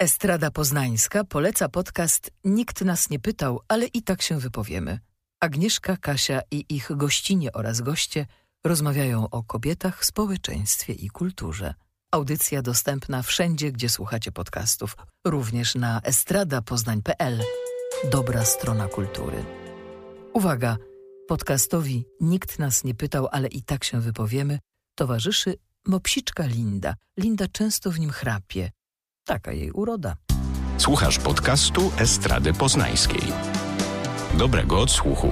Estrada 0.00 0.50
Poznańska 0.50 1.24
poleca 1.24 1.68
podcast 1.68 2.30
Nikt 2.44 2.80
nas 2.80 3.10
nie 3.10 3.18
pytał, 3.18 3.60
ale 3.68 3.86
i 3.86 4.02
tak 4.02 4.22
się 4.22 4.38
wypowiemy. 4.38 4.98
Agnieszka, 5.40 5.96
Kasia 5.96 6.40
i 6.50 6.64
ich 6.68 6.90
gościnie 6.96 7.52
oraz 7.52 7.80
goście 7.80 8.26
rozmawiają 8.64 9.30
o 9.30 9.42
kobietach, 9.42 10.04
społeczeństwie 10.04 10.92
i 10.92 11.08
kulturze. 11.08 11.74
Audycja 12.12 12.62
dostępna 12.62 13.22
wszędzie, 13.22 13.72
gdzie 13.72 13.88
słuchacie 13.88 14.32
podcastów, 14.32 14.96
również 15.26 15.74
na 15.74 16.00
estradapoznań.pl. 16.00 17.42
Dobra 18.10 18.44
strona 18.44 18.88
kultury. 18.88 19.44
Uwaga! 20.32 20.76
Podcastowi 21.28 22.04
Nikt 22.20 22.58
nas 22.58 22.84
nie 22.84 22.94
pytał, 22.94 23.28
ale 23.32 23.48
i 23.48 23.62
tak 23.62 23.84
się 23.84 24.00
wypowiemy, 24.00 24.58
towarzyszy 24.94 25.54
mopsiczka 25.86 26.46
Linda. 26.46 26.94
Linda 27.18 27.46
często 27.48 27.90
w 27.90 28.00
nim 28.00 28.10
chrapie. 28.10 28.70
Taka 29.24 29.52
jej 29.52 29.70
uroda. 29.70 30.16
Słuchasz 30.78 31.18
podcastu 31.18 31.92
Estrady 31.98 32.52
Poznańskiej. 32.52 33.32
Dobrego 34.38 34.80
odsłuchu. 34.80 35.28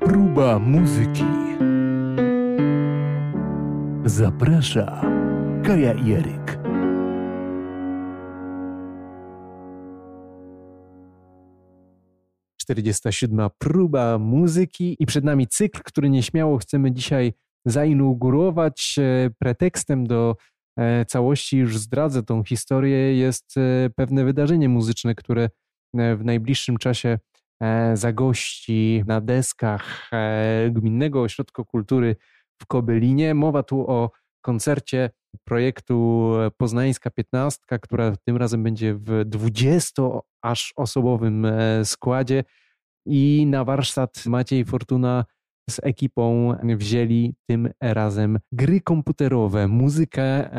Próba 0.00 0.58
muzyki. 0.58 1.24
Zaprasza 4.04 5.00
Kaja 5.64 5.94
Jeryk. 5.94 6.58
Czterdziesta 12.56 13.12
siódma 13.12 13.50
próba 13.50 14.18
muzyki 14.18 14.96
i 14.98 15.06
przed 15.06 15.24
nami 15.24 15.46
cykl, 15.46 15.80
który 15.84 16.10
nieśmiało 16.10 16.58
chcemy 16.58 16.92
dzisiaj 16.92 17.32
zainaugurować. 17.64 18.96
E, 18.98 19.30
pretekstem 19.38 20.06
do 20.06 20.36
e, 20.78 21.04
całości 21.04 21.58
już 21.58 21.78
zdradzę 21.78 22.22
tą 22.22 22.44
historię 22.44 23.16
jest 23.16 23.56
e, 23.56 23.90
pewne 23.96 24.24
wydarzenie 24.24 24.68
muzyczne, 24.68 25.14
które 25.14 25.48
w 25.94 26.24
najbliższym 26.24 26.76
czasie 26.76 27.18
zagości 27.94 29.02
na 29.06 29.20
deskach 29.20 30.10
Gminnego 30.70 31.22
Ośrodka 31.22 31.64
Kultury 31.64 32.16
w 32.62 32.66
Kobelinie. 32.66 33.34
Mowa 33.34 33.62
tu 33.62 33.90
o 33.90 34.10
koncercie 34.44 35.10
projektu 35.44 36.30
Poznańska 36.56 37.10
Piętnastka, 37.10 37.78
która 37.78 38.12
tym 38.24 38.36
razem 38.36 38.62
będzie 38.62 38.94
w 38.94 39.24
20 39.24 40.02
aż 40.42 40.72
osobowym 40.76 41.46
składzie 41.84 42.44
i 43.06 43.46
na 43.46 43.64
warsztat 43.64 44.26
Maciej 44.26 44.64
Fortuna 44.64 45.24
z 45.70 45.80
ekipą 45.82 46.54
wzięli 46.62 47.34
tym 47.46 47.70
razem 47.80 48.38
gry 48.52 48.80
komputerowe, 48.80 49.68
muzykę 49.68 50.22
e, 50.22 50.52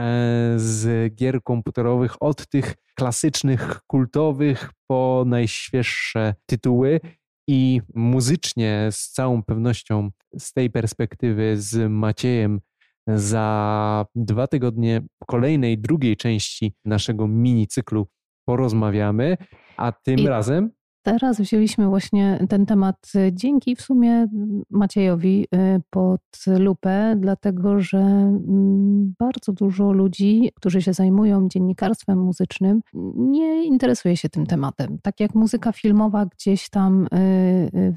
z 0.56 1.14
gier 1.16 1.44
komputerowych 1.44 2.24
od 2.24 2.48
tych 2.48 2.76
klasycznych, 2.96 3.80
kultowych 3.88 4.72
po 4.88 5.24
najświeższe 5.28 6.36
tytuły. 6.46 7.00
I 7.48 7.82
muzycznie 7.96 8.88
z 8.92 9.12
całą 9.12 9.44
pewnością 9.44 10.10
z 10.40 10.54
tej 10.54 10.70
perspektywy 10.70 11.58
z 11.58 11.92
Maciejem 11.92 12.62
za 13.08 14.06
dwa 14.16 14.48
tygodnie 14.48 15.02
kolejnej, 15.28 15.78
drugiej 15.78 16.18
części 16.18 16.74
naszego 16.86 17.28
mini 17.28 17.68
cyklu 17.68 18.08
porozmawiamy, 18.46 19.38
a 19.78 19.92
tym 19.92 20.20
I 20.20 20.28
razem 20.28 20.72
Teraz 21.06 21.42
wzięliśmy 21.42 21.88
właśnie 21.88 22.40
ten 22.50 22.66
temat 22.66 23.12
y, 23.16 23.34
dzięki 23.34 23.76
w 23.76 23.82
sumie 23.82 24.28
Maciejowi 24.70 25.48
y, 25.56 25.82
pod 25.90 26.22
lupę, 26.48 27.16
dlatego 27.20 27.80
że 27.80 27.98
mm, 27.98 29.14
bardzo 29.20 29.54
dużo 29.54 29.92
ludzi, 29.92 30.52
którzy 30.56 30.82
się 30.82 30.94
zajmują 30.94 31.48
dziennikarstwem 31.50 32.20
muzycznym, 32.20 32.82
nie 33.16 33.66
interesuje 33.66 34.18
się 34.18 34.30
tym 34.30 34.46
tematem. 34.46 34.98
Tak 35.02 35.20
jak 35.20 35.36
muzyka 35.36 35.72
filmowa 35.72 36.26
gdzieś 36.26 36.70
tam 36.70 37.08
y, 37.14 37.94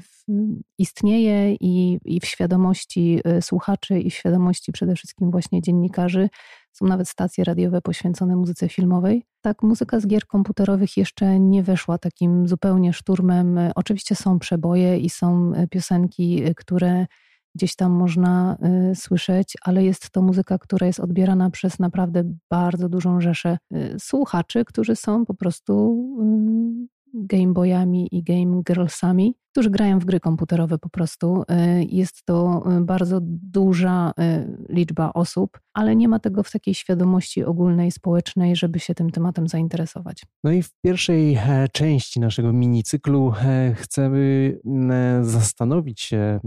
istnieje 0.77 1.55
i, 1.55 1.99
i 2.05 2.19
w 2.19 2.25
świadomości 2.25 3.19
słuchaczy, 3.41 3.99
i 3.99 4.09
w 4.09 4.13
świadomości 4.13 4.71
przede 4.71 4.95
wszystkim 4.95 5.31
właśnie 5.31 5.61
dziennikarzy 5.61 6.29
są 6.71 6.85
nawet 6.85 7.09
stacje 7.09 7.43
radiowe 7.43 7.81
poświęcone 7.81 8.35
muzyce 8.35 8.69
filmowej. 8.69 9.25
Tak, 9.41 9.63
muzyka 9.63 9.99
z 9.99 10.07
gier 10.07 10.27
komputerowych 10.27 10.97
jeszcze 10.97 11.39
nie 11.39 11.63
weszła 11.63 11.97
takim 11.97 12.47
zupełnie 12.47 12.93
szturmem. 12.93 13.59
Oczywiście 13.75 14.15
są 14.15 14.39
przeboje 14.39 14.97
i 14.97 15.09
są 15.09 15.53
e, 15.55 15.67
piosenki, 15.67 16.43
e, 16.43 16.55
które 16.55 17.05
gdzieś 17.55 17.75
tam 17.75 17.91
można 17.91 18.57
y, 18.91 18.95
słyszeć, 18.95 19.57
ale 19.61 19.83
jest 19.83 20.09
to 20.09 20.21
muzyka, 20.21 20.57
która 20.57 20.87
jest 20.87 20.99
odbierana 20.99 21.49
przez 21.49 21.79
naprawdę 21.79 22.23
bardzo 22.49 22.89
dużą 22.89 23.21
rzeszę 23.21 23.57
y, 23.73 23.95
słuchaczy, 23.99 24.65
którzy 24.65 24.95
są 24.95 25.25
po 25.25 25.33
prostu 25.33 25.95
y, 27.15 27.25
gameboyami 27.27 28.07
i 28.11 28.23
game 28.23 28.63
girlsami, 28.63 29.35
którzy 29.51 29.69
grają 29.69 29.99
w 29.99 30.05
gry 30.05 30.19
komputerowe 30.19 30.77
po 30.77 30.89
prostu. 30.89 31.41
Y, 31.41 31.85
jest 31.89 32.25
to 32.25 32.63
y, 32.77 32.81
bardzo 32.81 33.19
duża 33.23 34.11
y, 34.11 34.73
liczba 34.73 35.13
osób, 35.13 35.59
ale 35.73 35.95
nie 35.95 36.07
ma 36.07 36.19
tego 36.19 36.43
w 36.43 36.51
takiej 36.51 36.73
świadomości 36.73 37.43
ogólnej, 37.43 37.91
społecznej, 37.91 38.55
żeby 38.55 38.79
się 38.79 38.95
tym 38.95 39.09
tematem 39.09 39.47
zainteresować. 39.47 40.23
No 40.43 40.51
i 40.51 40.63
w 40.63 40.69
pierwszej 40.81 41.35
e, 41.35 41.67
części 41.73 42.19
naszego 42.19 42.53
minicyklu 42.53 43.33
e, 43.41 43.73
chcemy 43.75 44.59
e, 44.91 45.19
zastanowić 45.23 46.01
się 46.01 46.39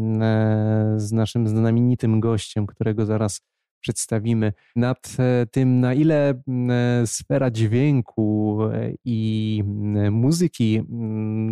z 0.96 1.12
naszym 1.12 1.48
znamienitym 1.48 2.20
gościem, 2.20 2.66
którego 2.66 3.06
zaraz 3.06 3.40
przedstawimy, 3.82 4.52
nad 4.76 5.16
e, 5.18 5.46
tym, 5.46 5.80
na 5.80 5.94
ile 5.94 6.30
e, 6.30 7.06
sfera 7.06 7.50
dźwięku 7.50 8.58
e, 8.72 8.92
i 9.04 9.62
muzyki 10.10 10.82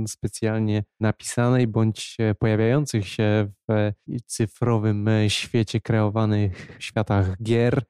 specjalnie 0.06 0.84
napisanej 1.00 1.66
bądź 1.66 2.16
pojawiających 2.38 3.08
się 3.08 3.48
w 3.68 3.92
cyfrowym 4.26 5.08
świecie 5.28 5.80
kreowanych 5.80 6.76
światach 6.78 7.42
gier, 7.42 7.82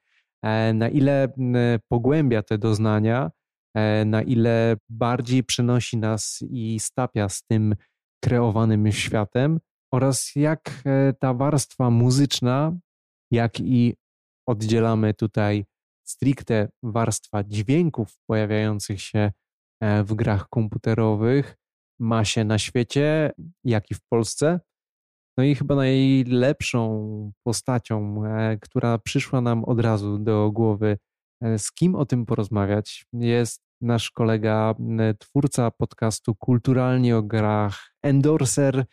na 0.74 0.88
ile 0.88 1.28
pogłębia 1.88 2.42
te 2.42 2.58
doznania, 2.58 3.30
na 4.06 4.22
ile 4.22 4.76
bardziej 4.88 5.44
przenosi 5.44 5.96
nas 5.96 6.44
i 6.50 6.80
stapia 6.80 7.28
z 7.28 7.42
tym 7.42 7.74
kreowanym 8.24 8.92
światem, 8.92 9.60
oraz 9.92 10.32
jak 10.36 10.82
ta 11.18 11.34
warstwa 11.34 11.90
muzyczna, 11.90 12.72
jak 13.30 13.60
i 13.60 13.94
oddzielamy 14.50 15.14
tutaj 15.14 15.64
stricte 16.04 16.68
warstwa 16.82 17.44
dźwięków 17.44 18.18
pojawiających 18.26 19.02
się 19.02 19.32
e, 19.80 20.04
w 20.04 20.14
grach 20.14 20.48
komputerowych, 20.48 21.56
ma 22.00 22.24
się 22.24 22.44
na 22.44 22.58
świecie, 22.58 23.32
jak 23.64 23.90
i 23.90 23.94
w 23.94 24.00
Polsce. 24.08 24.60
No 25.38 25.44
i 25.44 25.54
chyba 25.54 25.74
najlepszą 25.74 27.32
postacią, 27.46 28.24
e, 28.26 28.58
która 28.60 28.98
przyszła 28.98 29.40
nam 29.40 29.64
od 29.64 29.80
razu 29.80 30.18
do 30.18 30.50
głowy, 30.50 30.98
e, 31.42 31.58
z 31.58 31.72
kim 31.72 31.94
o 31.94 32.06
tym 32.06 32.26
porozmawiać, 32.26 33.06
jest 33.12 33.62
nasz 33.80 34.10
kolega, 34.10 34.74
twórca 35.18 35.70
podcastu 35.70 36.34
Kulturalnie 36.34 37.16
o 37.16 37.22
grach, 37.22 37.90
endorser 38.02 38.84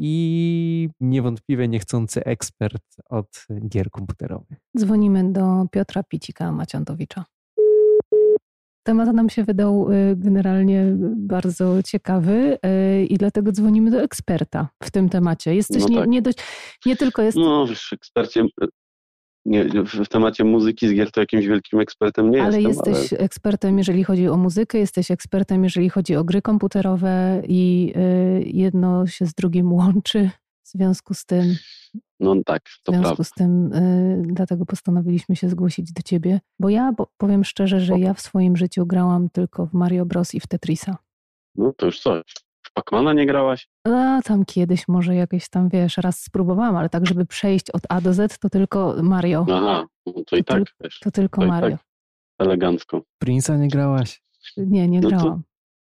i 0.00 0.88
niewątpliwie 1.00 1.68
niechcący 1.68 2.24
ekspert 2.24 2.84
od 3.10 3.46
gier 3.68 3.90
komputerowych. 3.90 4.58
Dzwonimy 4.78 5.32
do 5.32 5.66
Piotra 5.72 6.02
Picika 6.02 6.52
Maciantowicza. 6.52 7.24
Temat 8.82 9.12
nam 9.14 9.30
się 9.30 9.44
wydał 9.44 9.92
y, 9.92 10.16
generalnie 10.16 10.84
bardzo 11.16 11.82
ciekawy 11.82 12.58
y, 12.66 13.06
i 13.06 13.18
dlatego 13.18 13.52
dzwonimy 13.52 13.90
do 13.90 14.02
eksperta 14.02 14.68
w 14.82 14.90
tym 14.90 15.08
temacie. 15.08 15.54
Jesteś 15.54 15.82
no 15.82 15.88
tak. 15.88 15.96
nie, 15.96 16.06
nie, 16.06 16.22
dość, 16.22 16.38
nie 16.86 16.96
tylko 16.96 17.22
jest. 17.22 17.36
No, 17.36 17.66
wiesz, 17.66 17.92
ekspercie, 17.92 18.44
nie, 19.48 19.64
w 20.04 20.08
temacie 20.08 20.44
muzyki 20.44 20.88
z 20.88 20.92
gier 20.92 21.10
to 21.10 21.20
jakimś 21.20 21.46
wielkim 21.46 21.80
ekspertem 21.80 22.30
nie 22.30 22.42
ale 22.42 22.62
jestem. 22.62 22.68
Jesteś 22.68 22.94
ale 22.94 23.00
jesteś 23.00 23.20
ekspertem, 23.20 23.78
jeżeli 23.78 24.04
chodzi 24.04 24.28
o 24.28 24.36
muzykę, 24.36 24.78
jesteś 24.78 25.10
ekspertem, 25.10 25.64
jeżeli 25.64 25.90
chodzi 25.90 26.16
o 26.16 26.24
gry 26.24 26.42
komputerowe 26.42 27.42
i 27.48 27.92
y, 27.96 28.42
jedno 28.46 29.06
się 29.06 29.26
z 29.26 29.34
drugim 29.34 29.72
łączy. 29.72 30.30
W 30.64 30.70
związku 30.70 31.14
z 31.14 31.24
tym. 31.24 31.54
No 32.20 32.34
tak, 32.46 32.62
to 32.82 32.92
W 32.92 32.94
związku 32.94 33.16
prawda. 33.16 33.24
z 33.24 33.32
tym, 33.32 33.72
y, 33.72 34.22
dlatego 34.26 34.66
postanowiliśmy 34.66 35.36
się 35.36 35.48
zgłosić 35.48 35.92
do 35.92 36.02
ciebie, 36.02 36.40
bo 36.58 36.68
ja 36.68 36.92
bo, 36.92 37.06
powiem 37.16 37.44
szczerze, 37.44 37.80
że 37.80 37.98
ja 37.98 38.14
w 38.14 38.20
swoim 38.20 38.56
życiu 38.56 38.86
grałam 38.86 39.30
tylko 39.30 39.66
w 39.66 39.72
Mario 39.72 40.06
Bros. 40.06 40.34
i 40.34 40.40
w 40.40 40.46
Tetrisa. 40.46 40.96
No 41.54 41.72
to 41.76 41.86
już 41.86 42.00
coś. 42.00 42.22
Pacmana 42.82 43.12
nie 43.12 43.26
grałaś? 43.26 43.68
A 43.84 44.20
tam 44.24 44.44
kiedyś 44.44 44.88
może 44.88 45.14
jakieś 45.14 45.48
tam, 45.48 45.68
wiesz, 45.68 45.96
raz 45.96 46.20
spróbowałam, 46.22 46.76
ale 46.76 46.88
tak, 46.88 47.06
żeby 47.06 47.26
przejść 47.26 47.70
od 47.70 47.82
A 47.88 48.00
do 48.00 48.14
Z, 48.14 48.38
to 48.38 48.50
tylko 48.50 48.94
Mario. 49.02 49.46
Aha, 49.52 49.86
no 50.06 50.12
to 50.26 50.36
i 50.36 50.44
To 50.44 50.54
tak, 50.54 50.62
wiesz, 50.80 50.98
To 51.00 51.10
tylko 51.10 51.40
to 51.40 51.46
Mario. 51.46 51.70
tak 51.76 51.86
elegancko. 52.38 53.02
Prince'a 53.24 53.58
nie 53.58 53.68
grałaś? 53.68 54.22
Nie, 54.56 54.88
nie 54.88 55.00
No 55.00 55.10
to- 55.10 55.16
grałam. 55.16 55.42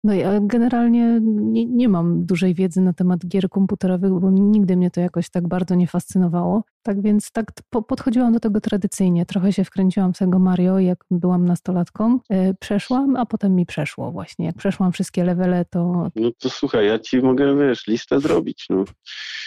No 0.05 0.15
ja 0.15 0.41
generalnie 0.41 1.21
nie, 1.23 1.67
nie, 1.67 1.89
mam 1.89 2.27
dużej 2.27 2.55
wiedzy 2.55 2.81
na 2.81 2.93
temat 2.93 3.27
gier 3.27 3.49
komputerowych, 3.49 4.13
bo 4.13 4.31
nigdy 4.31 4.77
mnie 4.77 4.91
to 4.91 5.01
jakoś 5.01 5.31
tak 5.31 5.49
bardzo 5.49 5.75
nie 5.75 5.87
fascynowało. 5.87 6.65
Tak 6.83 7.03
więc 7.03 7.33
tak 7.33 7.53
podchodziłam 7.89 8.33
do 8.33 8.41
tego 8.41 8.61
tradycyjnie. 8.61 9.27
Trochę 9.27 9.53
się 9.53 9.65
wkręciłam 9.65 10.15
w 10.15 10.19
tego 10.19 10.39
Mario, 10.39 10.79
jak 10.79 11.05
byłam 11.11 11.45
nastolatką. 11.45 12.19
E, 12.31 12.55
przeszłam, 12.55 13.17
a 13.17 13.27
potem 13.27 13.55
mi 13.55 13.67
przeszło 13.67 14.13
właśnie. 14.13 14.47
Jak 14.47 14.57
przeszłam 14.57 14.93
wszystkie 14.93 15.25
levele, 15.25 15.65
to... 15.65 16.11
No 16.17 16.31
to 16.39 16.51
słuchaj, 16.51 16.87
ja 16.87 16.99
ci 16.99 17.19
mogę, 17.19 17.57
wiesz, 17.57 17.87
listę 17.87 18.21
zrobić, 18.21 18.67
no. 18.71 18.85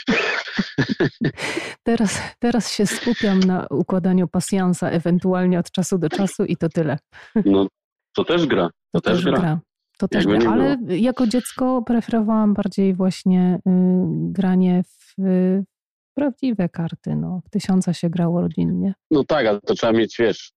teraz, 1.83 2.19
teraz 2.39 2.71
się 2.71 2.85
skupiam 2.85 3.39
na 3.39 3.67
układaniu 3.69 4.27
pasjansa, 4.27 4.89
ewentualnie 4.89 5.59
od 5.59 5.71
czasu 5.71 5.97
do 5.97 6.09
czasu 6.09 6.45
i 6.45 6.57
to 6.57 6.69
tyle. 6.69 6.97
No, 7.45 7.67
to 8.15 8.23
też 8.23 8.45
gra. 8.45 8.67
To, 8.67 9.01
to 9.01 9.01
też, 9.01 9.13
też 9.13 9.25
gra. 9.25 9.39
gra. 9.39 9.59
To 10.01 10.07
też 10.07 10.25
gra. 10.25 10.51
Ale 10.51 10.77
było. 10.77 10.99
jako 10.99 11.27
dziecko 11.27 11.81
preferowałam 11.81 12.53
bardziej 12.53 12.93
właśnie 12.93 13.55
y, 13.55 13.71
granie 14.31 14.83
w, 14.83 15.19
y, 15.19 15.65
prawdziwe 16.13 16.69
karty. 16.69 17.15
No. 17.15 17.41
W 17.45 17.49
tysiąca 17.49 17.93
się 17.93 18.09
grało 18.09 18.41
rodzinnie. 18.41 18.93
No 19.11 19.23
tak, 19.23 19.47
ale 19.47 19.61
to 19.61 19.73
trzeba 19.73 19.93
mieć, 19.93 20.15
wiesz, 20.19 20.51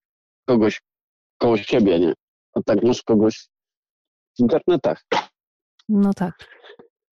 kogoś 0.48 0.82
koło 1.38 1.56
siebie, 1.56 2.00
nie? 2.00 2.12
A 2.54 2.62
tak 2.62 2.82
masz 2.82 3.02
kogoś 3.02 3.48
w 4.36 4.40
internetach. 4.40 5.04
No 5.88 6.14
tak. 6.14 6.34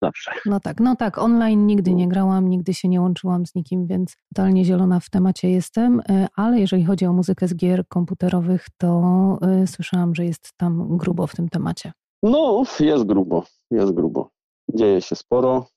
Zawsze. 0.02 0.32
No 0.46 0.60
tak, 0.60 0.80
no 0.80 0.96
tak. 0.96 1.18
Online 1.18 1.68
nigdy 1.68 1.94
nie 1.94 2.08
grałam, 2.08 2.50
nigdy 2.50 2.74
się 2.74 2.88
nie 2.88 3.02
łączyłam 3.02 3.46
z 3.46 3.56
nikim, 3.56 3.88
więc 3.88 4.18
totalnie 4.34 4.66
zielona 4.66 5.00
w 5.00 5.10
temacie 5.10 5.50
jestem. 5.50 6.00
Y, 6.00 6.28
ale 6.36 6.60
jeżeli 6.60 6.86
chodzi 6.86 7.06
o 7.06 7.14
muzykę 7.14 7.48
z 7.48 7.56
gier 7.56 7.88
komputerowych, 7.88 8.66
to 8.78 9.40
y, 9.64 9.68
słyszałam, 9.68 10.16
że 10.16 10.26
jest 10.26 10.54
tam 10.58 10.98
grubo 10.98 11.28
w 11.28 11.36
tym 11.36 11.50
temacie. 11.50 11.92
No, 12.24 12.64
jest 12.80 13.04
grubo, 13.04 13.44
jest 13.72 13.92
grubo. 13.92 14.30
Dzieje 14.74 15.02
się 15.02 15.16
sporo, 15.16 15.68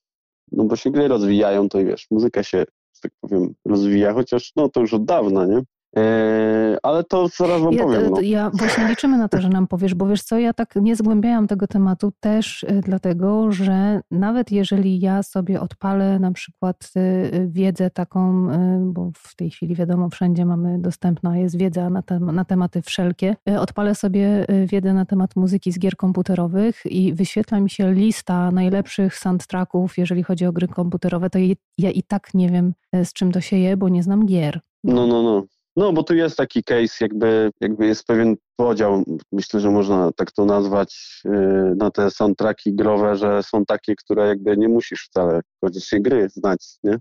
no 0.53 0.65
bo 0.65 0.77
się 0.77 0.91
gry 0.91 1.09
rozwijają, 1.09 1.69
to 1.69 1.79
wiesz, 1.79 2.07
muzyka 2.11 2.43
się, 2.43 2.59
że 2.59 3.01
tak 3.03 3.13
powiem, 3.21 3.55
rozwija, 3.65 4.13
chociaż 4.15 4.53
no 4.57 4.69
to 4.69 4.81
już 4.81 4.95
od 4.95 5.05
dawna, 5.05 5.47
nie? 5.47 5.63
Eee, 5.97 6.79
ale 6.83 7.05
to 7.05 7.29
zaraz 7.29 7.63
wam 7.63 7.73
ja, 7.73 7.83
powiem. 7.85 8.11
No. 8.11 8.21
Ja 8.21 8.51
właśnie 8.55 8.89
liczymy 8.89 9.19
na 9.19 9.29
to, 9.29 9.41
że 9.41 9.49
nam 9.49 9.67
powiesz, 9.67 9.95
bo 9.95 10.07
wiesz 10.07 10.23
co, 10.23 10.39
ja 10.39 10.53
tak 10.53 10.75
nie 10.77 10.97
zgłębiałam 10.97 11.47
tego 11.47 11.67
tematu 11.67 12.13
też 12.21 12.65
e, 12.65 12.81
dlatego, 12.81 13.53
że 13.53 14.01
nawet 14.11 14.53
jeżeli 14.53 15.01
ja 15.01 15.23
sobie 15.23 15.61
odpalę 15.61 16.19
na 16.19 16.33
przykład 16.33 16.91
e, 16.97 17.01
wiedzę 17.47 17.91
taką, 17.91 18.51
e, 18.51 18.81
bo 18.85 19.11
w 19.17 19.37
tej 19.37 19.51
chwili 19.51 19.75
wiadomo, 19.75 20.09
wszędzie 20.09 20.47
mamy 20.47 20.79
dostępna 20.79 21.39
jest 21.39 21.59
wiedza 21.59 21.91
na, 21.91 22.03
tem 22.03 22.35
na 22.35 22.45
tematy 22.45 22.83
wszelkie, 22.83 23.37
odpalę 23.59 23.95
sobie 23.95 24.47
wiedzę 24.67 24.95
na 24.95 25.05
temat 25.05 25.37
muzyki 25.37 25.73
z 25.73 25.79
gier 25.79 25.97
komputerowych 25.97 26.83
i 26.87 27.15
wyświetla 27.15 27.61
mi 27.61 27.71
się 27.71 27.93
lista 27.93 28.51
najlepszych 28.51 29.17
soundtracków, 29.17 29.99
jeżeli 29.99 30.23
chodzi 30.23 30.47
o 30.47 30.53
gry 30.53 30.69
komputerowe, 30.69 31.31
to 31.31 31.39
ja 31.79 31.91
i 31.91 32.03
tak 32.03 32.35
nie 32.35 32.51
wiem, 32.51 32.75
z 33.05 33.13
czym 33.13 33.33
to 33.33 33.41
się 33.41 33.57
je, 33.57 33.77
bo 33.77 33.89
nie 33.89 34.03
znam 34.03 34.27
gier. 34.27 34.61
No, 34.85 35.07
no, 35.07 35.23
no. 35.23 35.45
No, 35.81 35.93
bo 35.93 36.03
tu 36.03 36.15
jest 36.15 36.37
taki 36.37 36.65
case, 36.65 36.97
jakby, 37.01 37.51
jakby 37.61 37.87
jest 37.87 38.07
pewien 38.07 38.37
podział, 38.57 39.05
myślę, 39.33 39.61
że 39.61 39.71
można 39.71 40.11
tak 40.17 40.33
to 40.33 40.45
nazwać, 40.45 41.21
yy, 41.25 41.75
na 41.77 41.91
te 41.91 42.11
soundtracki 42.11 42.75
growe, 42.75 43.17
że 43.17 43.43
są 43.43 43.65
takie, 43.65 43.95
które 43.97 44.29
jakby 44.29 44.57
nie 44.57 44.69
musisz 44.69 45.05
wcale 45.05 45.41
koniecznie 45.61 46.01
gry 46.01 46.29
znać, 46.29 46.79
nie? 46.85 46.99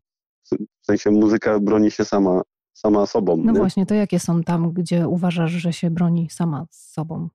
W 0.82 0.86
sensie 0.86 1.12
muzyka 1.12 1.60
broni 1.60 1.92
się 1.92 2.06
sama, 2.06 2.42
sama 2.74 3.06
sobą. 3.06 3.38
No 3.38 3.52
nie? 3.52 3.60
właśnie, 3.60 3.86
to 3.86 3.94
jakie 3.94 4.20
są 4.20 4.44
tam, 4.44 4.72
gdzie 4.72 5.08
uważasz, 5.08 5.52
że 5.52 5.74
się 5.74 5.90
broni 5.90 6.30
sama 6.30 6.66
z 6.72 6.94
sobą? 6.94 7.30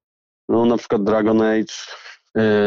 No 0.49 0.67
na 0.67 0.77
przykład 0.77 1.05
Dragon 1.05 1.43
Age, 1.43 1.75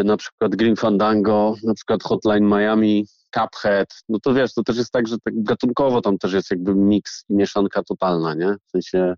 na 0.03 0.17
przykład 0.17 0.55
Green 0.55 0.75
Fandango, 0.75 1.55
na 1.63 1.73
przykład 1.73 2.03
Hotline 2.03 2.45
Miami, 2.45 3.05
Cuphead, 3.33 3.87
no 4.09 4.19
to 4.19 4.33
wiesz, 4.33 4.53
to 4.53 4.63
też 4.63 4.77
jest 4.77 4.91
tak, 4.91 5.07
że 5.07 5.15
tak 5.23 5.43
gatunkowo 5.43 6.01
tam 6.01 6.17
też 6.17 6.33
jest 6.33 6.51
jakby 6.51 6.75
miks 6.75 7.25
i 7.29 7.33
mieszanka 7.33 7.83
totalna, 7.83 8.33
nie? 8.33 8.55
W 8.67 8.69
sensie 8.71 9.15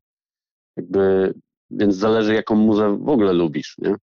jakby, 0.78 1.34
więc 1.72 1.96
zależy 1.96 2.34
jaką 2.34 2.56
muzę 2.56 2.98
w 2.98 3.10
ogóle 3.10 3.34
lubisz, 3.34 3.76
nie? 3.78 3.96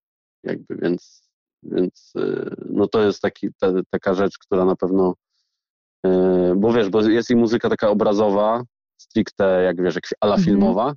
Jakby, 0.45 0.77
więc, 0.77 1.29
więc 1.63 2.13
y, 2.19 2.55
no 2.71 2.89
to 2.89 3.03
jest 3.03 3.23
taki, 3.23 3.49
ta, 3.59 3.73
taka 3.91 4.15
rzecz, 4.15 4.39
która 4.39 4.65
na 4.65 4.77
pewno, 4.77 5.15
y, 6.07 6.11
bo 6.57 6.73
wiesz, 6.73 6.89
bo 6.89 7.03
jest 7.03 7.31
i 7.31 7.37
muzyka 7.37 7.69
taka 7.69 7.89
obrazowa, 7.89 8.63
stricte, 8.97 9.63
jak 9.63 9.83
wiesz, 9.83 9.95
jak 9.95 10.05
ala 10.21 10.35
mhm. 10.35 10.45
filmowa, 10.45 10.95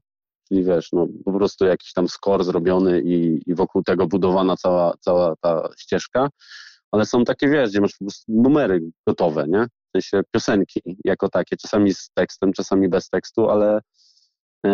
czyli 0.50 0.64
wiesz, 0.64 0.92
no 0.92 1.08
po 1.26 1.34
prostu 1.34 1.66
jakiś 1.66 1.94
tam 1.94 2.08
score 2.08 2.44
zrobiony 2.44 3.02
i, 3.02 3.42
i 3.46 3.56
wokół 3.56 3.84
tego 3.84 4.08
budowana 4.08 4.58
cała, 4.58 4.94
cała 5.00 5.36
ta 5.42 5.70
ścieżka, 5.78 6.30
ale 6.92 7.06
są 7.06 7.24
takie, 7.24 7.50
wiesz, 7.50 7.70
gdzie 7.70 7.82
masz 7.82 7.92
po 8.00 8.06
prostu 8.06 8.32
numery 8.32 8.82
gotowe, 9.08 9.46
nie? 9.48 9.66
W 9.66 9.92
sensie 9.92 10.22
piosenki 10.32 10.82
jako 11.06 11.30
takie, 11.30 11.58
czasami 11.58 11.94
z 11.94 12.10
tekstem, 12.14 12.54
czasami 12.54 12.90
bez 12.90 13.10
tekstu, 13.10 13.50
ale 13.50 13.80
e, 14.66 14.72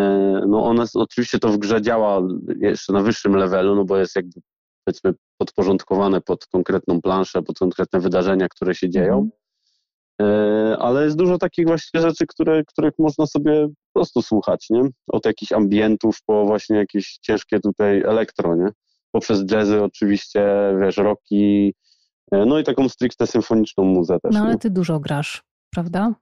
no 0.48 0.64
one, 0.64 0.84
oczywiście 0.94 1.38
to 1.38 1.48
w 1.48 1.58
grze 1.58 1.82
działa 1.82 2.22
jeszcze 2.60 2.92
na 2.92 3.00
wyższym 3.00 3.36
levelu, 3.36 3.74
no 3.74 3.84
bo 3.84 3.98
jest 3.98 4.16
jakby 4.16 4.40
powiedzmy 4.84 5.14
podporządkowane 5.38 6.20
pod 6.20 6.46
konkretną 6.46 7.00
planszę, 7.00 7.42
pod 7.42 7.58
konkretne 7.58 8.00
wydarzenia, 8.00 8.48
które 8.48 8.74
się 8.74 8.90
dzieją. 8.90 9.28
Mm. 10.18 10.76
Ale 10.78 11.04
jest 11.04 11.16
dużo 11.16 11.38
takich 11.38 11.66
właśnie 11.66 12.00
rzeczy, 12.00 12.26
które, 12.26 12.64
których 12.64 12.92
można 12.98 13.26
sobie 13.26 13.68
po 13.96 14.00
prostu 14.00 14.22
słuchać, 14.22 14.66
nie? 14.70 14.82
Od 15.06 15.26
jakichś 15.26 15.52
ambientów 15.52 16.18
po 16.26 16.44
właśnie 16.44 16.76
jakieś 16.76 17.18
ciężkie 17.22 17.60
tutaj 17.60 18.02
elektro, 18.02 18.56
nie? 18.56 18.68
Poprzez 19.12 19.50
jazzy 19.50 19.82
oczywiście, 19.82 20.44
wiesz, 20.80 20.96
rocki, 20.96 21.72
E, 22.32 22.46
no 22.46 22.58
i 22.58 22.64
taką 22.64 22.88
stricte 22.88 23.26
symfoniczną 23.26 23.84
muzę 23.84 24.20
też. 24.20 24.34
No 24.34 24.40
ale 24.40 24.58
ty 24.58 24.70
dużo 24.70 25.00
grasz, 25.00 25.42
prawda? 25.70 26.14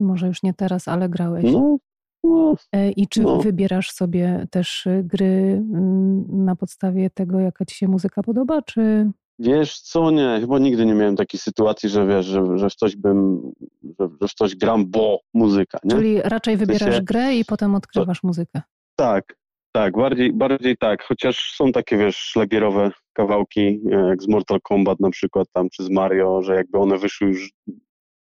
Może 0.00 0.26
już 0.26 0.42
nie 0.42 0.54
teraz, 0.54 0.88
ale 0.88 1.08
grałeś. 1.08 1.44
No, 1.52 1.78
no, 2.24 2.56
e, 2.72 2.90
I 2.90 3.08
czy 3.08 3.22
no. 3.22 3.38
wybierasz 3.38 3.90
sobie 3.90 4.46
też 4.50 4.86
y, 4.86 5.02
gry 5.04 5.62
mm, 5.72 6.44
na 6.44 6.56
podstawie 6.56 7.10
tego, 7.10 7.40
jaka 7.40 7.64
ci 7.64 7.76
się 7.76 7.88
muzyka 7.88 8.22
podoba, 8.22 8.62
czy... 8.62 9.10
Wiesz 9.38 9.80
co, 9.80 10.10
nie, 10.10 10.36
chyba 10.40 10.58
nigdy 10.58 10.86
nie 10.86 10.94
miałem 10.94 11.16
takiej 11.16 11.40
sytuacji, 11.40 11.88
że 11.88 12.06
wiesz, 12.06 12.26
że, 12.26 12.58
że 12.58 12.70
w 12.70 12.74
coś 12.74 12.96
bym, 12.96 13.52
że, 14.00 14.08
że 14.20 14.28
w 14.28 14.34
coś 14.34 14.56
gram, 14.56 14.90
bo 14.90 15.20
muzyka, 15.34 15.78
nie? 15.84 15.90
Czyli 15.90 16.22
raczej 16.22 16.56
wybierasz 16.56 16.94
się... 16.94 17.02
grę 17.02 17.34
i 17.34 17.44
potem 17.44 17.74
odkrywasz 17.74 18.20
to, 18.20 18.26
muzykę. 18.26 18.62
Tak, 18.96 19.36
tak, 19.72 19.96
bardziej, 19.96 20.32
bardziej 20.32 20.76
tak, 20.76 21.04
chociaż 21.04 21.54
są 21.56 21.72
takie, 21.72 21.96
wiesz, 21.96 22.16
szlagierowe 22.16 22.90
kawałki, 23.12 23.80
e, 23.92 24.08
jak 24.08 24.22
z 24.22 24.28
Mortal 24.28 24.60
Kombat 24.60 25.00
na 25.00 25.10
przykład 25.10 25.48
tam, 25.52 25.68
czy 25.70 25.84
z 25.84 25.90
Mario, 25.90 26.42
że 26.42 26.54
jakby 26.54 26.78
one 26.78 26.98
wyszły 26.98 27.28
już 27.28 27.50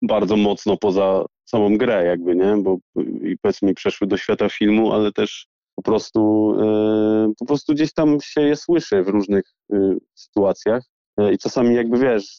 bardzo 0.03 0.37
mocno 0.37 0.77
poza 0.77 1.25
samą 1.45 1.79
grę 1.79 2.05
jakby, 2.05 2.37
nie, 2.37 2.57
bo 2.63 2.79
i 3.23 3.37
powiedzmy 3.43 3.75
przeszły 3.75 4.07
do 4.07 4.17
świata 4.17 4.49
filmu, 4.49 4.93
ale 4.93 5.13
też 5.13 5.47
po 5.75 5.83
prostu, 5.83 6.53
e, 6.61 7.33
po 7.39 7.47
prostu 7.47 7.73
gdzieś 7.73 7.93
tam 7.93 8.19
się 8.23 8.41
je 8.41 8.57
słyszy 8.57 9.03
w 9.03 9.09
różnych 9.09 9.45
e, 9.73 9.97
sytuacjach 10.15 10.83
i 11.33 11.39
czasami 11.39 11.75
jakby 11.75 11.99
wiesz, 11.99 12.39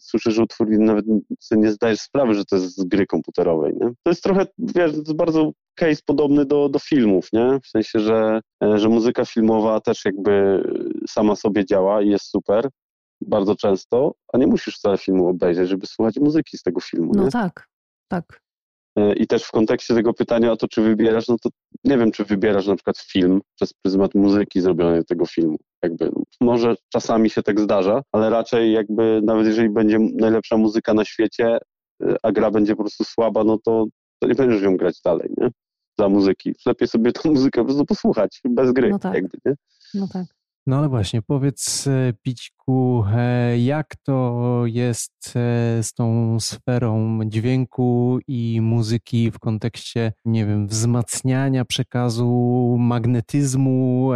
słyszysz 0.00 0.38
utwór 0.38 0.72
i 0.72 0.78
nawet 0.78 1.04
sobie 1.40 1.60
nie 1.60 1.72
zdajesz 1.72 2.00
sprawy, 2.00 2.34
że 2.34 2.44
to 2.44 2.56
jest 2.56 2.76
z 2.76 2.84
gry 2.84 3.06
komputerowej, 3.06 3.72
nie? 3.80 3.86
To 4.02 4.10
jest 4.10 4.22
trochę, 4.22 4.46
wiesz, 4.58 4.92
to 4.92 4.98
jest 4.98 5.16
bardzo 5.16 5.52
case 5.74 6.02
podobny 6.06 6.44
do, 6.44 6.68
do 6.68 6.78
filmów, 6.78 7.28
nie? 7.32 7.58
W 7.64 7.68
sensie, 7.68 8.00
że, 8.00 8.40
e, 8.64 8.78
że 8.78 8.88
muzyka 8.88 9.24
filmowa 9.24 9.80
też 9.80 10.04
jakby 10.04 10.62
sama 11.08 11.36
sobie 11.36 11.64
działa 11.64 12.02
i 12.02 12.08
jest 12.08 12.30
super 12.30 12.68
bardzo 13.20 13.56
często, 13.56 14.14
a 14.32 14.38
nie 14.38 14.46
musisz 14.46 14.74
wcale 14.74 14.98
filmu 14.98 15.28
obejrzeć, 15.28 15.68
żeby 15.68 15.86
słuchać 15.86 16.16
muzyki 16.16 16.58
z 16.58 16.62
tego 16.62 16.80
filmu. 16.80 17.12
No 17.14 17.24
nie? 17.24 17.30
tak, 17.30 17.68
tak. 18.08 18.47
E, 18.98 19.12
I 19.12 19.26
też 19.26 19.44
w 19.44 19.50
kontekście 19.50 19.94
tego 19.94 20.14
pytania 20.14 20.52
o 20.52 20.56
to, 20.56 20.68
czy 20.68 20.82
wybierasz, 20.82 21.28
no 21.28 21.36
to 21.42 21.48
nie 21.84 21.98
wiem, 21.98 22.10
czy 22.10 22.24
wybierasz 22.24 22.66
na 22.66 22.74
przykład 22.74 22.98
film 22.98 23.40
przez 23.54 23.74
pryzmat 23.82 24.14
muzyki 24.14 24.60
zrobionej 24.60 25.04
tego 25.04 25.26
filmu. 25.26 25.56
Jakby, 25.82 26.10
może 26.40 26.74
czasami 26.92 27.30
się 27.30 27.42
tak 27.42 27.60
zdarza, 27.60 28.02
ale 28.12 28.30
raczej 28.30 28.72
jakby 28.72 29.20
nawet 29.24 29.46
jeżeli 29.46 29.70
będzie 29.70 29.98
najlepsza 29.98 30.56
muzyka 30.56 30.94
na 30.94 31.04
świecie, 31.04 31.58
e, 32.02 32.16
a 32.22 32.32
gra 32.32 32.50
będzie 32.50 32.76
po 32.76 32.82
prostu 32.82 33.04
słaba, 33.04 33.44
no 33.44 33.58
to, 33.64 33.84
to 34.18 34.28
nie 34.28 34.34
będziesz 34.34 34.62
ją 34.62 34.76
grać 34.76 35.00
dalej, 35.04 35.30
nie? 35.36 35.48
Dla 35.98 36.08
muzyki. 36.08 36.54
Lepiej 36.66 36.88
sobie 36.88 37.12
tą 37.12 37.30
muzykę 37.30 37.60
po 37.60 37.64
prostu 37.64 37.84
posłuchać, 37.84 38.40
bez 38.44 38.72
gry, 38.72 38.90
no 38.90 38.98
tak. 38.98 39.14
jakby, 39.14 39.38
nie? 39.46 39.54
No 39.94 40.08
tak. 40.12 40.37
No 40.68 40.76
ale 40.76 40.88
właśnie, 40.88 41.22
powiedz 41.22 41.86
e, 41.86 42.12
Pićku, 42.22 43.04
e, 43.14 43.58
jak 43.58 43.96
to 43.96 44.62
jest 44.66 45.36
e, 45.36 45.82
z 45.82 45.92
tą 45.94 46.36
sferą 46.40 47.20
dźwięku 47.24 48.18
i 48.26 48.60
muzyki 48.60 49.30
w 49.30 49.38
kontekście, 49.38 50.12
nie 50.24 50.46
wiem, 50.46 50.66
wzmacniania 50.66 51.64
przekazu, 51.64 52.76
magnetyzmu, 52.78 54.10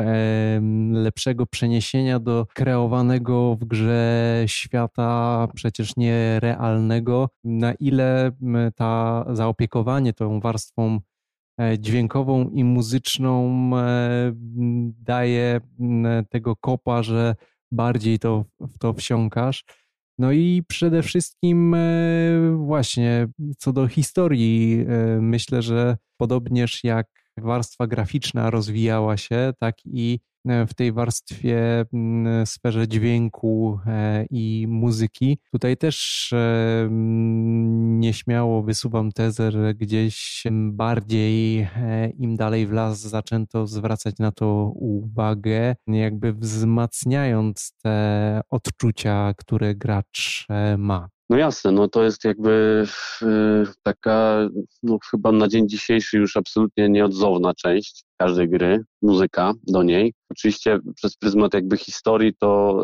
lepszego 0.92 1.47
przeniesienia 1.47 2.18
do 2.18 2.47
kreowanego 2.54 3.56
w 3.56 3.64
grze 3.64 4.42
świata 4.47 5.49
przecież 5.54 5.97
nierealnego, 5.97 7.28
na 7.44 7.73
ile 7.75 8.32
ta 8.76 9.25
zaopiekowanie 9.32 10.12
tą 10.12 10.40
warstwą 10.40 11.00
dźwiękową 11.78 12.50
i 12.50 12.64
muzyczną 12.64 13.71
e, 13.76 14.32
daje 15.00 15.61
tego 16.30 16.56
kopa, 16.56 17.02
że 17.02 17.35
bardziej 17.73 18.18
to, 18.18 18.44
w 18.61 18.78
to 18.78 18.92
wsiąkasz. 18.92 19.64
No 20.18 20.32
i 20.32 20.62
przede 20.68 21.02
wszystkim 21.02 21.76
właśnie 22.56 23.28
co 23.59 23.73
do 23.73 23.88
historii, 23.88 24.87
myślę, 25.21 25.62
że 25.62 25.97
podobnież 26.16 26.85
jak 26.85 27.22
warstwa 27.39 27.87
graficzna 27.87 28.51
rozwijała 28.51 29.17
się, 29.17 29.53
tak 29.59 29.75
i 29.85 30.21
E, 30.49 30.67
w 30.67 30.75
tej 30.75 30.93
warstwie, 30.93 31.85
sferze 32.45 32.89
dźwięku 32.89 33.79
e, 33.87 34.27
i 34.31 34.67
muzyki. 34.69 35.39
Tutaj 35.53 35.77
też 35.77 36.31
e, 36.33 36.89
nieśmiało 38.01 38.62
wysuwam 38.62 39.12
tezę, 39.12 39.51
że 39.53 39.75
gdzieś 39.75 40.45
bardziej 40.53 41.69
im 42.19 42.37
dalej 42.37 42.67
w 42.67 42.73
las 42.73 43.01
zaczęto 43.01 43.67
zwracać 43.67 44.19
na 44.19 44.33
to 44.33 44.73
uwagę, 44.75 45.77
jakby 45.87 46.33
wzmacniając 46.33 47.75
te 47.83 48.41
odczucia, 48.51 49.35
które 49.37 49.75
gracz 49.75 50.47
ma. 50.79 51.09
No 51.33 51.39
jasne, 51.39 51.73
no 51.73 51.89
to 51.89 52.05
jest 52.05 52.25
jakby 52.25 52.85
taka, 53.83 54.49
no 54.83 54.99
chyba 55.11 55.33
na 55.33 55.49
dzień 55.49 55.69
dzisiejszy 55.69 56.19
już 56.19 56.37
absolutnie 56.37 56.89
nieodzowna 56.89 57.55
część 57.55 58.05
każdej 58.23 58.49
gry, 58.49 58.85
muzyka 59.02 59.52
do 59.67 59.83
niej. 59.83 60.12
Oczywiście 60.31 60.79
przez 60.95 61.17
pryzmat 61.17 61.55
jakby 61.55 61.76
historii 61.76 62.35
to, 62.41 62.83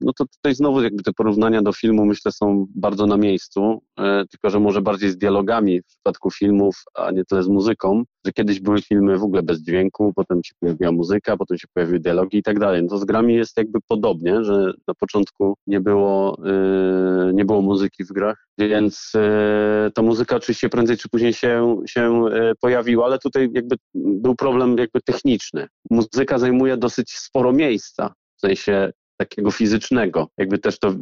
no 0.00 0.12
to 0.18 0.24
tutaj 0.36 0.54
znowu 0.54 0.82
jakby 0.82 1.02
te 1.02 1.12
porównania 1.12 1.62
do 1.62 1.72
filmu 1.72 2.04
myślę 2.04 2.32
są 2.32 2.66
bardzo 2.74 3.06
na 3.06 3.16
miejscu, 3.16 3.82
e, 3.98 4.24
tylko 4.30 4.50
że 4.50 4.60
może 4.60 4.80
bardziej 4.80 5.10
z 5.10 5.16
dialogami 5.16 5.80
w 5.80 5.86
przypadku 5.86 6.30
filmów, 6.30 6.76
a 6.94 7.10
nie 7.10 7.24
tyle 7.24 7.42
z 7.42 7.48
muzyką, 7.48 8.02
że 8.26 8.32
kiedyś 8.32 8.60
były 8.60 8.82
filmy 8.82 9.18
w 9.18 9.22
ogóle 9.22 9.42
bez 9.42 9.62
dźwięku, 9.62 10.12
potem 10.16 10.40
się 10.44 10.54
pojawiła 10.60 10.92
muzyka, 10.92 11.36
potem 11.36 11.58
się 11.58 11.66
pojawiły 11.74 12.00
dialogi 12.00 12.38
i 12.38 12.42
tak 12.42 12.58
dalej. 12.58 12.82
No 12.82 12.88
to 12.88 12.98
z 12.98 13.04
grami 13.04 13.34
jest 13.34 13.56
jakby 13.56 13.78
podobnie, 13.88 14.44
że 14.44 14.72
na 14.88 14.94
początku 14.94 15.54
nie 15.66 15.80
było, 15.80 16.38
e, 16.46 17.32
nie 17.32 17.44
było 17.44 17.62
muzyki 17.62 18.04
w 18.04 18.08
grach, 18.08 18.46
więc 18.58 19.12
e, 19.16 19.90
ta 19.94 20.02
muzyka 20.02 20.36
oczywiście 20.36 20.68
prędzej 20.68 20.96
czy 20.96 21.08
później 21.08 21.32
się, 21.32 21.76
się 21.86 22.24
pojawiła, 22.60 23.04
ale 23.06 23.18
tutaj 23.18 23.50
jakby 23.54 23.76
był 23.94 24.34
problem 24.34 24.49
jakby 24.58 25.00
techniczny. 25.00 25.68
Muzyka 25.90 26.38
zajmuje 26.38 26.76
dosyć 26.76 27.10
sporo 27.10 27.52
miejsca, 27.52 28.12
w 28.36 28.40
sensie 28.40 28.92
takiego 29.16 29.50
fizycznego. 29.50 30.28
Jakby 30.38 30.58
też 30.58 30.78
to 30.78 30.94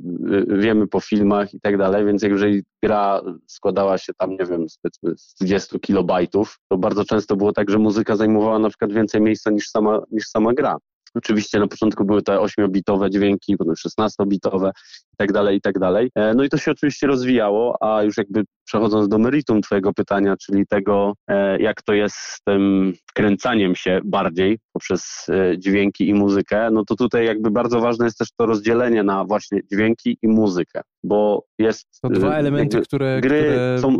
wiemy 0.48 0.86
po 0.86 1.00
filmach 1.00 1.54
i 1.54 1.60
tak 1.60 1.78
dalej, 1.78 2.06
więc 2.06 2.22
jeżeli 2.22 2.62
gra 2.82 3.22
składała 3.46 3.98
się 3.98 4.12
tam, 4.14 4.30
nie 4.30 4.46
wiem, 4.46 4.66
z 5.16 5.34
20 5.40 5.78
kilobajtów, 5.78 6.58
to 6.68 6.78
bardzo 6.78 7.04
często 7.04 7.36
było 7.36 7.52
tak, 7.52 7.70
że 7.70 7.78
muzyka 7.78 8.16
zajmowała 8.16 8.58
na 8.58 8.68
przykład 8.68 8.92
więcej 8.92 9.20
miejsca 9.20 9.50
niż 9.50 9.68
sama, 9.68 10.02
niż 10.10 10.26
sama 10.26 10.54
gra. 10.54 10.76
Oczywiście 11.18 11.58
na 11.58 11.66
początku 11.66 12.04
były 12.04 12.22
te 12.22 12.32
8-bitowe 12.32 13.10
dźwięki, 13.10 13.56
potem 13.56 13.74
16-bitowe 13.74 14.70
i 15.12 15.16
tak 15.16 15.32
dalej, 15.32 15.56
i 15.56 15.60
tak 15.60 15.78
dalej. 15.78 16.10
E, 16.14 16.34
no 16.34 16.44
i 16.44 16.48
to 16.48 16.56
się 16.56 16.70
oczywiście 16.70 17.06
rozwijało, 17.06 17.76
a 17.80 18.02
już 18.02 18.16
jakby 18.16 18.44
przechodząc 18.64 19.08
do 19.08 19.18
meritum 19.18 19.62
Twojego 19.62 19.92
pytania, 19.92 20.36
czyli 20.36 20.66
tego, 20.66 21.14
e, 21.28 21.58
jak 21.58 21.82
to 21.82 21.92
jest 21.92 22.16
z 22.16 22.42
tym 22.42 22.92
wkręcaniem 23.10 23.74
się 23.74 24.00
bardziej 24.04 24.58
poprzez 24.72 25.26
e, 25.28 25.58
dźwięki 25.58 26.08
i 26.08 26.14
muzykę, 26.14 26.70
no 26.72 26.84
to 26.84 26.96
tutaj 26.96 27.26
jakby 27.26 27.50
bardzo 27.50 27.80
ważne 27.80 28.04
jest 28.04 28.18
też 28.18 28.28
to 28.36 28.46
rozdzielenie 28.46 29.02
na 29.02 29.24
właśnie 29.24 29.60
dźwięki 29.72 30.18
i 30.22 30.28
muzykę, 30.28 30.80
bo 31.04 31.44
jest... 31.58 31.86
To 32.02 32.08
dwa 32.08 32.36
elementy, 32.36 32.80
które, 32.80 33.20
gry 33.20 33.42
które 33.42 33.78
są... 33.78 33.96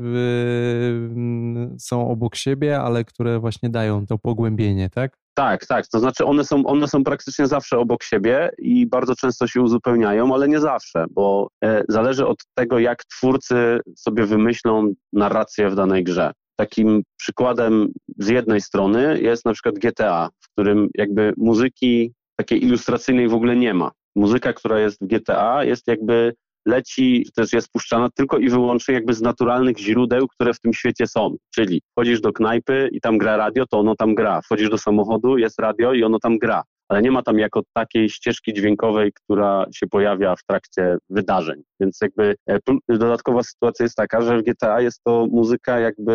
są 1.79 2.11
obok 2.11 2.37
siebie, 2.37 2.81
ale 2.81 3.05
które 3.05 3.39
właśnie 3.39 3.71
dają 3.71 4.07
to 4.07 4.19
pogłębienie, 4.19 4.91
tak? 4.91 5.19
Tak, 5.39 5.67
tak. 5.67 5.87
To 5.89 5.99
znaczy 5.99 6.25
one 6.25 6.45
są, 6.45 6.67
one 6.67 6.89
są 6.89 7.05
praktycznie 7.05 7.47
zawsze 7.47 7.79
obok 7.79 8.03
siebie 8.03 8.51
i 8.59 8.87
bardzo 8.87 9.15
często 9.15 9.47
się 9.47 9.63
uzupełniają, 9.63 10.35
ale 10.35 10.49
nie 10.49 10.61
zawsze, 10.61 11.05
bo 11.11 11.49
e, 11.65 11.85
zależy 11.89 12.27
od 12.27 12.39
tego, 12.55 12.79
jak 12.79 13.05
twórcy 13.05 13.81
sobie 13.97 14.27
wymyślą 14.27 14.93
narrację 15.13 15.71
w 15.71 15.75
danej 15.75 16.05
grze. 16.05 16.33
Takim 16.57 17.03
przykładem 17.17 17.89
z 18.19 18.29
jednej 18.29 18.61
strony 18.61 19.21
jest 19.21 19.45
na 19.45 19.53
przykład 19.53 19.75
GTA, 19.75 20.29
w 20.41 20.49
którym 20.53 20.89
jakby 20.95 21.33
muzyki 21.37 22.13
takiej 22.37 22.65
ilustracyjnej 22.65 23.29
w 23.29 23.35
ogóle 23.35 23.57
nie 23.57 23.75
ma. 23.75 23.91
Muzyka, 24.17 24.53
która 24.53 24.81
jest 24.81 24.99
w 25.01 25.07
GTA, 25.07 25.65
jest 25.65 25.87
jakby 25.87 26.35
leci, 26.69 27.27
też 27.37 27.53
jest 27.53 27.73
puszczana 27.73 28.09
tylko 28.15 28.39
i 28.39 28.49
wyłącznie 28.49 28.95
jakby 28.95 29.15
z 29.15 29.21
naturalnych 29.21 29.79
źródeł, 29.79 30.29
które 30.29 30.55
w 30.55 30.61
tym 30.61 30.73
świecie 30.73 31.07
są. 31.07 31.37
Czyli 31.55 31.83
wchodzisz 31.91 32.21
do 32.21 32.33
knajpy 32.33 32.89
i 32.93 33.01
tam 33.01 33.19
gra 33.19 33.37
radio, 33.37 33.67
to 33.67 33.79
ono 33.79 33.97
tam 33.97 34.15
gra. 34.15 34.41
Wchodzisz 34.43 34.71
do 34.71 34.79
samochodu, 34.79 35.39
jest 35.39 35.59
radio 35.59 35.93
i 35.93 36.05
ono 36.05 36.19
tam 36.19 36.39
gra 36.39 36.63
ale 36.89 37.03
nie 37.03 37.11
ma 37.11 37.23
tam 37.23 37.39
jako 37.39 37.63
takiej 37.73 38.11
ścieżki 38.11 38.55
dźwiękowej, 38.55 39.13
która 39.13 39.67
się 39.75 39.87
pojawia 39.87 40.37
w 40.37 40.45
trakcie 40.45 40.97
wydarzeń. 41.11 41.63
Więc 41.81 41.99
jakby 42.03 42.37
e, 42.47 42.59
dodatkowa 42.89 43.43
sytuacja 43.43 43.85
jest 43.85 43.97
taka, 43.97 44.21
że 44.21 44.39
w 44.39 44.43
GTA 44.43 44.81
jest 44.81 45.01
to 45.05 45.27
muzyka 45.31 45.81
jakby 45.81 46.13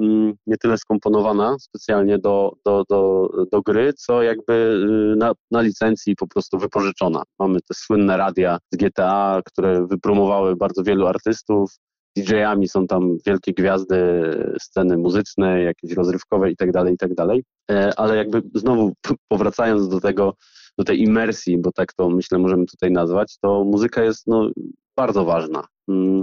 mm, 0.00 0.34
nie 0.46 0.56
tyle 0.56 0.78
skomponowana 0.78 1.56
specjalnie 1.60 2.18
do, 2.18 2.52
do, 2.64 2.84
do, 2.90 3.28
do 3.52 3.62
gry, 3.62 3.92
co 3.92 4.22
jakby 4.22 4.52
y, 5.12 5.16
na, 5.16 5.32
na 5.50 5.60
licencji 5.60 6.16
po 6.16 6.26
prostu 6.26 6.58
wypożyczona. 6.58 7.22
Mamy 7.38 7.60
te 7.60 7.74
słynne 7.74 8.16
radia 8.16 8.58
z 8.72 8.76
GTA, 8.76 9.40
które 9.46 9.86
wypromowały 9.86 10.56
bardzo 10.56 10.82
wielu 10.82 11.06
artystów, 11.06 11.70
DJ-ami 12.16 12.68
są 12.68 12.86
tam 12.86 13.16
wielkie 13.26 13.52
gwiazdy 13.52 13.98
sceny 14.60 14.98
muzycznej, 14.98 15.64
jakieś 15.64 15.92
rozrywkowe 15.92 16.50
i 16.50 16.56
tak 16.56 16.72
dalej, 16.72 16.94
i 16.94 16.96
tak. 16.96 17.10
E, 17.70 17.98
ale 17.98 18.16
jakby 18.16 18.42
znowu 18.54 18.92
powracając 19.28 19.88
do 19.88 20.00
tego, 20.00 20.36
do 20.78 20.84
tej 20.84 21.02
imersji, 21.02 21.58
bo 21.58 21.72
tak 21.72 21.92
to 21.92 22.08
myślę 22.08 22.38
możemy 22.38 22.66
tutaj 22.66 22.90
nazwać, 22.90 23.38
to 23.40 23.64
muzyka 23.64 24.02
jest 24.02 24.26
no, 24.26 24.50
bardzo 24.96 25.24
ważna. 25.24 25.64
Mm, 25.88 26.22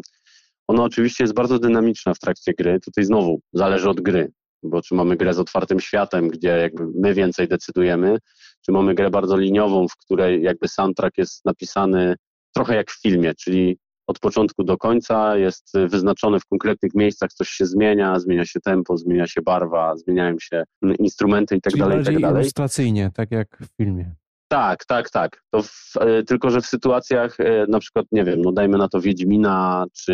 ona 0.68 0.84
oczywiście 0.84 1.24
jest 1.24 1.34
bardzo 1.34 1.60
dynamiczna 1.60 2.14
w 2.14 2.20
trakcie 2.20 2.54
gry. 2.54 2.80
Tutaj 2.80 3.04
znowu 3.04 3.42
zależy 3.54 3.90
od 3.90 4.02
gry, 4.02 4.32
bo 4.64 4.82
czy 4.82 4.96
mamy 4.96 5.18
grę 5.18 5.34
z 5.34 5.40
otwartym 5.40 5.80
światem, 5.80 6.28
gdzie 6.28 6.48
jakby 6.48 6.88
my 6.96 7.14
więcej 7.14 7.48
decydujemy, 7.48 8.18
czy 8.66 8.72
mamy 8.72 8.96
grę 8.96 9.10
bardzo 9.10 9.38
liniową, 9.38 9.88
w 9.88 9.98
której 9.98 10.44
jakby 10.44 10.68
soundtrack 10.68 11.18
jest 11.18 11.46
napisany 11.46 12.16
trochę 12.56 12.76
jak 12.76 12.92
w 12.92 13.02
filmie, 13.02 13.34
czyli 13.36 13.78
od 14.08 14.20
początku 14.20 14.63
do 14.63 14.77
końca, 14.77 15.38
jest 15.38 15.74
wyznaczony 15.88 16.39
w 16.39 16.46
konkretnych 16.46 16.96
miejscach, 16.96 17.34
coś 17.34 17.50
się 17.50 17.65
zmienia, 17.65 18.20
zmienia 18.20 18.46
się 18.46 18.60
tempo, 18.60 18.98
zmienia 18.98 19.27
się 19.27 19.41
barwa, 19.41 19.98
zmieniają 19.98 20.36
się 20.39 20.63
instrumenty 21.00 21.55
i 21.55 21.62
tak 21.62 21.72
Czyli 21.72 21.81
dalej. 21.81 22.01
i 22.01 22.05
tak 22.05 22.20
dalej. 22.20 22.41
ilustracyjnie, 22.41 23.12
tak 23.13 23.31
jak 23.31 23.58
w 23.62 23.77
filmie. 23.77 24.15
Tak, 24.51 24.86
tak, 24.86 25.10
tak. 25.10 25.43
To 25.50 25.63
w, 25.63 25.98
e, 26.00 26.24
tylko, 26.24 26.50
że 26.50 26.62
w 26.62 26.65
sytuacjach 26.65 27.39
e, 27.39 27.65
na 27.70 27.79
przykład, 27.79 28.05
nie 28.12 28.24
wiem, 28.24 28.41
no 28.41 28.51
dajmy 28.51 28.77
na 28.77 28.88
to 28.88 29.01
Wiedźmina 29.01 29.86
czy, 29.93 30.13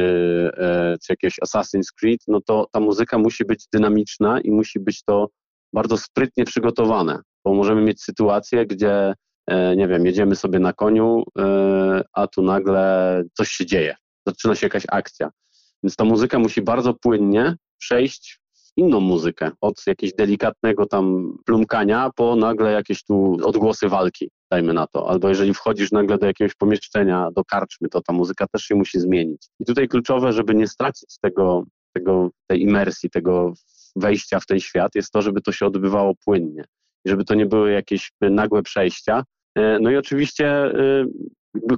e, 0.57 0.95
czy 1.03 1.13
jakiegoś 1.13 1.35
Assassin's 1.45 1.87
Creed, 1.99 2.19
no 2.27 2.41
to 2.41 2.67
ta 2.71 2.79
muzyka 2.79 3.17
musi 3.17 3.45
być 3.45 3.67
dynamiczna 3.73 4.41
i 4.41 4.51
musi 4.51 4.79
być 4.79 5.03
to 5.03 5.29
bardzo 5.73 5.97
sprytnie 5.97 6.45
przygotowane, 6.45 7.19
bo 7.45 7.53
możemy 7.53 7.81
mieć 7.81 8.03
sytuację, 8.03 8.65
gdzie 8.65 9.13
nie 9.75 9.87
wiem, 9.87 10.05
jedziemy 10.05 10.35
sobie 10.35 10.59
na 10.59 10.73
koniu, 10.73 11.23
e, 11.39 12.03
a 12.13 12.27
tu 12.27 12.41
nagle 12.41 13.23
coś 13.33 13.49
się 13.49 13.65
dzieje, 13.65 13.95
zaczyna 14.27 14.55
się 14.55 14.65
jakaś 14.65 14.83
akcja. 14.91 15.29
Więc 15.83 15.95
ta 15.95 16.05
muzyka 16.05 16.39
musi 16.39 16.61
bardzo 16.61 16.93
płynnie 16.93 17.55
przejść 17.77 18.39
w 18.53 18.71
inną 18.77 18.99
muzykę, 18.99 19.51
od 19.61 19.81
jakiegoś 19.87 20.13
delikatnego 20.13 20.85
tam 20.85 21.37
plumkania 21.45 22.09
po 22.15 22.35
nagle 22.35 22.71
jakieś 22.71 23.03
tu 23.03 23.37
odgłosy 23.43 23.89
walki, 23.89 24.29
dajmy 24.51 24.73
na 24.73 24.87
to. 24.87 25.09
Albo 25.09 25.29
jeżeli 25.29 25.53
wchodzisz 25.53 25.91
nagle 25.91 26.17
do 26.17 26.27
jakiegoś 26.27 26.55
pomieszczenia, 26.55 27.29
do 27.35 27.43
karczmy, 27.45 27.89
to 27.89 28.01
ta 28.01 28.13
muzyka 28.13 28.47
też 28.47 28.61
się 28.61 28.75
musi 28.75 28.99
zmienić. 28.99 29.47
I 29.59 29.65
tutaj 29.65 29.87
kluczowe, 29.87 30.33
żeby 30.33 30.55
nie 30.55 30.67
stracić 30.67 31.17
tego, 31.21 31.63
tego 31.93 32.29
tej 32.47 32.61
imersji, 32.61 33.09
tego 33.09 33.53
wejścia 33.95 34.39
w 34.39 34.45
ten 34.45 34.59
świat, 34.59 34.95
jest 34.95 35.11
to, 35.11 35.21
żeby 35.21 35.41
to 35.41 35.51
się 35.51 35.65
odbywało 35.65 36.13
płynnie. 36.25 36.63
I 37.05 37.09
żeby 37.09 37.25
to 37.25 37.35
nie 37.35 37.45
były 37.45 37.71
jakieś 37.71 38.11
nagłe 38.21 38.63
przejścia, 38.63 39.23
E, 39.23 39.36
no 39.81 39.91
i 39.91 39.95
oczywiście 39.97 40.47
e, 40.47 41.05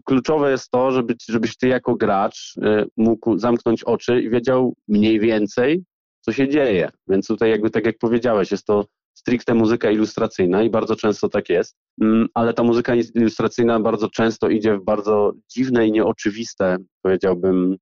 kluczowe 0.05 0.51
jest 0.51 0.71
to, 0.71 0.91
żeby, 0.91 1.15
żebyś 1.29 1.57
ty 1.57 1.67
jako 1.67 1.95
gracz 1.95 2.53
e, 2.61 2.85
mógł 2.97 3.37
zamknąć 3.37 3.83
oczy 3.83 4.21
i 4.21 4.29
wiedział 4.29 4.75
mniej 4.87 5.19
więcej, 5.19 5.83
co 6.21 6.33
się 6.33 6.49
dzieje. 6.49 6.89
Więc 7.07 7.27
tutaj 7.27 7.49
jakby 7.49 7.69
tak 7.69 7.85
jak 7.85 7.97
powiedziałeś, 7.97 8.51
jest 8.51 8.65
to 8.65 8.85
stricte 9.13 9.53
muzyka 9.53 9.91
ilustracyjna 9.91 10.63
i 10.63 10.69
bardzo 10.69 10.95
często 10.95 11.29
tak 11.29 11.49
jest, 11.49 11.75
mm, 12.01 12.27
ale 12.33 12.53
ta 12.53 12.63
muzyka 12.63 12.95
ilustracyjna 13.15 13.79
bardzo 13.79 14.09
często 14.09 14.49
idzie 14.49 14.77
w 14.77 14.83
bardzo 14.83 15.31
dziwne 15.51 15.87
i 15.87 15.91
nieoczywiste, 15.91 16.77
powiedziałbym, 17.01 17.77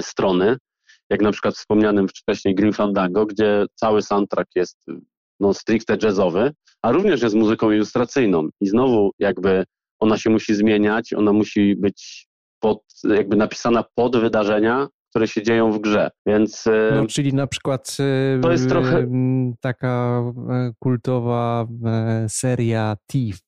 strony, 0.00 0.56
jak 1.10 1.22
na 1.22 1.32
przykład 1.32 1.54
wspomnianym 1.54 2.08
wcześniej 2.08 2.54
Green 2.54 2.72
Fandango, 2.72 3.26
gdzie 3.26 3.66
cały 3.74 4.02
soundtrack 4.02 4.50
jest 4.56 4.86
no, 5.40 5.54
stricte 5.54 5.96
jazzowy, 6.02 6.52
a 6.82 6.92
również 6.92 7.22
jest 7.22 7.34
muzyką 7.34 7.70
ilustracyjną. 7.70 8.48
I 8.60 8.66
znowu 8.66 9.10
jakby 9.18 9.64
ona 10.00 10.18
się 10.18 10.30
musi 10.30 10.54
zmieniać, 10.54 11.12
ona 11.12 11.32
musi 11.32 11.76
być 11.76 12.28
pod, 12.60 12.82
jakby 13.04 13.36
napisana 13.36 13.84
pod 13.94 14.16
wydarzenia, 14.16 14.88
które 15.10 15.28
się 15.28 15.42
dzieją 15.42 15.72
w 15.72 15.80
grze. 15.80 16.10
Więc. 16.26 16.64
No, 16.94 17.06
czyli 17.06 17.34
na 17.34 17.46
przykład 17.46 17.96
to 18.42 18.52
jest 18.52 18.68
trochę 18.68 19.06
taka 19.60 20.22
kultowa 20.78 21.66
seria 22.28 22.96
Thief. 23.06 23.38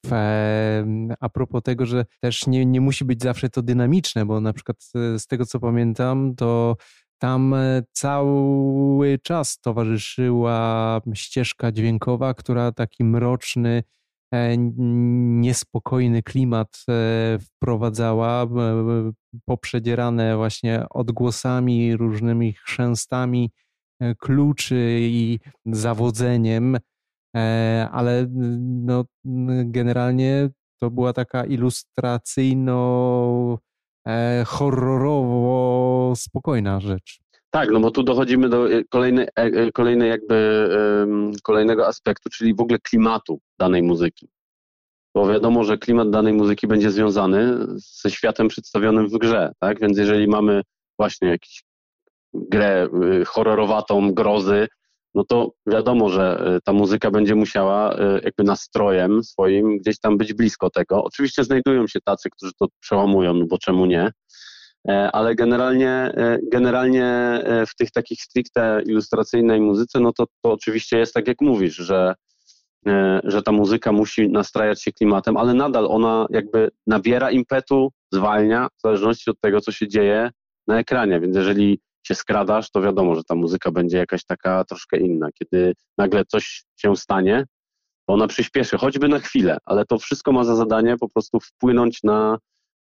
A 1.21 1.29
propos 1.29 1.63
tego, 1.63 1.87
że 1.87 2.05
też 2.21 2.47
nie, 2.47 2.67
nie 2.67 2.81
musi 2.81 3.05
być 3.05 3.23
zawsze 3.23 3.49
to 3.49 3.63
dynamiczne, 3.63 4.27
bo 4.27 4.41
na 4.41 4.53
przykład 4.53 4.77
z 4.95 5.27
tego 5.27 5.47
co 5.47 5.61
pamiętam, 5.61 6.35
to 6.37 6.77
tam 7.19 7.55
e, 7.55 7.83
cały 7.93 9.19
czas 9.19 9.61
towarzyszyła 9.61 11.01
ścieżka 11.15 11.73
dźwiękowa, 11.73 12.35
która 12.35 12.73
taki 12.73 13.05
mroczny, 13.05 13.83
e, 14.33 14.57
niespokojny 14.57 16.23
klimat 16.23 16.85
e, 16.89 17.39
wprowadzała, 17.39 18.47
poprzedzierane 19.45 20.37
właśnie 20.37 20.87
odgłosami, 20.91 21.97
różnymi 21.97 22.53
chrzęstami 22.53 23.51
kluczy 24.19 24.99
i 25.01 25.39
zawodzeniem, 25.67 26.79
ale 27.93 28.27
no, 28.61 29.05
generalnie 29.65 30.51
to 30.81 30.91
była 30.91 31.13
taka 31.13 31.45
ilustracyjno 31.45 33.59
horrorowo 34.47 36.13
spokojna 36.17 36.81
rzecz. 36.81 37.19
Tak, 37.51 37.71
no 37.71 37.81
bo 37.81 37.91
tu 37.91 38.03
dochodzimy 38.03 38.49
do 38.49 38.73
e, 38.73 38.85
kolejnej, 38.85 39.29
e, 39.37 39.73
kolejnej 39.73 40.09
jakby 40.09 40.69
kolejnego 41.43 41.87
aspektu, 41.87 42.31
czyli 42.31 42.55
w 42.55 42.61
ogóle 42.61 42.79
klimatu 42.79 43.41
danej 43.59 43.83
muzyki. 43.83 44.29
Bo 45.15 45.29
wiadomo, 45.29 45.65
że 45.65 45.79
klimat 45.79 46.11
danej 46.11 46.33
muzyki 46.33 46.67
będzie 46.67 46.91
związany 46.91 47.57
ze 48.03 48.11
światem 48.11 48.49
przedstawionym 48.49 49.09
w 49.09 49.19
grze, 49.19 49.53
tak? 49.61 49.81
Więc 49.81 49.99
jeżeli 49.99 50.29
mamy 50.29 50.63
właśnie 50.99 51.29
jakąś 51.29 51.65
grę 52.35 52.89
y, 53.21 53.25
horrorowatą, 53.25 54.15
grozy, 54.15 54.69
no 55.17 55.25
to 55.25 55.53
wiadomo, 55.67 56.09
że 56.09 56.55
y, 56.57 56.61
ta 56.65 56.73
muzyka 56.73 57.11
będzie 57.11 57.35
musiała 57.35 57.95
y, 57.95 58.21
jakby 58.25 58.45
nastrojem 58.45 59.25
swoim 59.25 59.79
gdzieś 59.79 60.01
tam 60.01 60.17
być 60.17 60.33
blisko 60.35 60.71
tego. 60.71 61.05
Oczywiście 61.05 61.45
znajdują 61.45 61.87
się 61.87 62.01
tacy, 62.05 62.31
którzy 62.31 62.53
to 62.61 62.67
przełamują, 62.81 63.35
no 63.35 63.47
bo 63.47 63.59
czemu 63.59 63.87
nie? 63.87 64.11
E, 64.89 65.11
ale 65.13 65.35
generalnie, 65.35 65.91
e, 65.91 66.39
generalnie 66.53 67.05
e, 67.05 67.67
w 67.67 67.75
tych 67.75 67.91
takich 67.91 68.23
stricte 68.23 68.83
ilustracyjnej 68.87 69.61
muzyce, 69.61 70.01
no 70.01 70.13
to, 70.13 70.25
to 70.43 70.53
oczywiście 70.53 70.99
jest 70.99 71.15
tak 71.15 71.29
jak 71.29 71.41
mówisz, 71.41 71.75
że, 71.75 72.15
że 73.25 73.43
ta 73.43 73.53
muzyka 73.53 73.93
musi 73.93 74.29
nastrajać 74.29 74.83
się 74.83 74.93
klimatem, 74.93 75.37
ale 75.37 75.55
nadal 75.55 75.87
ona 75.87 76.27
jakby 76.31 76.71
nabiera 76.87 77.31
impetu, 77.31 77.93
zwalnia, 78.13 78.69
w 78.79 78.81
zależności 78.83 79.31
od 79.31 79.41
tego, 79.41 79.61
co 79.61 79.73
się 79.73 79.89
dzieje 79.89 80.31
na 80.67 80.79
ekranie. 80.79 81.21
Więc 81.21 81.37
jeżeli 81.37 81.81
się 82.07 82.15
skradasz, 82.15 82.71
to 82.71 82.83
wiadomo, 82.83 83.15
że 83.15 83.25
ta 83.25 83.35
muzyka 83.35 83.71
będzie 83.71 83.99
jakaś 83.99 84.25
taka 84.25 84.65
troszkę 84.65 84.99
inna. 84.99 85.29
Kiedy 85.39 85.75
nagle 85.99 86.25
coś 86.25 86.65
się 86.77 86.97
stanie, 86.97 87.45
ona 88.07 88.27
przyspieszy, 88.27 88.79
choćby 88.79 89.09
na 89.09 89.19
chwilę, 89.19 89.59
ale 89.65 89.85
to 89.85 89.99
wszystko 89.99 90.33
ma 90.33 90.45
za 90.45 90.57
zadanie 90.57 90.97
po 90.97 91.09
prostu 91.09 91.41
wpłynąć 91.41 92.03
na 92.03 92.39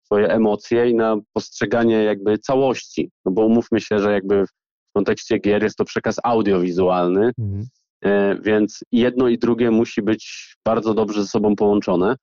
swoje 0.05 0.29
emocje 0.29 0.91
i 0.91 0.95
na 0.95 1.17
postrzeganie 1.33 2.03
jakby 2.03 2.39
całości. 2.39 3.11
No 3.25 3.33
bo 3.33 3.47
umówmy 3.47 3.81
się, 3.81 3.99
że 3.99 4.13
jakby 4.13 4.47
w 4.47 4.93
kontekście 4.95 5.39
gier 5.39 5.63
jest 5.63 5.77
to 5.77 5.85
przekaz 5.85 6.17
audiowizualny, 6.25 7.33
mhm. 7.39 7.67
E, 8.05 8.37
więc 8.41 8.81
jedno 8.93 9.29
i 9.29 9.39
drugie 9.39 9.71
musi 9.71 10.03
być 10.03 10.55
bardzo 10.65 10.95
dobrze 10.95 11.23
ze 11.23 11.29
sobą 11.29 11.57
połączone. 11.57 12.17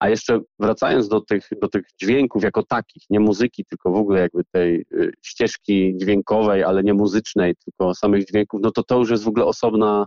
A 0.00 0.08
jeszcze 0.08 0.40
wracając 0.58 1.08
do 1.08 1.20
tych, 1.20 1.48
do 1.62 1.68
tych 1.68 1.82
dźwięków 2.02 2.42
jako 2.42 2.62
takich, 2.62 3.02
nie 3.10 3.20
muzyki, 3.20 3.64
tylko 3.64 3.90
w 3.90 3.96
ogóle 3.96 4.20
jakby 4.20 4.42
tej 4.52 4.86
y, 4.92 5.12
ścieżki 5.22 5.96
dźwiękowej, 5.96 6.64
ale 6.64 6.82
nie 6.82 6.94
muzycznej, 6.94 7.54
tylko 7.64 7.94
samych 7.94 8.24
dźwięków, 8.24 8.60
no 8.62 8.70
to 8.70 8.82
to 8.82 8.98
już 8.98 9.10
jest 9.10 9.24
w 9.24 9.28
ogóle 9.28 9.44
osobna, 9.44 10.06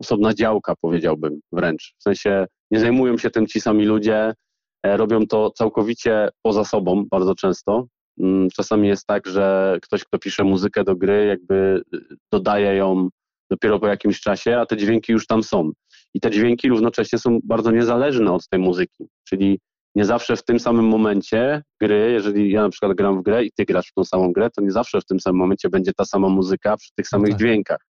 osobna 0.00 0.34
działka, 0.34 0.74
powiedziałbym 0.80 1.40
wręcz. 1.52 1.94
W 1.98 2.02
sensie 2.02 2.46
nie 2.70 2.80
zajmują 2.80 3.18
się 3.18 3.30
tym 3.30 3.46
ci 3.46 3.60
sami 3.60 3.84
ludzie, 3.84 4.34
e, 4.82 4.96
robią 4.96 5.26
to 5.26 5.50
całkowicie 5.50 6.28
poza 6.42 6.64
sobą 6.64 7.04
bardzo 7.10 7.34
często. 7.34 7.86
Mm, 8.20 8.48
czasami 8.50 8.88
jest 8.88 9.06
tak, 9.06 9.26
że 9.26 9.78
ktoś, 9.82 10.04
kto 10.04 10.18
pisze 10.18 10.44
muzykę 10.44 10.84
do 10.84 10.96
gry, 10.96 11.26
jakby 11.26 11.82
y, 11.94 12.16
dodaje 12.32 12.74
ją 12.74 13.08
dopiero 13.50 13.78
po 13.78 13.86
jakimś 13.86 14.20
czasie, 14.20 14.58
a 14.58 14.66
te 14.66 14.76
dźwięki 14.76 15.12
już 15.12 15.26
tam 15.26 15.42
są 15.42 15.70
i 16.14 16.20
te 16.20 16.30
dźwięki 16.30 16.68
równocześnie 16.68 17.18
są 17.18 17.38
bardzo 17.44 17.70
niezależne 17.70 18.32
od 18.32 18.48
tej 18.48 18.60
muzyki, 18.60 19.08
czyli 19.28 19.58
nie 19.94 20.04
zawsze 20.04 20.36
w 20.36 20.44
tym 20.44 20.60
samym 20.60 20.88
momencie 20.88 21.62
gry, 21.80 22.10
jeżeli 22.12 22.50
ja 22.50 22.62
na 22.62 22.68
przykład 22.68 22.96
gram 22.96 23.20
w 23.20 23.22
grę 23.22 23.44
i 23.44 23.52
ty 23.52 23.64
grasz 23.64 23.88
w 23.88 23.94
tą 23.94 24.04
samą 24.04 24.32
grę, 24.32 24.50
to 24.50 24.62
nie 24.62 24.72
zawsze 24.72 25.00
w 25.00 25.04
tym 25.04 25.20
samym 25.20 25.38
momencie 25.38 25.68
będzie 25.68 25.92
ta 25.92 26.04
sama 26.04 26.28
muzyka 26.28 26.76
przy 26.76 26.90
tych 26.94 27.08
samych 27.08 27.28
no 27.28 27.32
tak. 27.32 27.40
dźwiękach. 27.40 27.86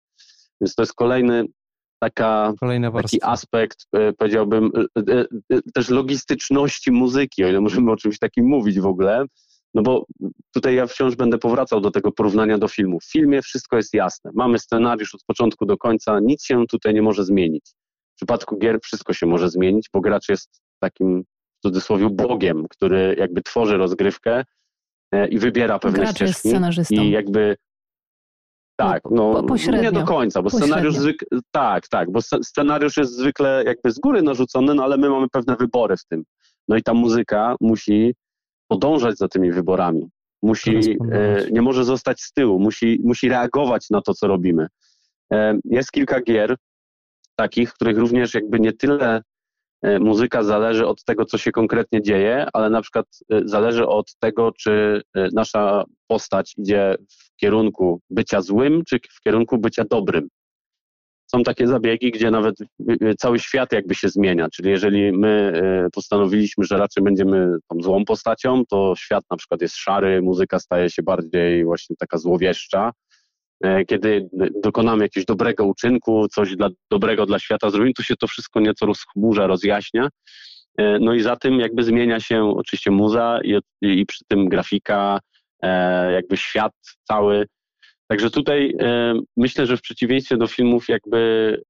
Więc 0.60 0.74
to 0.74 0.82
jest 0.82 0.94
kolejny 0.94 1.44
taka, 2.00 2.52
taki 3.02 3.22
aspekt, 3.22 3.86
e, 3.92 4.12
powiedziałbym, 4.12 4.70
e, 4.98 5.24
e, 5.52 5.62
też 5.74 5.88
logistyczności 5.88 6.92
muzyki, 6.92 7.44
o 7.44 7.48
ile 7.48 7.60
możemy 7.60 7.92
o 7.92 7.96
czymś 7.96 8.18
takim 8.18 8.46
mówić 8.46 8.80
w 8.80 8.86
ogóle, 8.86 9.24
no 9.74 9.82
bo 9.82 10.06
tutaj 10.54 10.74
ja 10.74 10.86
wciąż 10.86 11.16
będę 11.16 11.38
powracał 11.38 11.80
do 11.80 11.90
tego 11.90 12.12
porównania 12.12 12.58
do 12.58 12.68
filmu. 12.68 13.00
W 13.00 13.12
filmie 13.12 13.42
wszystko 13.42 13.76
jest 13.76 13.94
jasne. 13.94 14.30
Mamy 14.34 14.58
scenariusz 14.58 15.14
od 15.14 15.24
początku 15.26 15.66
do 15.66 15.76
końca, 15.76 16.20
nic 16.20 16.44
się 16.44 16.66
tutaj 16.66 16.94
nie 16.94 17.02
może 17.02 17.24
zmienić. 17.24 17.64
W 18.22 18.24
przypadku 18.24 18.58
gier 18.58 18.78
wszystko 18.82 19.12
się 19.12 19.26
może 19.26 19.50
zmienić, 19.50 19.88
bo 19.92 20.00
gracz 20.00 20.28
jest 20.28 20.62
takim 20.80 21.22
w 21.58 21.62
cudzysłowie 21.62 22.10
bogiem, 22.10 22.68
który 22.70 23.16
jakby 23.18 23.42
tworzy 23.42 23.76
rozgrywkę 23.76 24.44
e, 25.12 25.28
i 25.28 25.38
wybiera 25.38 25.78
pewne 25.78 25.98
gracz 25.98 26.16
ścieżki. 26.16 26.28
Jest 26.28 26.40
scenarzystą. 26.40 26.94
I 26.94 27.10
jakby 27.10 27.56
tak, 28.76 29.02
no 29.10 29.44
nie 29.82 29.92
do 29.92 30.04
końca, 30.04 30.42
bo 30.42 30.50
scenariusz 30.50 30.96
zwykle, 30.96 31.40
tak, 31.50 31.88
tak, 31.88 32.10
bo 32.10 32.20
scenariusz 32.22 32.96
jest 32.96 33.16
zwykle 33.16 33.62
jakby 33.66 33.90
z 33.90 33.98
góry 33.98 34.22
narzucony, 34.22 34.74
no 34.74 34.84
ale 34.84 34.96
my 34.96 35.10
mamy 35.10 35.26
pewne 35.32 35.56
wybory 35.56 35.96
w 35.96 36.04
tym. 36.04 36.24
No 36.68 36.76
i 36.76 36.82
ta 36.82 36.94
muzyka 36.94 37.56
musi 37.60 38.14
podążać 38.68 39.18
za 39.18 39.28
tymi 39.28 39.52
wyborami. 39.52 40.08
Musi, 40.42 40.98
e, 41.12 41.46
nie 41.50 41.62
może 41.62 41.84
zostać 41.84 42.22
z 42.22 42.32
tyłu, 42.32 42.58
musi, 42.58 43.00
musi 43.04 43.28
reagować 43.28 43.90
na 43.90 44.02
to, 44.02 44.14
co 44.14 44.26
robimy. 44.26 44.66
E, 45.32 45.58
jest 45.64 45.92
kilka 45.92 46.20
gier, 46.20 46.56
takich, 47.36 47.70
w 47.70 47.74
których 47.74 47.98
również 47.98 48.34
jakby 48.34 48.60
nie 48.60 48.72
tyle 48.72 49.22
e, 49.82 49.98
muzyka 49.98 50.42
zależy 50.42 50.86
od 50.86 51.04
tego, 51.04 51.24
co 51.24 51.38
się 51.38 51.52
konkretnie 51.52 52.02
dzieje, 52.02 52.46
ale 52.52 52.70
na 52.70 52.82
przykład 52.82 53.06
e, 53.32 53.40
zależy 53.44 53.86
od 53.86 54.14
tego, 54.18 54.52
czy 54.52 55.02
e, 55.14 55.28
nasza 55.32 55.84
postać 56.06 56.54
idzie 56.56 56.94
w 57.10 57.36
kierunku 57.36 58.00
bycia 58.10 58.40
złym, 58.40 58.82
czy 58.88 58.98
w 59.10 59.20
kierunku 59.20 59.58
bycia 59.58 59.84
dobrym. 59.90 60.28
Są 61.34 61.42
takie 61.42 61.66
zabiegi, 61.66 62.10
gdzie 62.10 62.30
nawet 62.30 62.54
cały 63.18 63.38
świat 63.38 63.72
jakby 63.72 63.94
się 63.94 64.08
zmienia, 64.08 64.48
czyli 64.48 64.70
jeżeli 64.70 65.12
my 65.12 65.60
postanowiliśmy, 65.92 66.64
że 66.64 66.76
raczej 66.76 67.04
będziemy 67.04 67.56
tą 67.68 67.82
złą 67.82 68.04
postacią, 68.04 68.62
to 68.70 68.94
świat 68.96 69.24
na 69.30 69.36
przykład 69.36 69.62
jest 69.62 69.76
szary, 69.76 70.22
muzyka 70.22 70.58
staje 70.58 70.90
się 70.90 71.02
bardziej 71.02 71.64
właśnie 71.64 71.96
taka 71.96 72.18
złowieszcza, 72.18 72.92
kiedy 73.88 74.28
dokonamy 74.62 75.04
jakiegoś 75.04 75.26
dobrego 75.26 75.64
uczynku, 75.64 76.28
coś 76.28 76.56
dla, 76.56 76.68
dobrego 76.90 77.26
dla 77.26 77.38
świata 77.38 77.70
zrobimy, 77.70 77.92
to 77.94 78.02
się 78.02 78.16
to 78.16 78.26
wszystko 78.26 78.60
nieco 78.60 78.86
rozchmurza, 78.86 79.46
rozjaśnia. 79.46 80.08
E, 80.78 80.98
no 80.98 81.14
i 81.14 81.20
za 81.20 81.36
tym 81.36 81.60
jakby 81.60 81.82
zmienia 81.82 82.20
się 82.20 82.54
oczywiście 82.56 82.90
muza 82.90 83.40
i, 83.44 83.58
i 83.82 84.06
przy 84.06 84.24
tym 84.28 84.48
grafika, 84.48 85.18
e, 85.62 86.12
jakby 86.12 86.36
świat 86.36 86.72
cały. 87.04 87.46
Także 88.08 88.30
tutaj 88.30 88.76
myślę, 89.36 89.66
że 89.66 89.76
w 89.76 89.82
przeciwieństwie 89.82 90.36
do 90.36 90.46
filmów 90.46 90.88
jakby 90.88 91.62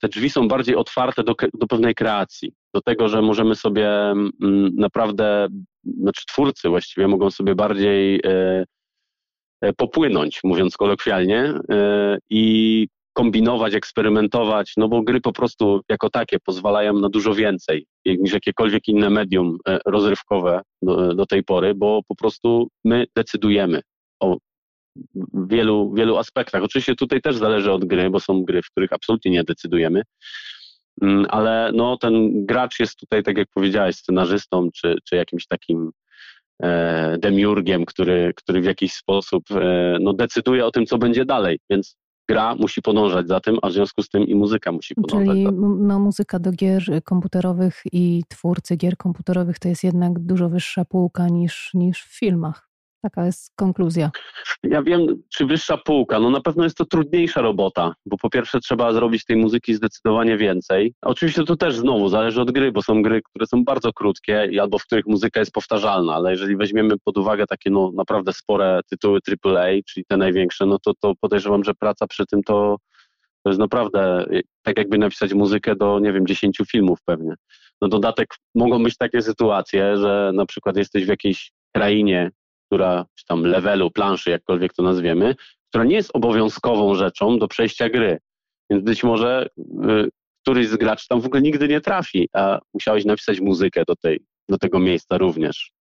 te 0.00 0.08
drzwi 0.08 0.30
są 0.30 0.48
bardziej 0.48 0.76
otwarte 0.76 1.24
do, 1.24 1.34
do 1.54 1.66
pewnej 1.66 1.94
kreacji, 1.94 2.52
do 2.74 2.80
tego, 2.80 3.08
że 3.08 3.22
możemy 3.22 3.54
sobie 3.54 3.90
naprawdę, 4.76 5.48
znaczy 6.00 6.26
twórcy 6.26 6.68
właściwie 6.68 7.08
mogą 7.08 7.30
sobie 7.30 7.54
bardziej 7.54 8.20
E, 8.26 8.64
popłynąć, 9.76 10.40
mówiąc 10.44 10.76
kolokwialnie, 10.76 11.54
e, 11.70 12.18
i 12.30 12.86
kombinować, 13.12 13.74
eksperymentować, 13.74 14.72
no 14.76 14.88
bo 14.88 15.02
gry 15.02 15.20
po 15.20 15.32
prostu 15.32 15.80
jako 15.88 16.10
takie 16.10 16.38
pozwalają 16.38 16.92
na 16.92 17.08
dużo 17.08 17.34
więcej 17.34 17.86
niż 18.06 18.32
jakiekolwiek 18.32 18.88
inne 18.88 19.10
medium 19.10 19.58
e, 19.68 19.78
rozrywkowe 19.86 20.60
do, 20.82 21.14
do 21.14 21.26
tej 21.26 21.44
pory, 21.44 21.74
bo 21.74 22.00
po 22.08 22.14
prostu 22.14 22.68
my 22.84 23.04
decydujemy 23.16 23.80
o 24.20 24.36
wielu, 25.34 25.94
wielu 25.94 26.16
aspektach. 26.16 26.62
Oczywiście 26.62 26.94
tutaj 26.94 27.20
też 27.20 27.36
zależy 27.36 27.72
od 27.72 27.84
gry, 27.84 28.10
bo 28.10 28.20
są 28.20 28.42
gry, 28.42 28.62
w 28.62 28.70
których 28.70 28.92
absolutnie 28.92 29.30
nie 29.30 29.44
decydujemy, 29.44 30.02
mm, 31.02 31.26
ale 31.28 31.70
no, 31.74 31.96
ten 31.96 32.46
gracz 32.46 32.80
jest 32.80 32.96
tutaj, 32.96 33.22
tak 33.22 33.38
jak 33.38 33.48
powiedziałeś, 33.54 33.96
scenarzystą, 33.96 34.68
czy, 34.74 34.94
czy 35.04 35.16
jakimś 35.16 35.46
takim 35.46 35.90
E, 36.05 36.05
demiurgiem, 37.18 37.84
który, 37.84 38.32
który 38.36 38.60
w 38.60 38.64
jakiś 38.64 38.92
sposób 38.92 39.44
e, 39.50 39.96
no, 40.00 40.12
decyduje 40.12 40.66
o 40.66 40.70
tym, 40.70 40.86
co 40.86 40.98
będzie 40.98 41.24
dalej, 41.24 41.58
więc 41.70 41.96
gra 42.28 42.54
musi 42.54 42.82
podążać 42.82 43.28
za 43.28 43.40
tym, 43.40 43.58
a 43.62 43.68
w 43.68 43.72
związku 43.72 44.02
z 44.02 44.08
tym 44.08 44.22
i 44.22 44.34
muzyka 44.34 44.72
musi 44.72 44.94
podążać 44.94 45.26
Czyli 45.26 45.46
no, 45.78 45.98
muzyka 45.98 46.38
do 46.38 46.52
gier 46.52 47.02
komputerowych 47.04 47.82
i 47.92 48.22
twórcy 48.28 48.76
gier 48.76 48.96
komputerowych 48.96 49.58
to 49.58 49.68
jest 49.68 49.84
jednak 49.84 50.18
dużo 50.18 50.48
wyższa 50.48 50.84
półka 50.84 51.28
niż, 51.28 51.70
niż 51.74 52.02
w 52.02 52.18
filmach. 52.18 52.65
Taka 53.06 53.26
jest 53.26 53.52
konkluzja. 53.56 54.10
Ja 54.62 54.82
wiem, 54.82 55.22
czy 55.28 55.46
wyższa 55.46 55.76
półka. 55.76 56.20
No 56.20 56.30
na 56.30 56.40
pewno 56.40 56.64
jest 56.64 56.76
to 56.76 56.84
trudniejsza 56.84 57.40
robota, 57.40 57.94
bo 58.06 58.16
po 58.16 58.30
pierwsze 58.30 58.60
trzeba 58.60 58.92
zrobić 58.92 59.24
tej 59.24 59.36
muzyki 59.36 59.74
zdecydowanie 59.74 60.36
więcej. 60.36 60.94
Oczywiście 61.02 61.44
to 61.44 61.56
też 61.56 61.76
znowu 61.76 62.08
zależy 62.08 62.40
od 62.40 62.50
gry, 62.50 62.72
bo 62.72 62.82
są 62.82 63.02
gry, 63.02 63.22
które 63.22 63.46
są 63.46 63.64
bardzo 63.64 63.92
krótkie 63.92 64.50
albo 64.60 64.78
w 64.78 64.82
których 64.82 65.06
muzyka 65.06 65.40
jest 65.40 65.52
powtarzalna, 65.52 66.14
ale 66.14 66.30
jeżeli 66.30 66.56
weźmiemy 66.56 66.94
pod 67.04 67.18
uwagę 67.18 67.46
takie 67.46 67.70
no 67.70 67.92
naprawdę 67.96 68.32
spore 68.32 68.80
tytuły 68.90 69.20
AAA, 69.44 69.68
czyli 69.86 70.06
te 70.08 70.16
największe, 70.16 70.66
no 70.66 70.78
to, 70.78 70.92
to 71.00 71.12
podejrzewam, 71.20 71.64
że 71.64 71.74
praca 71.74 72.06
przy 72.06 72.26
tym 72.26 72.42
to, 72.42 72.76
to 73.42 73.50
jest 73.50 73.60
naprawdę 73.60 74.26
tak 74.62 74.78
jakby 74.78 74.98
napisać 74.98 75.34
muzykę 75.34 75.76
do, 75.76 75.98
nie 75.98 76.12
wiem, 76.12 76.26
dziesięciu 76.26 76.64
filmów 76.64 76.98
pewnie. 77.04 77.34
No 77.82 77.88
dodatek 77.88 78.34
mogą 78.54 78.82
być 78.82 78.96
takie 78.96 79.22
sytuacje, 79.22 79.96
że 79.96 80.30
na 80.34 80.46
przykład 80.46 80.76
jesteś 80.76 81.04
w 81.04 81.08
jakiejś 81.08 81.52
krainie, 81.74 82.30
która, 82.66 83.06
czy 83.14 83.26
tam 83.26 83.42
levelu, 83.42 83.90
planszy, 83.90 84.30
jakkolwiek 84.30 84.74
to 84.74 84.82
nazwiemy, 84.82 85.34
która 85.68 85.84
nie 85.84 85.94
jest 85.94 86.10
obowiązkową 86.14 86.94
rzeczą 86.94 87.38
do 87.38 87.48
przejścia 87.48 87.88
gry. 87.88 88.18
Więc 88.70 88.84
być 88.84 89.04
może 89.04 89.48
y, 89.58 90.08
któryś 90.42 90.68
z 90.68 90.76
graczy 90.76 91.06
tam 91.08 91.20
w 91.20 91.26
ogóle 91.26 91.42
nigdy 91.42 91.68
nie 91.68 91.80
trafi, 91.80 92.28
a 92.32 92.58
musiałeś 92.74 93.04
napisać 93.04 93.40
muzykę 93.40 93.82
do, 93.86 93.96
tej, 93.96 94.20
do 94.48 94.58
tego 94.58 94.78
miejsca 94.78 95.18
również. 95.18 95.72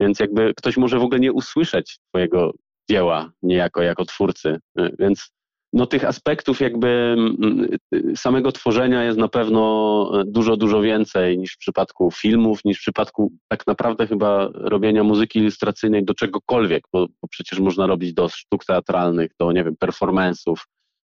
Więc 0.00 0.20
jakby 0.20 0.54
ktoś 0.54 0.76
może 0.76 0.98
w 0.98 1.02
ogóle 1.02 1.20
nie 1.20 1.32
usłyszeć 1.32 1.98
twojego 2.08 2.52
dzieła 2.90 3.32
niejako 3.42 3.82
jako 3.82 4.04
twórcy. 4.04 4.58
Y, 4.80 4.96
więc 4.98 5.32
no 5.72 5.86
tych 5.86 6.04
aspektów 6.04 6.60
jakby 6.60 6.88
mm, 6.88 7.68
y, 7.94 8.16
samego 8.16 8.52
tworzenia 8.52 9.04
jest 9.04 9.18
na 9.18 9.28
pewno 9.28 10.12
dużo, 10.26 10.56
dużo 10.56 10.80
więcej 10.80 11.38
niż 11.38 11.52
w 11.54 11.58
przypadku 11.58 12.10
filmów, 12.10 12.64
niż 12.64 12.78
w 12.78 12.80
przypadku 12.80 13.32
tak 13.48 13.66
naprawdę 13.66 14.06
chyba 14.06 14.48
robienia 14.54 15.04
muzyki 15.04 15.38
ilustracyjnej 15.38 16.04
do 16.04 16.14
czegokolwiek, 16.14 16.84
bo, 16.92 17.06
bo 17.06 17.28
przecież 17.30 17.60
można 17.60 17.86
robić 17.86 18.14
do 18.14 18.28
sztuk 18.28 18.64
teatralnych, 18.64 19.30
do 19.40 19.52
nie 19.52 19.64
wiem, 19.64 19.74
performance'ów, 19.84 20.56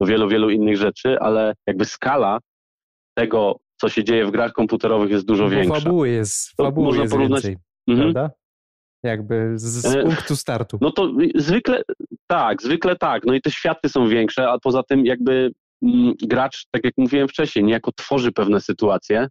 do 0.01 0.07
wielu, 0.07 0.29
wielu 0.29 0.49
innych 0.49 0.77
rzeczy, 0.77 1.19
ale 1.19 1.53
jakby 1.67 1.85
skala 1.85 2.39
tego, 3.17 3.59
co 3.81 3.89
się 3.89 4.03
dzieje 4.03 4.25
w 4.25 4.31
grach 4.31 4.53
komputerowych 4.53 5.11
jest 5.11 5.25
dużo 5.25 5.43
bo 5.43 5.49
większa. 5.49 5.79
Fabuły 5.79 6.09
jest, 6.09 6.49
fabuły 6.57 6.85
można 6.85 7.01
jest 7.01 7.13
porównać, 7.13 7.43
więcej, 7.43 7.63
mhm. 7.87 8.13
prawda? 8.13 8.35
Jakby 9.03 9.51
z, 9.55 9.63
z 9.63 9.95
e, 9.95 10.03
punktu 10.03 10.35
startu. 10.35 10.77
No 10.81 10.91
to 10.91 11.11
zwykle 11.35 11.81
tak, 12.27 12.61
zwykle 12.61 12.95
tak. 12.95 13.25
No 13.25 13.33
i 13.33 13.41
te 13.41 13.51
światy 13.51 13.89
są 13.89 14.07
większe, 14.07 14.49
a 14.49 14.59
poza 14.59 14.83
tym 14.83 15.05
jakby 15.05 15.51
mm, 15.83 16.13
gracz, 16.21 16.65
tak 16.71 16.83
jak 16.83 16.93
mówiłem 16.97 17.27
wcześniej, 17.27 17.65
niejako 17.65 17.91
tworzy 17.91 18.31
pewne 18.31 18.61
sytuacje, 18.61 19.27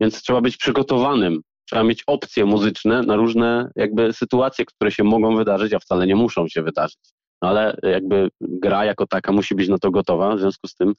więc 0.00 0.22
trzeba 0.22 0.40
być 0.40 0.56
przygotowanym. 0.56 1.40
Trzeba 1.68 1.84
mieć 1.84 2.02
opcje 2.06 2.44
muzyczne 2.44 3.02
na 3.02 3.16
różne 3.16 3.70
jakby 3.76 4.12
sytuacje, 4.12 4.64
które 4.64 4.90
się 4.90 5.04
mogą 5.04 5.36
wydarzyć, 5.36 5.72
a 5.72 5.78
wcale 5.78 6.06
nie 6.06 6.16
muszą 6.16 6.48
się 6.48 6.62
wydarzyć. 6.62 6.98
No 7.42 7.48
ale 7.48 7.76
jakby 7.82 8.28
gra 8.40 8.84
jako 8.84 9.06
taka 9.06 9.32
musi 9.32 9.54
być 9.54 9.68
na 9.68 9.78
to 9.78 9.90
gotowa, 9.90 10.36
w 10.36 10.40
związku 10.40 10.68
z 10.68 10.74
tym 10.74 10.94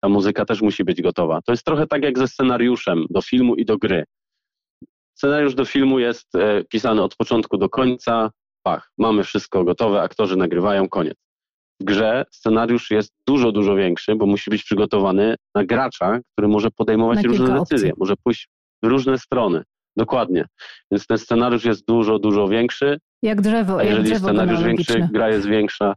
ta 0.00 0.08
muzyka 0.08 0.44
też 0.44 0.62
musi 0.62 0.84
być 0.84 1.02
gotowa. 1.02 1.40
To 1.42 1.52
jest 1.52 1.64
trochę 1.64 1.86
tak 1.86 2.02
jak 2.02 2.18
ze 2.18 2.28
scenariuszem 2.28 3.06
do 3.10 3.22
filmu 3.22 3.54
i 3.54 3.64
do 3.64 3.78
gry. 3.78 4.04
Scenariusz 5.14 5.54
do 5.54 5.64
filmu 5.64 5.98
jest 5.98 6.34
e, 6.34 6.64
pisany 6.64 7.02
od 7.02 7.16
początku 7.16 7.58
do 7.58 7.68
końca. 7.68 8.30
Pach, 8.62 8.90
mamy 8.98 9.24
wszystko 9.24 9.64
gotowe, 9.64 10.02
aktorzy 10.02 10.36
nagrywają, 10.36 10.88
koniec. 10.88 11.14
W 11.80 11.84
grze 11.84 12.24
scenariusz 12.30 12.90
jest 12.90 13.12
dużo, 13.26 13.52
dużo 13.52 13.74
większy, 13.74 14.16
bo 14.16 14.26
musi 14.26 14.50
być 14.50 14.64
przygotowany 14.64 15.34
na 15.54 15.64
gracza, 15.64 16.20
który 16.32 16.48
może 16.48 16.70
podejmować 16.70 17.24
różne 17.24 17.60
decyzje, 17.60 17.88
opcji. 17.88 18.00
może 18.00 18.14
pójść 18.24 18.48
w 18.82 18.86
różne 18.86 19.18
strony. 19.18 19.62
Dokładnie. 19.96 20.44
Więc 20.90 21.06
ten 21.06 21.18
scenariusz 21.18 21.64
jest 21.64 21.86
dużo, 21.86 22.18
dużo 22.18 22.48
większy. 22.48 22.98
Jak 23.22 23.40
drzewo. 23.40 23.78
A 23.78 23.82
jeżeli 23.82 24.04
drzewo 24.04 24.28
scenariusz 24.28 24.62
większy, 24.62 25.08
gra 25.12 25.28
jest 25.28 25.46
większa. 25.46 25.94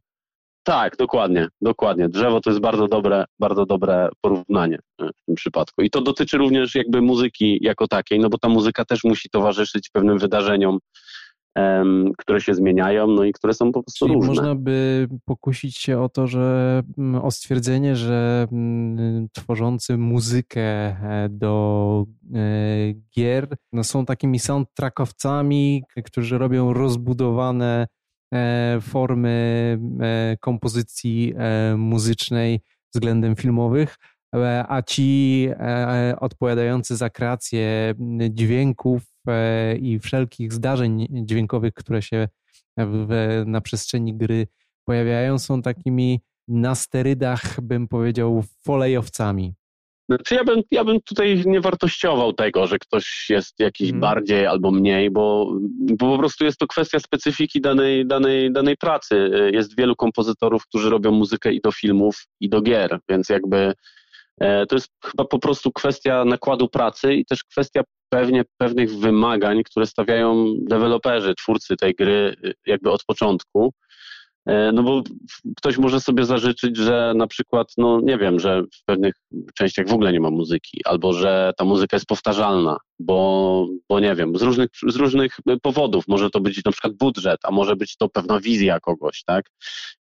Tak, 0.67 0.95
dokładnie, 0.95 1.47
dokładnie. 1.62 2.10
Drzewo 2.10 2.41
to 2.41 2.49
jest 2.49 2.60
bardzo 2.60 2.88
dobre, 2.88 3.25
bardzo 3.39 3.65
dobre 3.65 4.10
porównanie 4.21 4.80
e, 5.01 5.08
w 5.08 5.25
tym 5.25 5.36
przypadku. 5.36 5.82
I 5.82 5.89
to 5.89 6.01
dotyczy 6.01 6.38
również 6.38 6.75
jakby 6.75 7.01
muzyki 7.01 7.58
jako 7.62 7.88
takiej, 7.88 8.19
no 8.19 8.30
bo 8.30 8.38
ta 8.38 8.49
muzyka 8.49 8.86
też 8.86 9.04
musi 9.04 9.30
towarzyszyć 9.30 9.89
pewnym 9.89 10.17
wydarzeniom, 10.17 10.80
które 12.17 12.41
się 12.41 12.53
zmieniają, 12.53 13.07
no 13.07 13.23
i 13.23 13.33
które 13.33 13.53
są 13.53 13.71
po 13.71 13.83
prostu 13.83 14.05
Czyli 14.05 14.15
różne. 14.15 14.27
można 14.27 14.55
by 14.55 15.07
pokusić 15.25 15.77
się 15.77 15.99
o 15.99 16.09
to, 16.09 16.27
że 16.27 16.83
mm, 16.97 17.21
o 17.21 17.31
stwierdzenie, 17.31 17.95
że 17.95 18.47
mm, 18.51 19.27
tworzący 19.33 19.97
muzykę 19.97 20.61
e, 20.61 21.27
do 21.31 22.05
e, 22.33 22.37
gier 23.15 23.47
no 23.73 23.83
są 23.83 24.05
takimi 24.05 24.39
soundtrackowcami, 24.39 25.83
którzy 26.05 26.37
robią 26.37 26.73
rozbudowane 26.73 27.87
E, 28.33 28.77
formy 28.81 29.77
kompozycji 30.39 31.33
muzycznej 31.77 32.61
względem 32.93 33.35
filmowych, 33.35 33.97
a 34.67 34.81
ci 34.81 35.47
odpowiadający 36.19 36.95
za 36.95 37.09
kreację 37.09 37.93
dźwięków 38.29 39.01
i 39.79 39.99
wszelkich 39.99 40.53
zdarzeń 40.53 41.07
dźwiękowych, 41.09 41.73
które 41.73 42.01
się 42.01 42.27
w, 42.77 43.43
na 43.45 43.61
przestrzeni 43.61 44.17
gry 44.17 44.47
pojawiają, 44.85 45.39
są 45.39 45.61
takimi 45.61 46.21
na 46.47 46.75
sterydach, 46.75 47.61
bym 47.61 47.88
powiedział, 47.88 48.43
folejowcami. 48.63 49.53
Znaczy 50.09 50.35
ja 50.35 50.43
bym, 50.43 50.61
ja 50.71 50.83
bym 50.83 51.01
tutaj 51.01 51.43
nie 51.45 51.61
wartościował 51.61 52.33
tego, 52.33 52.67
że 52.67 52.79
ktoś 52.79 53.25
jest 53.29 53.59
jakiś 53.59 53.88
hmm. 53.88 54.01
bardziej 54.01 54.45
albo 54.45 54.71
mniej, 54.71 55.11
bo, 55.11 55.53
bo 55.71 56.11
po 56.11 56.17
prostu 56.17 56.45
jest 56.45 56.57
to 56.57 56.67
kwestia 56.67 56.99
specyfiki 56.99 57.61
danej, 57.61 58.05
danej, 58.05 58.53
danej 58.53 58.77
pracy. 58.77 59.31
Jest 59.53 59.77
wielu 59.77 59.95
kompozytorów, 59.95 60.63
którzy 60.67 60.89
robią 60.89 61.11
muzykę 61.11 61.53
i 61.53 61.61
do 61.61 61.71
filmów, 61.71 62.25
i 62.39 62.49
do 62.49 62.61
gier, 62.61 62.99
więc 63.09 63.29
jakby 63.29 63.57
e, 63.57 63.73
to 64.39 64.76
jest 64.76 64.88
chyba 65.06 65.26
po 65.26 65.39
prostu 65.39 65.71
kwestia 65.71 66.26
nakładu 66.26 66.69
pracy 66.69 67.13
i 67.13 67.26
też 67.26 67.43
kwestia 67.43 67.82
pewnie 68.10 68.43
pewnych 68.58 69.00
wymagań, 69.00 69.63
które 69.63 69.86
stawiają 69.86 70.45
deweloperzy, 70.62 71.36
twórcy 71.36 71.76
tej 71.76 71.95
gry 71.95 72.36
jakby 72.65 72.91
od 72.91 73.04
początku. 73.04 73.74
E, 74.45 74.71
no 74.71 74.84
bo 74.84 75.03
ktoś 75.58 75.77
może 75.77 75.99
sobie 75.99 76.25
zażyczyć, 76.25 76.77
że 76.77 77.13
na 77.15 77.27
przykład, 77.27 77.67
no 77.77 77.99
nie 78.03 78.17
wiem, 78.17 78.39
że 78.39 78.63
w 78.63 78.86
pewnych 78.86 79.13
częściach 79.55 79.88
w 79.88 79.93
ogóle 79.93 80.13
nie 80.13 80.19
ma 80.19 80.29
muzyki, 80.29 80.81
albo 80.86 81.13
że 81.13 81.51
ta 81.58 81.65
muzyka 81.65 81.95
jest 81.97 82.05
powtarzalna, 82.05 82.77
bo, 82.99 83.67
bo 83.89 83.99
nie 83.99 84.15
wiem, 84.15 84.38
z 84.38 84.41
różnych, 84.41 84.69
z 84.88 84.95
różnych 84.95 85.38
powodów. 85.62 86.08
Może 86.08 86.29
to 86.29 86.39
być 86.39 86.65
na 86.65 86.71
przykład 86.71 86.93
budżet, 86.93 87.39
a 87.43 87.51
może 87.51 87.75
być 87.75 87.97
to 87.97 88.10
pewna 88.10 88.39
wizja 88.39 88.79
kogoś, 88.79 89.23
tak? 89.25 89.45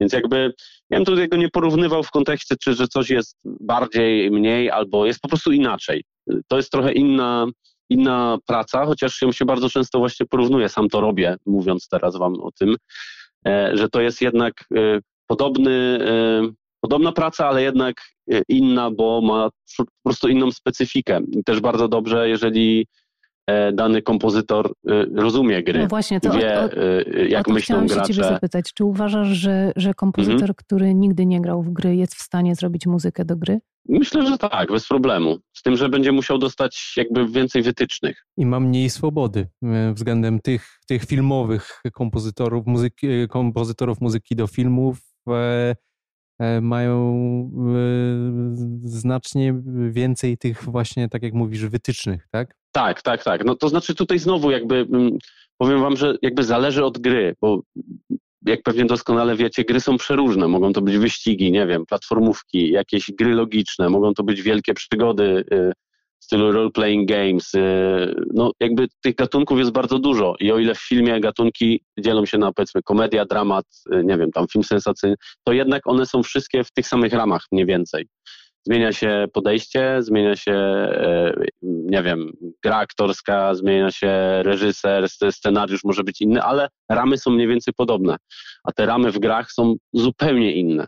Więc 0.00 0.12
jakby 0.12 0.53
ja 0.90 0.98
bym 0.98 1.05
tutaj 1.05 1.24
tego 1.24 1.37
nie 1.37 1.48
porównywał 1.48 2.03
w 2.03 2.11
kontekście, 2.11 2.55
czy 2.62 2.74
że 2.74 2.88
coś 2.88 3.11
jest 3.11 3.37
bardziej, 3.44 4.31
mniej, 4.31 4.70
albo 4.70 5.07
jest 5.07 5.20
po 5.20 5.29
prostu 5.29 5.53
inaczej. 5.53 6.05
To 6.48 6.57
jest 6.57 6.70
trochę 6.70 6.92
inna, 6.92 7.46
inna 7.90 8.38
praca, 8.46 8.87
chociaż 8.87 9.22
ją 9.22 9.33
się 9.33 9.44
bardzo 9.44 9.70
często 9.70 9.98
właśnie 9.98 10.26
porównuje, 10.26 10.68
sam 10.68 10.88
to 10.88 11.00
robię, 11.00 11.37
mówiąc 11.46 11.88
teraz 11.88 12.16
wam 12.16 12.35
o 12.40 12.50
tym, 12.59 12.76
że 13.74 13.88
to 13.88 14.00
jest 14.00 14.20
jednak 14.20 14.64
e, 14.76 14.98
podobny, 15.26 15.98
e, 16.05 16.53
podobna 16.81 17.12
praca, 17.12 17.48
ale 17.48 17.62
jednak 17.62 17.94
inna, 18.48 18.90
bo 18.90 19.20
ma 19.20 19.48
po 19.76 19.85
prostu 20.05 20.29
inną 20.29 20.50
specyfikę. 20.50 21.20
I 21.33 21.44
też 21.44 21.61
bardzo 21.61 21.88
dobrze, 21.88 22.29
jeżeli 22.29 22.87
dany 23.72 24.03
kompozytor 24.03 24.72
rozumie 25.14 25.62
gry. 25.62 25.79
No 25.81 25.87
właśnie, 25.87 26.20
to 26.20 26.33
wie, 26.33 26.61
o, 26.61 26.64
o, 26.64 26.68
jak 27.29 27.48
o 27.48 27.53
myślą 27.53 27.87
gracze. 27.87 28.07
się 28.07 28.14
ciebie 28.14 28.29
zapytać, 28.29 28.72
czy 28.74 28.85
uważasz, 28.85 29.29
że, 29.29 29.72
że 29.76 29.94
kompozytor, 29.94 30.35
mhm. 30.35 30.55
który 30.55 30.94
nigdy 30.94 31.26
nie 31.26 31.40
grał 31.40 31.62
w 31.62 31.70
gry, 31.70 31.96
jest 31.96 32.14
w 32.14 32.22
stanie 32.22 32.55
zrobić 32.55 32.87
muzykę 32.87 33.24
do 33.24 33.37
gry? 33.37 33.61
Myślę, 33.88 34.26
że 34.26 34.38
tak, 34.38 34.72
bez 34.72 34.88
problemu. 34.88 35.38
Z 35.53 35.62
tym, 35.62 35.76
że 35.76 35.88
będzie 35.88 36.12
musiał 36.12 36.38
dostać 36.38 36.92
jakby 36.96 37.29
więcej 37.29 37.62
wytycznych. 37.62 38.26
I 38.37 38.46
ma 38.46 38.61
mniej 38.61 38.90
swobody 38.90 39.48
e, 39.62 39.92
względem 39.92 40.40
tych, 40.40 40.79
tych 40.87 41.05
filmowych 41.05 41.83
kompozytorów, 41.92 42.66
muzyki, 42.66 43.09
e, 43.09 43.29
kompozytorów 43.29 44.00
muzyki 44.00 44.37
do 44.37 44.46
filmów. 44.46 44.98
E, 45.29 45.74
mają 46.62 47.20
znacznie 48.83 49.55
więcej 49.90 50.38
tych 50.38 50.64
właśnie, 50.64 51.09
tak 51.09 51.22
jak 51.22 51.35
mówisz, 51.35 51.66
wytycznych, 51.66 52.29
tak? 52.31 52.57
Tak, 52.72 53.02
tak, 53.02 53.24
tak. 53.24 53.44
No 53.44 53.54
to 53.54 53.68
znaczy 53.68 53.94
tutaj 53.94 54.18
znowu 54.18 54.50
jakby 54.50 54.76
mm, 54.76 55.18
powiem 55.59 55.80
wam, 55.80 55.96
że 55.96 56.16
jakby 56.22 56.44
zależy 56.44 56.85
od 56.85 56.98
gry, 56.98 57.35
bo 57.40 57.62
jak 58.46 58.62
pewnie 58.62 58.85
doskonale 58.85 59.37
wiecie, 59.37 59.64
gry 59.64 59.80
są 59.80 59.96
przeróżne. 59.96 60.48
Mogą 60.48 60.72
to 60.72 60.83
być 60.83 60.98
wyścigi, 60.98 61.52
nie 61.52 61.66
wiem, 61.66 61.87
platformówki, 61.87 62.70
jakieś 62.70 63.11
gry 63.18 63.35
logiczne, 63.35 63.88
mogą 63.88 64.14
to 64.14 64.22
być 64.22 64.42
wielkie 64.42 64.74
przygody 64.74 65.44
y, 65.52 65.72
w 66.20 66.24
stylu 66.24 66.52
role-playing 66.52 67.06
games. 67.06 67.54
Y, 67.54 68.14
no, 68.35 68.52
jakby 68.61 68.88
tych 69.02 69.14
gatunków 69.14 69.59
jest 69.59 69.70
bardzo 69.70 69.98
dużo 69.98 70.35
i 70.40 70.52
o 70.52 70.59
ile 70.59 70.74
w 70.74 70.80
filmie 70.80 71.20
gatunki 71.20 71.85
dzielą 71.98 72.26
się 72.26 72.38
na 72.38 72.52
powiedzmy 72.52 72.83
komedia, 72.83 73.24
dramat, 73.24 73.66
y, 73.94 74.04
nie 74.04 74.18
wiem, 74.18 74.30
tam 74.30 74.46
film 74.52 74.64
sensacyjny, 74.64 75.16
to 75.44 75.52
jednak 75.52 75.87
one 75.87 76.06
są 76.06 76.22
wszystkie 76.22 76.64
w 76.64 76.72
tych 76.72 76.87
samych 76.87 77.12
ramach 77.12 77.44
mniej 77.52 77.66
więcej. 77.66 78.06
Zmienia 78.66 78.92
się 78.92 79.27
podejście, 79.33 79.96
zmienia 80.03 80.37
się, 80.37 80.53
e, 80.53 81.33
nie 81.62 82.03
wiem, 82.03 82.33
gra 82.62 82.77
aktorska, 82.77 83.55
zmienia 83.55 83.90
się 83.90 84.42
reżyser, 84.42 85.07
scenariusz 85.31 85.85
może 85.85 86.05
być 86.05 86.20
inny, 86.20 86.42
ale 86.42 86.68
ramy 86.88 87.18
są 87.18 87.31
mniej 87.31 87.49
więcej 87.49 87.75
podobne. 87.75 88.16
A 88.64 88.73
te 88.73 88.87
ramy 88.87 89.12
w 89.12 89.18
grach 89.18 89.53
są 89.53 89.75
zupełnie 89.92 90.53
inne. 90.53 90.87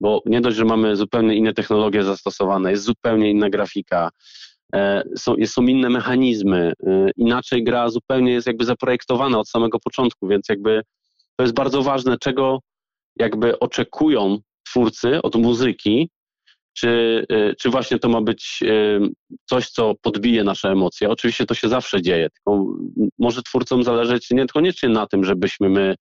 Bo 0.00 0.22
nie 0.26 0.40
dość, 0.40 0.56
że 0.56 0.64
mamy 0.64 0.96
zupełnie 0.96 1.34
inne 1.34 1.54
technologie 1.54 2.02
zastosowane, 2.04 2.70
jest 2.70 2.84
zupełnie 2.84 3.30
inna 3.30 3.50
grafika, 3.50 4.10
e, 4.74 5.02
są, 5.16 5.34
są 5.44 5.62
inne 5.62 5.90
mechanizmy, 5.90 6.72
e, 6.86 7.10
inaczej 7.16 7.64
gra 7.64 7.88
zupełnie 7.88 8.32
jest 8.32 8.46
jakby 8.46 8.64
zaprojektowana 8.64 9.38
od 9.38 9.48
samego 9.48 9.78
początku, 9.78 10.28
więc 10.28 10.48
jakby 10.48 10.82
to 11.36 11.44
jest 11.44 11.54
bardzo 11.54 11.82
ważne, 11.82 12.18
czego 12.18 12.60
jakby 13.16 13.58
oczekują 13.58 14.38
twórcy 14.64 15.22
od 15.22 15.34
muzyki, 15.36 16.10
czy, 16.72 17.24
y, 17.32 17.54
czy 17.60 17.70
właśnie 17.70 17.98
to 17.98 18.08
ma 18.08 18.20
być 18.20 18.58
y, 18.62 19.00
coś, 19.48 19.70
co 19.70 19.94
podbije 20.02 20.44
nasze 20.44 20.68
emocje. 20.68 21.10
Oczywiście 21.10 21.46
to 21.46 21.54
się 21.54 21.68
zawsze 21.68 22.02
dzieje, 22.02 22.28
tylko 22.30 22.64
może 23.18 23.42
twórcom 23.42 23.84
zależeć 23.84 24.30
niekoniecznie 24.30 24.88
na 24.88 25.06
tym, 25.06 25.24
żebyśmy 25.24 25.68
my 25.68 25.94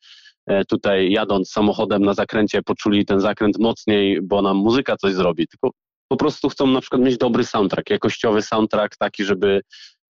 e, 0.47 0.65
tutaj 0.65 1.11
jadąc 1.11 1.51
samochodem 1.51 2.01
na 2.01 2.13
zakręcie 2.13 2.61
poczuli 2.61 3.05
ten 3.05 3.19
zakręt 3.19 3.59
mocniej, 3.59 4.21
bo 4.21 4.41
nam 4.41 4.57
muzyka 4.57 4.97
coś 4.97 5.13
zrobi, 5.13 5.47
tylko 5.47 5.71
po 6.07 6.17
prostu 6.17 6.49
chcą 6.49 6.67
na 6.67 6.81
przykład 6.81 7.01
mieć 7.01 7.17
dobry 7.17 7.43
soundtrack, 7.43 7.89
jakościowy 7.89 8.41
soundtrack 8.41 8.97
taki, 8.97 9.23
żeby, 9.23 9.61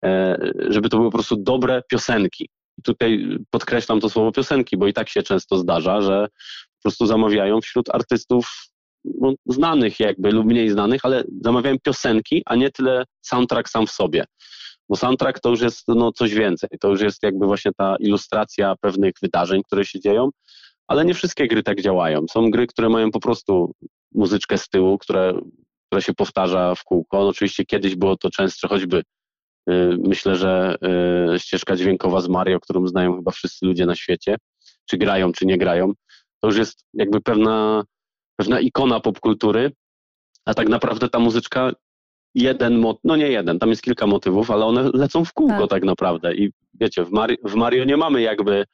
e, 0.05 0.37
żeby 0.69 0.89
to 0.89 0.97
były 0.97 1.09
po 1.09 1.17
prostu 1.17 1.35
dobre 1.37 1.81
piosenki. 1.91 2.49
I 2.77 2.81
tutaj 2.81 3.37
podkreślam 3.49 3.99
to 3.99 4.09
słowo 4.09 4.31
piosenki, 4.31 4.77
bo 4.77 4.87
i 4.87 4.93
tak 4.93 5.09
się 5.09 5.23
często 5.23 5.57
zdarza, 5.57 6.01
że 6.01 6.27
po 6.77 6.81
prostu 6.83 7.05
zamawiają 7.05 7.61
wśród 7.61 7.89
artystów 7.89 8.68
no, 9.05 9.33
znanych 9.45 9.99
jakby 9.99 10.31
lub 10.31 10.45
mniej 10.45 10.69
znanych, 10.69 11.01
ale 11.03 11.23
zamawiałem 11.43 11.77
piosenki, 11.83 12.41
a 12.45 12.55
nie 12.55 12.69
tyle 12.71 13.03
soundtrack 13.21 13.69
sam 13.69 13.87
w 13.87 13.91
sobie. 13.91 14.25
Bo 14.89 14.95
soundtrack 14.95 15.39
to 15.39 15.49
już 15.49 15.61
jest 15.61 15.87
no, 15.87 16.11
coś 16.11 16.33
więcej. 16.33 16.69
To 16.79 16.89
już 16.89 17.01
jest 17.01 17.23
jakby 17.23 17.45
właśnie 17.45 17.71
ta 17.77 17.95
ilustracja 17.99 18.75
pewnych 18.81 19.13
wydarzeń, 19.21 19.61
które 19.63 19.85
się 19.85 19.99
dzieją, 19.99 20.29
ale 20.87 21.05
nie 21.05 21.13
wszystkie 21.13 21.47
gry 21.47 21.63
tak 21.63 21.81
działają. 21.81 22.25
Są 22.31 22.51
gry, 22.51 22.67
które 22.67 22.89
mają 22.89 23.11
po 23.11 23.19
prostu 23.19 23.71
muzyczkę 24.13 24.57
z 24.57 24.69
tyłu, 24.69 24.97
które, 24.97 25.33
która 25.85 26.01
się 26.01 26.13
powtarza 26.13 26.75
w 26.75 26.83
kółko. 26.83 27.19
No, 27.19 27.27
oczywiście 27.27 27.65
kiedyś 27.65 27.95
było 27.95 28.17
to 28.17 28.29
częstsze, 28.29 28.67
choćby 28.67 29.03
yy, 29.67 29.97
myślę, 30.07 30.35
że 30.35 30.75
yy, 31.31 31.39
ścieżka 31.39 31.75
dźwiękowa 31.75 32.21
z 32.21 32.27
Mario, 32.29 32.59
którą 32.59 32.87
znają 32.87 33.15
chyba 33.15 33.31
wszyscy 33.31 33.65
ludzie 33.65 33.85
na 33.85 33.95
świecie, 33.95 34.35
czy 34.85 34.97
grają, 34.97 35.31
czy 35.31 35.45
nie 35.45 35.57
grają, 35.57 35.93
to 36.41 36.47
już 36.47 36.57
jest 36.57 36.85
jakby 36.93 37.21
pewna 37.21 37.83
pewna 38.39 38.59
ikona 38.59 38.99
popkultury, 38.99 39.71
a 40.45 40.53
tak 40.53 40.69
naprawdę 40.69 41.09
ta 41.09 41.19
muzyczka 41.19 41.71
jeden, 42.35 42.85
no 43.03 43.15
nie 43.15 43.27
jeden, 43.27 43.59
tam 43.59 43.69
jest 43.69 43.81
kilka 43.81 44.07
motywów, 44.07 44.51
ale 44.51 44.65
one 44.65 44.89
lecą 44.93 45.25
w 45.25 45.33
kółko 45.33 45.59
tak, 45.59 45.69
tak 45.69 45.83
naprawdę 45.83 46.35
i 46.35 46.51
wiecie, 46.73 47.05
w, 47.05 47.11
Mari 47.11 47.37
w 47.43 47.55
Mario 47.55 47.83
nie 47.83 47.97
mamy 47.97 48.21
jakby 48.21 48.65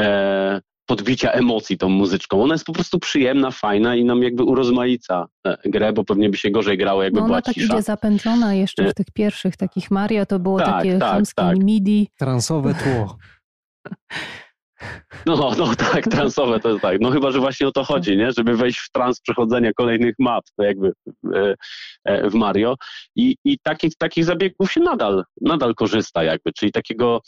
e, 0.00 0.60
podbicia 0.86 1.30
emocji 1.32 1.78
tą 1.78 1.88
muzyczką, 1.88 2.42
ona 2.42 2.54
jest 2.54 2.64
po 2.64 2.72
prostu 2.72 2.98
przyjemna, 2.98 3.50
fajna 3.50 3.96
i 3.96 4.04
nam 4.04 4.22
jakby 4.22 4.44
urozmaica 4.44 5.26
e, 5.46 5.56
grę, 5.64 5.92
bo 5.92 6.04
pewnie 6.04 6.30
by 6.30 6.36
się 6.36 6.50
gorzej 6.50 6.78
grało, 6.78 7.02
jakby 7.02 7.20
no 7.20 7.26
była 7.26 7.36
ona 7.36 7.42
tak 7.42 7.54
cisza. 7.54 7.74
idzie 7.74 7.82
zapętlona 7.82 8.54
jeszcze 8.54 8.84
w 8.84 8.88
e, 8.88 8.94
tych 8.94 9.10
pierwszych 9.14 9.56
takich 9.56 9.90
Mario, 9.90 10.26
to 10.26 10.38
było 10.38 10.58
tak, 10.58 10.68
takie 10.68 10.98
tak, 10.98 11.12
chamskie 11.12 11.42
tak. 11.42 11.58
MIDI. 11.58 12.08
Transowe 12.18 12.74
tło. 12.74 13.16
No, 15.26 15.52
no 15.58 15.74
tak, 15.76 16.04
transowe 16.04 16.60
to 16.60 16.68
jest 16.68 16.82
tak. 16.82 17.00
No 17.00 17.10
chyba, 17.10 17.30
że 17.30 17.38
właśnie 17.40 17.68
o 17.68 17.72
to 17.72 17.84
chodzi, 17.84 18.16
nie? 18.16 18.32
Żeby 18.32 18.56
wejść 18.56 18.78
w 18.78 18.90
trans 18.90 19.20
przechodzenia 19.20 19.72
kolejnych 19.72 20.14
map, 20.18 20.44
to 20.56 20.62
jakby 20.64 20.92
e, 21.34 21.54
e, 22.04 22.30
w 22.30 22.34
Mario. 22.34 22.74
I, 23.16 23.36
i 23.44 23.58
takich, 23.62 23.96
takich 23.96 24.24
zabiegów 24.24 24.72
się 24.72 24.80
nadal, 24.80 25.24
nadal 25.40 25.74
korzysta 25.74 26.24
jakby, 26.24 26.52
czyli 26.52 26.72
takiego, 26.72 27.20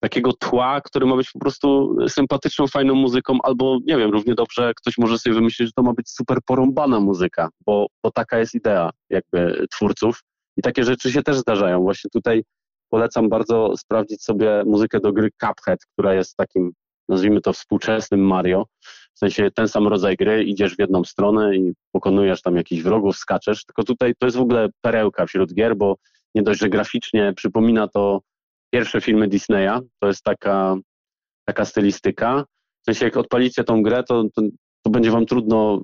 takiego 0.00 0.32
tła, 0.32 0.80
które 0.80 1.06
ma 1.06 1.16
być 1.16 1.30
po 1.30 1.38
prostu 1.38 1.96
sympatyczną, 2.08 2.66
fajną 2.66 2.94
muzyką, 2.94 3.38
albo 3.42 3.78
nie 3.86 3.96
wiem, 3.96 4.10
równie 4.10 4.34
dobrze 4.34 4.72
ktoś 4.76 4.98
może 4.98 5.18
sobie 5.18 5.34
wymyślić, 5.34 5.68
że 5.68 5.72
to 5.76 5.82
ma 5.82 5.92
być 5.92 6.10
super 6.10 6.38
porąbana 6.46 7.00
muzyka, 7.00 7.48
bo, 7.66 7.86
bo 8.02 8.10
taka 8.10 8.38
jest 8.38 8.54
idea 8.54 8.90
jakby 9.10 9.66
twórców. 9.70 10.20
I 10.56 10.62
takie 10.62 10.84
rzeczy 10.84 11.12
się 11.12 11.22
też 11.22 11.36
zdarzają. 11.36 11.80
Właśnie 11.80 12.10
tutaj 12.10 12.42
polecam 12.88 13.28
bardzo 13.28 13.76
sprawdzić 13.76 14.24
sobie 14.24 14.62
muzykę 14.66 15.00
do 15.00 15.12
gry 15.12 15.30
Cuphead, 15.40 15.78
która 15.92 16.14
jest 16.14 16.36
takim 16.36 16.72
nazwijmy 17.12 17.40
to 17.40 17.52
współczesnym 17.52 18.20
Mario, 18.20 18.66
w 19.14 19.18
sensie 19.18 19.50
ten 19.50 19.68
sam 19.68 19.88
rodzaj 19.88 20.16
gry, 20.16 20.44
idziesz 20.44 20.76
w 20.76 20.78
jedną 20.78 21.04
stronę 21.04 21.56
i 21.56 21.72
pokonujesz 21.92 22.42
tam 22.42 22.56
jakichś 22.56 22.82
wrogów, 22.82 23.16
skaczesz, 23.16 23.64
tylko 23.64 23.84
tutaj 23.84 24.14
to 24.18 24.26
jest 24.26 24.36
w 24.36 24.40
ogóle 24.40 24.68
perełka 24.80 25.26
wśród 25.26 25.54
gier, 25.54 25.76
bo 25.76 25.96
nie 26.34 26.42
dość, 26.42 26.60
że 26.60 26.68
graficznie 26.68 27.32
przypomina 27.36 27.88
to 27.88 28.20
pierwsze 28.72 29.00
filmy 29.00 29.28
Disneya, 29.28 29.80
to 30.00 30.06
jest 30.06 30.22
taka, 30.22 30.76
taka 31.44 31.64
stylistyka, 31.64 32.44
w 32.82 32.84
sensie 32.84 33.04
jak 33.04 33.16
odpalicie 33.16 33.64
tą 33.64 33.82
grę, 33.82 34.04
to, 34.08 34.24
to, 34.34 34.42
to 34.82 34.90
będzie 34.90 35.10
wam 35.10 35.26
trudno 35.26 35.82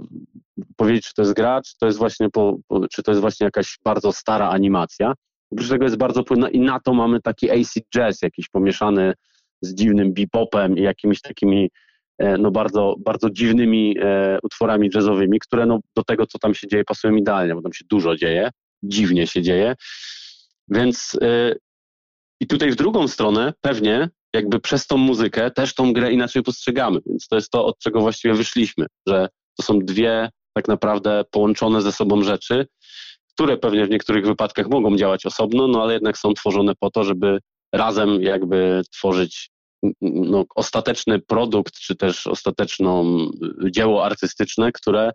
powiedzieć, 0.77 1.05
czy 1.05 1.15
to 1.15 1.23
jest 1.23 1.35
gra, 1.35 1.61
czy 1.63 1.79
to 1.81 1.87
jest 1.87 1.99
właśnie, 1.99 2.31
po, 2.31 2.57
czy 2.93 3.03
to 3.03 3.11
jest 3.11 3.21
właśnie 3.21 3.45
jakaś 3.45 3.79
bardzo 3.85 4.13
stara 4.13 4.49
animacja. 4.49 5.13
Oprócz 5.53 5.69
tego 5.69 5.85
jest 5.85 5.97
bardzo 5.97 6.25
płynna 6.25 6.49
i 6.49 6.61
na 6.61 6.81
to 6.81 6.95
mamy 6.95 7.21
taki 7.21 7.51
acid 7.51 7.85
jazz 7.95 8.23
jakiś 8.23 8.49
pomieszany 8.49 9.15
z 9.61 9.75
dziwnym 9.75 10.15
bebopem 10.15 10.79
i 10.79 10.83
jakimiś 10.83 11.21
takimi 11.21 11.71
e, 12.19 12.39
no 12.39 12.51
bardzo, 12.51 12.95
bardzo 12.99 13.31
dziwnymi 13.31 13.97
e, 14.01 14.39
utworami 14.43 14.91
jazzowymi, 14.95 15.39
które 15.39 15.67
no 15.67 15.79
do 15.97 16.05
tego, 16.05 16.27
co 16.27 16.39
tam 16.39 16.55
się 16.55 16.69
dzieje, 16.69 16.85
pasują 16.85 17.17
idealnie, 17.17 17.55
bo 17.55 17.63
tam 17.63 17.73
się 17.73 17.85
dużo 17.91 18.17
dzieje, 18.17 18.51
dziwnie 18.83 19.27
się 19.27 19.43
dzieje. 19.43 19.75
Więc 20.69 21.19
e, 21.23 21.55
i 22.41 22.47
tutaj 22.47 22.71
w 22.71 22.77
drugą 22.77 23.09
stronę 23.09 23.53
pewnie 23.61 24.09
jakby 24.35 24.61
przez 24.61 24.87
tą 24.87 24.97
muzykę 24.97 25.51
też 25.51 25.75
tą 25.75 25.93
grę 25.93 26.13
inaczej 26.13 26.43
postrzegamy, 26.43 27.01
więc 27.07 27.29
to 27.29 27.37
jest 27.37 27.51
to, 27.51 27.67
od 27.67 27.79
czego 27.79 28.01
właściwie 28.01 28.35
wyszliśmy, 28.35 28.87
że 29.07 29.29
to 29.57 29.63
są 29.63 29.79
dwie 29.79 30.31
tak 30.55 30.69
naprawdę 30.69 31.25
połączone 31.31 31.83
ze 31.83 31.93
sobą 31.93 32.23
rzeczy, 32.23 32.67
które 33.35 33.57
pewnie 33.57 33.87
w 33.87 33.91
niektórych 33.91 34.27
wypadkach 34.27 34.69
mogą 34.69 34.97
działać 34.97 35.27
osobno, 35.27 35.69
no 35.69 35.83
ale 35.83 35.93
jednak 35.93 36.19
są 36.19 36.35
tworzone 36.35 36.73
po 36.81 36.91
to, 36.91 37.05
żeby 37.05 37.39
razem 37.73 38.23
jakby 38.23 38.83
tworzyć 38.93 39.51
no, 40.03 40.45
ostateczny 40.55 41.19
produkt, 41.19 41.75
czy 41.75 41.97
też 41.97 42.27
ostateczną 42.27 43.17
dzieło 43.71 44.05
artystyczne, 44.05 44.73
które, 44.73 45.13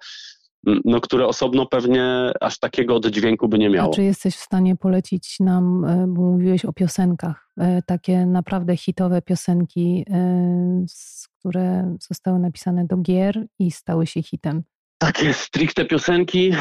no, 0.86 1.02
które 1.02 1.28
osobno 1.28 1.66
pewnie 1.66 2.32
aż 2.42 2.60
takiego 2.60 2.96
oddźwięku 2.96 3.48
by 3.48 3.58
nie 3.58 3.70
miało. 3.70 3.92
A 3.92 3.96
czy 3.96 4.04
jesteś 4.04 4.36
w 4.36 4.40
stanie 4.40 4.76
polecić 4.76 5.36
nam, 5.40 5.86
e, 5.86 6.06
bo 6.08 6.22
mówiłeś 6.22 6.66
o 6.66 6.74
piosenkach, 6.74 7.50
e, 7.60 7.82
takie 7.82 8.26
naprawdę 8.26 8.78
hitowe 8.78 9.22
piosenki, 9.22 10.06
e, 10.10 10.86
które 11.40 11.96
zostały 12.10 12.40
napisane 12.40 12.86
do 12.88 12.98
gier 12.98 13.46
i 13.60 13.72
stały 13.72 14.08
się 14.08 14.24
hitem? 14.24 14.64
Takie 14.98 15.34
stricte 15.34 15.86
piosenki. 15.86 16.52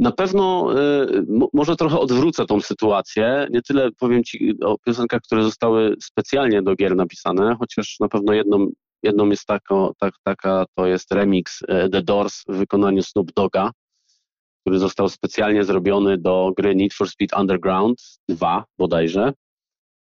Na 0.00 0.12
pewno 0.12 0.74
y, 0.78 1.26
może 1.52 1.76
trochę 1.76 1.98
odwrócę 1.98 2.46
tą 2.46 2.60
sytuację. 2.60 3.46
Nie 3.50 3.62
tyle 3.62 3.90
powiem 3.98 4.24
Ci 4.24 4.54
o 4.62 4.78
piosenkach, 4.78 5.20
które 5.20 5.42
zostały 5.42 5.96
specjalnie 6.02 6.62
do 6.62 6.76
gier 6.76 6.96
napisane, 6.96 7.56
chociaż 7.58 7.96
na 8.00 8.08
pewno 8.08 8.32
jedną, 8.32 8.66
jedną 9.02 9.28
jest 9.28 9.46
tako, 9.46 9.94
tak, 9.98 10.14
taka, 10.24 10.64
to 10.74 10.86
jest 10.86 11.12
remix 11.12 11.62
y, 11.62 11.66
The 11.92 12.02
Doors 12.02 12.42
w 12.48 12.56
wykonaniu 12.56 13.02
Snoop 13.02 13.32
Dogga, 13.32 13.70
który 14.60 14.78
został 14.78 15.08
specjalnie 15.08 15.64
zrobiony 15.64 16.18
do 16.18 16.52
gry 16.56 16.74
Need 16.74 16.94
for 16.94 17.08
Speed 17.08 17.40
Underground 17.40 18.02
2 18.28 18.64
bodajże 18.78 19.32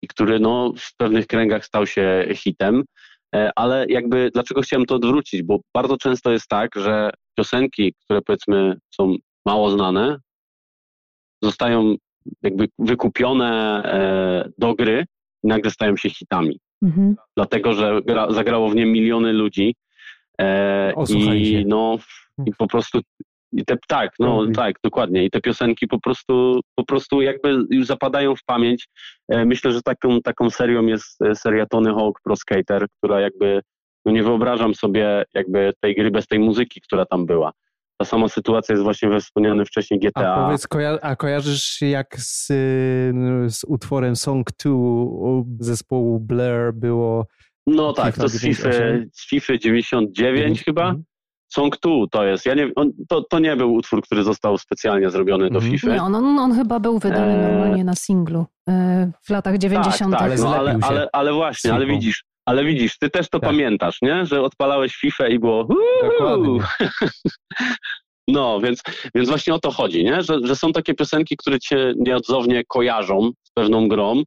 i 0.01 0.07
który 0.07 0.39
no, 0.39 0.73
w 0.77 0.95
pewnych 0.97 1.27
kręgach 1.27 1.65
stał 1.65 1.87
się 1.87 2.27
hitem. 2.35 2.83
E, 3.35 3.51
ale 3.55 3.85
jakby 3.89 4.31
dlaczego 4.33 4.61
chciałem 4.61 4.85
to 4.85 4.95
odwrócić? 4.95 5.43
Bo 5.43 5.59
bardzo 5.73 5.97
często 5.97 6.31
jest 6.31 6.47
tak, 6.47 6.69
że 6.75 7.09
piosenki, 7.37 7.93
które 8.03 8.21
powiedzmy 8.21 8.77
są 8.93 9.15
mało 9.47 9.69
znane, 9.69 10.17
zostają 11.43 11.95
jakby 12.43 12.67
wykupione 12.79 13.81
e, 13.83 14.49
do 14.57 14.75
gry 14.75 15.05
i 15.43 15.47
nagle 15.47 15.71
stają 15.71 15.97
się 15.97 16.09
hitami. 16.09 16.59
Mhm. 16.83 17.15
Dlatego, 17.35 17.73
że 17.73 18.01
gra, 18.05 18.31
zagrało 18.31 18.69
w 18.69 18.75
nie 18.75 18.85
miliony 18.85 19.33
ludzi 19.33 19.75
e, 20.41 20.93
i 21.09 21.65
no 21.67 21.97
i 22.45 22.51
po 22.57 22.67
prostu 22.67 22.99
i 23.53 23.65
te, 23.65 23.77
tak, 23.87 24.11
no 24.19 24.31
mhm. 24.31 24.53
tak, 24.53 24.75
dokładnie. 24.83 25.25
I 25.25 25.29
te 25.29 25.41
piosenki 25.41 25.87
po 25.87 25.99
prostu, 25.99 26.59
po 26.75 26.85
prostu 26.85 27.21
jakby 27.21 27.65
już 27.69 27.85
zapadają 27.85 28.35
w 28.35 28.43
pamięć. 28.43 28.87
E, 29.29 29.45
myślę, 29.45 29.71
że 29.71 29.81
taką, 29.81 30.21
taką 30.21 30.49
serią 30.49 30.85
jest 30.85 31.21
e, 31.21 31.35
seria 31.35 31.65
Tony 31.65 31.93
Hawk 31.93 32.19
Pro 32.23 32.35
Skater, 32.35 32.85
która 32.97 33.21
jakby, 33.21 33.61
no 34.05 34.11
nie 34.11 34.23
wyobrażam 34.23 34.75
sobie 34.75 35.23
jakby 35.33 35.73
tej 35.81 35.95
gry 35.95 36.11
bez 36.11 36.27
tej 36.27 36.39
muzyki, 36.39 36.81
która 36.81 37.05
tam 37.05 37.25
była. 37.25 37.51
Ta 37.97 38.05
sama 38.05 38.27
sytuacja 38.27 38.73
jest 38.73 38.83
właśnie 38.83 39.09
we 39.09 39.19
wspomnianym 39.19 39.65
wcześniej 39.65 39.99
GTA. 39.99 40.33
A 40.33 40.45
powiedz, 40.45 40.67
koja 40.67 40.99
a 41.01 41.15
kojarzysz 41.15 41.63
się 41.63 41.85
jak 41.85 42.15
z, 42.19 42.47
z 43.47 43.63
utworem 43.67 44.15
Song 44.15 44.49
2 44.65 44.71
zespołu 45.59 46.19
Blur 46.19 46.73
było? 46.73 47.25
No 47.67 47.93
tak, 47.93 48.15
to 48.15 48.27
z 48.27 48.41
FIFA, 48.41 48.69
z 49.13 49.29
FIFA 49.29 49.57
99 49.57 50.39
mm 50.39 50.53
-hmm. 50.53 50.65
chyba. 50.65 50.95
Song 51.49 51.77
2 51.79 51.91
to 52.11 52.25
jest, 52.25 52.45
ja 52.45 52.53
nie, 52.53 52.71
on, 52.75 52.91
to, 53.09 53.23
to 53.23 53.39
nie 53.39 53.55
był 53.55 53.73
utwór, 53.73 54.01
który 54.01 54.23
został 54.23 54.57
specjalnie 54.57 55.09
zrobiony 55.09 55.49
do 55.49 55.61
FIFA. 55.61 55.87
Nie, 55.87 56.03
on, 56.03 56.15
on, 56.15 56.39
on 56.39 56.55
chyba 56.55 56.79
był 56.79 56.99
wydany 56.99 57.33
e... 57.33 57.51
normalnie 57.51 57.83
na 57.83 57.95
singlu 57.95 58.45
e, 58.69 59.11
w 59.21 59.29
latach 59.29 59.57
90. 59.57 60.11
Tak, 60.17 60.29
tak 60.29 60.39
no, 60.39 60.55
ale, 60.55 60.79
ale, 60.81 61.09
ale 61.13 61.33
właśnie, 61.33 61.73
ale 61.73 61.85
widzisz, 61.85 62.23
ale 62.47 62.65
widzisz, 62.65 62.97
ty 62.97 63.09
też 63.09 63.29
to 63.29 63.39
tak. 63.39 63.49
pamiętasz, 63.49 63.97
nie? 64.01 64.25
Że 64.25 64.41
odpalałeś 64.41 64.95
FIFA 64.95 65.27
i 65.27 65.39
było 65.39 65.67
Dokładnie. 66.03 66.59
No, 68.29 68.59
więc, 68.61 68.81
więc 69.15 69.29
właśnie 69.29 69.53
o 69.53 69.59
to 69.59 69.71
chodzi, 69.71 70.03
nie? 70.03 70.21
Że, 70.21 70.39
że 70.43 70.55
są 70.55 70.71
takie 70.71 70.93
piosenki, 70.93 71.37
które 71.37 71.59
cię 71.59 71.93
nieodzownie 71.97 72.63
kojarzą 72.67 73.31
z 73.43 73.51
pewną 73.51 73.87
grą 73.87 74.23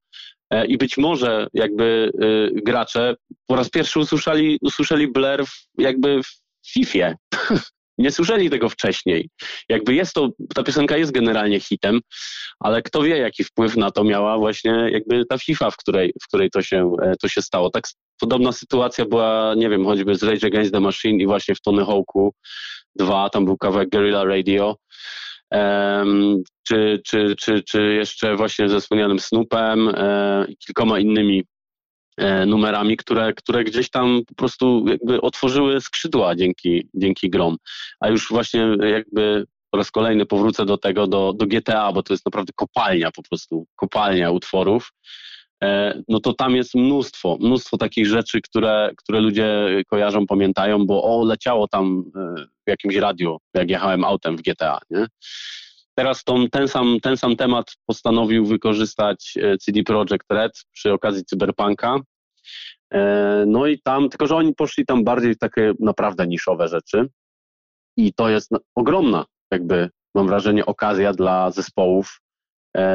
e, 0.50 0.66
i 0.66 0.78
być 0.78 0.98
może 0.98 1.46
jakby 1.54 2.10
y, 2.22 2.62
gracze 2.62 3.16
po 3.46 3.56
raz 3.56 3.70
pierwszy 3.70 3.98
usłyszeli, 3.98 4.58
usłyszeli 4.62 5.08
Blair 5.08 5.46
w, 5.46 5.64
jakby 5.78 6.20
w 6.22 6.72
FIFA. 6.72 7.14
nie 7.98 8.10
słyszeli 8.10 8.50
tego 8.50 8.68
wcześniej. 8.68 9.28
Jakby 9.68 9.94
jest 9.94 10.14
to, 10.14 10.28
ta 10.54 10.62
piosenka 10.62 10.96
jest 10.96 11.12
generalnie 11.12 11.60
hitem, 11.60 12.00
ale 12.60 12.82
kto 12.82 13.02
wie, 13.02 13.18
jaki 13.18 13.44
wpływ 13.44 13.76
na 13.76 13.90
to 13.90 14.04
miała 14.04 14.38
właśnie 14.38 14.88
jakby 14.92 15.26
ta 15.26 15.38
FIFA, 15.38 15.70
w 15.70 15.76
której, 15.76 16.12
w 16.22 16.26
której 16.26 16.50
to, 16.50 16.62
się, 16.62 16.92
e, 17.02 17.14
to 17.16 17.28
się 17.28 17.42
stało. 17.42 17.70
Tak 17.70 17.84
podobna 18.20 18.52
sytuacja 18.52 19.04
była, 19.04 19.54
nie 19.56 19.68
wiem, 19.68 19.84
choćby 19.84 20.14
z 20.14 20.22
Rage 20.22 20.46
Against 20.46 20.72
the 20.72 20.80
Machine 20.80 21.20
i 21.20 21.26
właśnie 21.26 21.54
w 21.54 21.60
Tony 21.60 21.82
Hawk'u 21.82 22.30
2, 22.96 23.30
tam 23.30 23.44
był 23.44 23.56
kawałek 23.56 23.90
Guerrilla 23.90 24.24
Radio, 24.24 24.76
um, 25.50 26.42
czy, 26.62 27.00
czy, 27.06 27.34
czy, 27.36 27.62
czy 27.62 27.94
jeszcze 27.94 28.36
właśnie 28.36 28.68
ze 28.68 28.80
wspomnianym 28.80 29.20
Snoopem 29.20 29.88
e, 29.88 30.46
i 30.48 30.56
kilkoma 30.56 30.98
innymi 30.98 31.44
e, 32.16 32.46
numerami, 32.46 32.96
które, 32.96 33.32
które 33.32 33.64
gdzieś 33.64 33.90
tam 33.90 34.20
po 34.26 34.34
prostu 34.34 34.84
jakby 34.88 35.20
otworzyły 35.20 35.80
skrzydła 35.80 36.36
dzięki, 36.36 36.88
dzięki 36.94 37.30
grom. 37.30 37.56
A 38.00 38.08
już 38.08 38.28
właśnie 38.28 38.76
jakby 38.92 39.44
po 39.70 39.78
raz 39.78 39.90
kolejny 39.90 40.26
powrócę 40.26 40.66
do 40.66 40.78
tego, 40.78 41.06
do, 41.06 41.32
do 41.32 41.46
GTA, 41.46 41.92
bo 41.92 42.02
to 42.02 42.14
jest 42.14 42.26
naprawdę 42.26 42.52
kopalnia 42.56 43.10
po 43.10 43.22
prostu, 43.22 43.66
kopalnia 43.76 44.30
utworów. 44.30 44.92
E, 45.64 46.02
no 46.08 46.20
to 46.20 46.32
tam 46.32 46.56
jest 46.56 46.74
mnóstwo, 46.74 47.38
mnóstwo 47.40 47.76
takich 47.76 48.06
rzeczy, 48.06 48.40
które, 48.40 48.90
które 48.96 49.20
ludzie 49.20 49.68
kojarzą, 49.88 50.26
pamiętają, 50.26 50.86
bo 50.86 51.02
o, 51.02 51.24
leciało 51.24 51.68
tam 51.68 52.04
e, 52.16 52.34
w 52.66 52.70
jakimś 52.70 52.96
radiu, 52.96 53.38
jak 53.54 53.70
jechałem 53.70 54.04
autem 54.04 54.36
w 54.36 54.42
GTA, 54.42 54.78
nie? 54.90 55.06
Teraz 55.94 56.24
tą, 56.24 56.48
ten, 56.48 56.68
sam, 56.68 56.98
ten 57.02 57.16
sam 57.16 57.36
temat 57.36 57.72
postanowił 57.86 58.46
wykorzystać 58.46 59.34
e, 59.42 59.58
CD 59.58 59.82
Projekt 59.82 60.26
Red 60.30 60.52
przy 60.72 60.92
okazji 60.92 61.24
Cyberpunka. 61.24 61.96
No 63.46 63.66
i 63.66 63.80
tam, 63.80 64.08
tylko 64.08 64.26
że 64.26 64.36
oni 64.36 64.54
poszli 64.54 64.86
tam 64.86 65.04
bardziej 65.04 65.34
w 65.34 65.38
takie 65.38 65.72
naprawdę 65.80 66.26
niszowe 66.26 66.68
rzeczy 66.68 67.08
i 67.96 68.12
to 68.12 68.28
jest 68.28 68.50
ogromna, 68.74 69.24
jakby 69.50 69.90
mam 70.14 70.26
wrażenie, 70.26 70.66
okazja 70.66 71.12
dla 71.12 71.50
zespołów, 71.50 72.20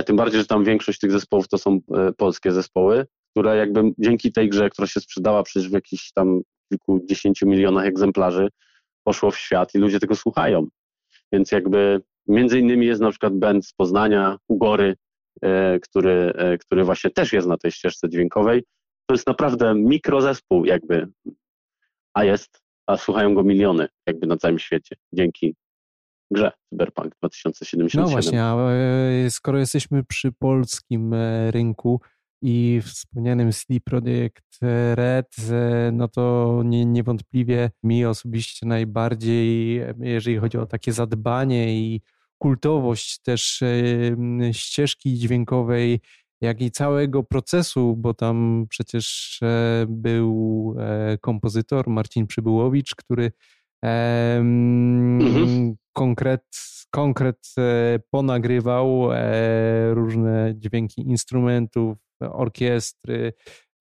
tym 0.06 0.16
bardziej, 0.16 0.40
że 0.42 0.48
tam 0.48 0.64
większość 0.64 1.00
tych 1.00 1.12
zespołów 1.12 1.48
to 1.48 1.58
są 1.58 1.80
e, 1.94 2.12
polskie 2.14 2.52
zespoły, 2.52 3.06
które 3.32 3.58
jakby 3.58 3.82
dzięki 3.98 4.32
tej 4.32 4.50
grze, 4.50 4.70
która 4.70 4.88
się 4.88 5.00
sprzedała 5.00 5.44
przecież 5.44 5.70
w 5.70 5.74
jakichś 5.74 6.12
tam 6.12 6.42
kilkudziesięciu 6.70 7.48
milionach 7.48 7.86
egzemplarzy, 7.86 8.50
poszło 9.04 9.32
w 9.32 9.38
świat 9.38 9.76
i 9.76 9.78
ludzie 9.78 10.00
tego 10.00 10.16
słuchają. 10.16 10.68
Więc 11.32 11.52
jakby 11.52 12.02
między 12.28 12.60
innymi 12.60 12.86
jest 12.86 13.02
na 13.02 13.10
przykład 13.10 13.34
band 13.34 13.66
z 13.66 13.74
Poznania, 13.74 14.38
Ugory, 14.48 14.96
e, 15.42 15.80
który, 15.80 16.34
który 16.60 16.84
właśnie 16.84 17.10
też 17.10 17.34
jest 17.34 17.48
na 17.48 17.58
tej 17.58 17.72
ścieżce 17.72 18.10
dźwiękowej. 18.10 18.64
To 19.06 19.16
jest 19.16 19.28
naprawdę 19.28 19.76
mikrozespół 19.76 20.66
jakby, 20.66 21.08
a 22.14 22.24
jest, 22.24 22.62
a 22.88 22.98
słuchają 22.98 23.34
go 23.34 23.44
miliony 23.44 23.88
jakby 24.08 24.28
na 24.28 24.38
całym 24.38 24.60
świecie 24.60 24.96
dzięki 25.14 25.56
grze 26.32 26.52
Cyberpunk 26.70 27.16
2077. 27.16 28.04
No 28.04 28.10
właśnie, 28.12 28.44
a 28.44 28.72
e, 28.72 29.30
skoro 29.30 29.60
jesteśmy 29.60 30.04
przy 30.04 30.32
polskim 30.32 31.14
e, 31.14 31.52
rynku 31.52 32.02
i 32.42 32.82
wspomnianym 32.84 33.52
CD 33.52 33.80
Projekt 33.80 34.58
Red, 34.94 35.36
e, 35.52 35.92
no 35.92 36.08
to 36.08 36.62
nie, 36.66 36.86
niewątpliwie 36.86 37.72
mi 37.84 38.06
osobiście 38.06 38.66
najbardziej, 38.66 39.76
jeżeli 40.00 40.38
chodzi 40.38 40.58
o 40.58 40.66
takie 40.66 40.94
zadbanie 40.94 41.80
i 41.80 42.02
kultowość 42.38 43.22
też 43.22 43.64
ścieżki 44.52 45.14
dźwiękowej, 45.14 46.00
jak 46.42 46.62
i 46.62 46.72
całego 46.72 47.24
procesu, 47.24 47.96
bo 47.98 48.14
tam 48.14 48.66
przecież 48.70 49.40
był 49.88 50.76
kompozytor 51.22 51.88
Marcin 51.88 52.28
Przybyłowicz, 52.28 52.96
który 52.96 53.32
mhm. 53.84 55.76
Konkret, 55.96 56.44
konkret 56.92 57.54
e, 57.58 58.00
ponagrywał 58.10 59.14
e, 59.14 59.94
różne 59.94 60.54
dźwięki 60.56 61.02
instrumentów, 61.02 61.98
orkiestry, 62.20 63.34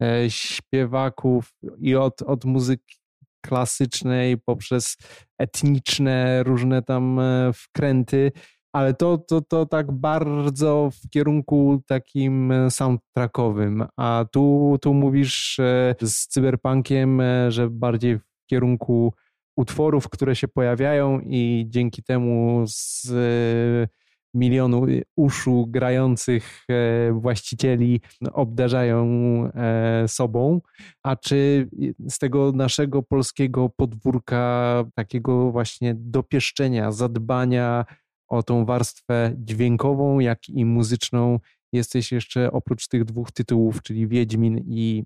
e, 0.02 0.30
śpiewaków 0.30 1.54
i 1.78 1.96
od, 1.96 2.22
od 2.22 2.44
muzyki 2.44 2.96
klasycznej 3.44 4.38
poprzez 4.38 4.96
etniczne 5.38 6.42
różne 6.42 6.82
tam 6.82 7.20
wkręty, 7.54 8.32
ale 8.72 8.94
to, 8.94 9.18
to, 9.18 9.40
to 9.40 9.66
tak 9.66 9.92
bardzo 9.92 10.90
w 10.90 11.10
kierunku 11.10 11.82
takim 11.86 12.52
soundtrackowym, 12.70 13.86
a 13.96 14.24
tu, 14.32 14.76
tu 14.82 14.94
mówisz 14.94 15.60
z 16.00 16.26
cyberpunkiem, 16.26 17.22
że 17.48 17.70
bardziej 17.70 18.18
w 18.18 18.24
kierunku 18.50 19.14
utworów, 19.56 20.08
które 20.08 20.36
się 20.36 20.48
pojawiają 20.48 21.20
i 21.20 21.66
dzięki 21.68 22.02
temu 22.02 22.64
z 22.66 23.10
e, 23.10 23.88
milionu 24.34 24.86
uszu 25.16 25.66
grających 25.66 26.64
e, 26.68 27.12
właścicieli 27.12 28.00
obdarzają 28.32 29.06
e, 29.54 30.08
sobą, 30.08 30.60
a 31.02 31.16
czy 31.16 31.68
z 32.08 32.18
tego 32.18 32.52
naszego 32.52 33.02
polskiego 33.02 33.68
podwórka, 33.76 34.84
takiego 34.94 35.50
właśnie 35.50 35.94
dopieszczenia, 35.98 36.92
zadbania 36.92 37.84
o 38.28 38.42
tą 38.42 38.64
warstwę 38.64 39.32
dźwiękową, 39.36 40.18
jak 40.18 40.48
i 40.48 40.64
muzyczną, 40.64 41.38
jesteś 41.72 42.12
jeszcze 42.12 42.52
oprócz 42.52 42.88
tych 42.88 43.04
dwóch 43.04 43.32
tytułów, 43.32 43.82
czyli 43.82 44.08
Wiedźmin 44.08 44.64
i 44.66 45.04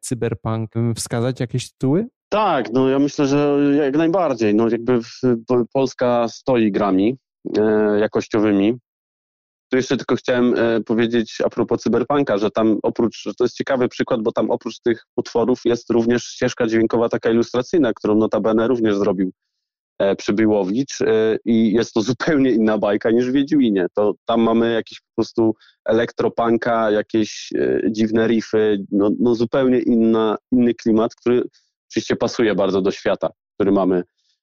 Cyberpunk, 0.00 0.70
wskazać 0.94 1.40
jakieś 1.40 1.72
tytuły? 1.72 2.08
Tak, 2.32 2.72
no 2.72 2.88
ja 2.88 2.98
myślę, 2.98 3.26
że 3.26 3.58
jak 3.76 3.96
najbardziej. 3.96 4.54
No 4.54 4.68
jakby 4.68 5.00
Polska 5.72 6.28
stoi 6.28 6.72
grami 6.72 7.16
e, 7.58 7.98
jakościowymi. 8.00 8.78
Tu 9.70 9.76
jeszcze 9.76 9.96
tylko 9.96 10.16
chciałem 10.16 10.54
e, 10.54 10.80
powiedzieć 10.80 11.38
a 11.44 11.48
propos 11.48 11.82
cyberpunka, 11.82 12.38
że 12.38 12.50
tam 12.50 12.78
oprócz, 12.82 13.22
że 13.22 13.34
to 13.34 13.44
jest 13.44 13.56
ciekawy 13.56 13.88
przykład, 13.88 14.22
bo 14.22 14.32
tam 14.32 14.50
oprócz 14.50 14.80
tych 14.80 15.04
utworów 15.16 15.60
jest 15.64 15.90
również 15.90 16.24
ścieżka 16.24 16.66
dźwiękowa 16.66 17.08
taka 17.08 17.30
ilustracyjna, 17.30 17.92
którą 17.92 18.14
notabene 18.14 18.68
również 18.68 18.96
zrobił 18.96 19.32
e, 19.98 20.16
Przybyłowicz 20.16 21.00
e, 21.00 21.36
i 21.44 21.72
jest 21.72 21.92
to 21.94 22.02
zupełnie 22.12 22.50
inna 22.50 22.78
bajka 22.78 23.10
niż 23.10 23.30
w 23.30 23.32
Wiedźminie. 23.32 23.86
To 23.94 24.14
tam 24.24 24.40
mamy 24.40 24.72
jakiś 24.72 25.00
po 25.00 25.14
prostu 25.16 25.54
elektropunka, 25.84 26.90
jakieś 26.90 27.50
e, 27.54 27.80
dziwne 27.90 28.26
riffy, 28.26 28.84
no, 28.92 29.10
no 29.20 29.34
zupełnie 29.34 29.78
inna, 29.78 30.36
inny 30.52 30.74
klimat, 30.74 31.14
który 31.14 31.42
oczywiście 31.90 32.16
pasuje 32.16 32.54
bardzo 32.54 32.82
do 32.82 32.90
świata, 32.90 33.30
który 33.54 33.72
mamy 33.72 34.02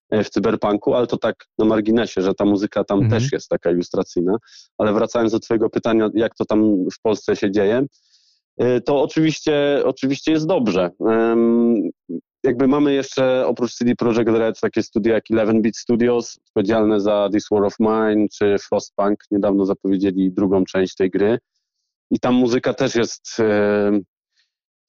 e, 0.09 0.23
w 0.23 0.29
cyberpunku, 0.29 0.93
ale 0.93 1.07
to 1.07 1.17
tak 1.17 1.35
na 1.57 1.65
marginesie, 1.65 2.21
że 2.21 2.33
ta 2.33 2.45
muzyka 2.45 2.83
tam 2.83 2.99
mhm. 2.99 3.21
też 3.21 3.31
jest 3.31 3.49
taka 3.49 3.71
ilustracyjna. 3.71 4.37
Ale 4.77 4.93
wracając 4.93 5.31
do 5.31 5.39
Twojego 5.39 5.69
pytania, 5.69 6.09
jak 6.13 6.35
to 6.35 6.45
tam 6.45 6.85
w 6.89 7.01
Polsce 7.01 7.35
się 7.35 7.51
dzieje, 7.51 7.85
e, 8.57 8.81
to 8.81 9.01
oczywiście, 9.01 9.81
oczywiście 9.85 10.31
jest 10.31 10.47
dobrze. 10.47 10.89
Jakby 12.43 12.67
mamy 12.67 12.93
jeszcze 12.93 13.47
oprócz 13.47 13.73
CD 13.73 13.95
Projekt 13.95 14.29
Red 14.29 14.59
takie 14.59 14.83
studia 14.83 15.13
jak 15.13 15.23
Eleven 15.31 15.61
Beat 15.61 15.77
Studios, 15.77 16.37
odpowiedzialne 16.47 16.99
za 16.99 17.29
This 17.31 17.45
War 17.51 17.63
of 17.63 17.75
Mine 17.79 18.27
czy 18.33 18.55
Frostpunk. 18.69 19.19
Niedawno 19.31 19.65
zapowiedzieli 19.65 20.31
drugą 20.31 20.63
część 20.63 20.95
tej 20.95 21.09
gry. 21.09 21.37
I 22.11 22.19
tam 22.19 22.35
muzyka 22.35 22.73
też 22.73 22.95
jest, 22.95 23.35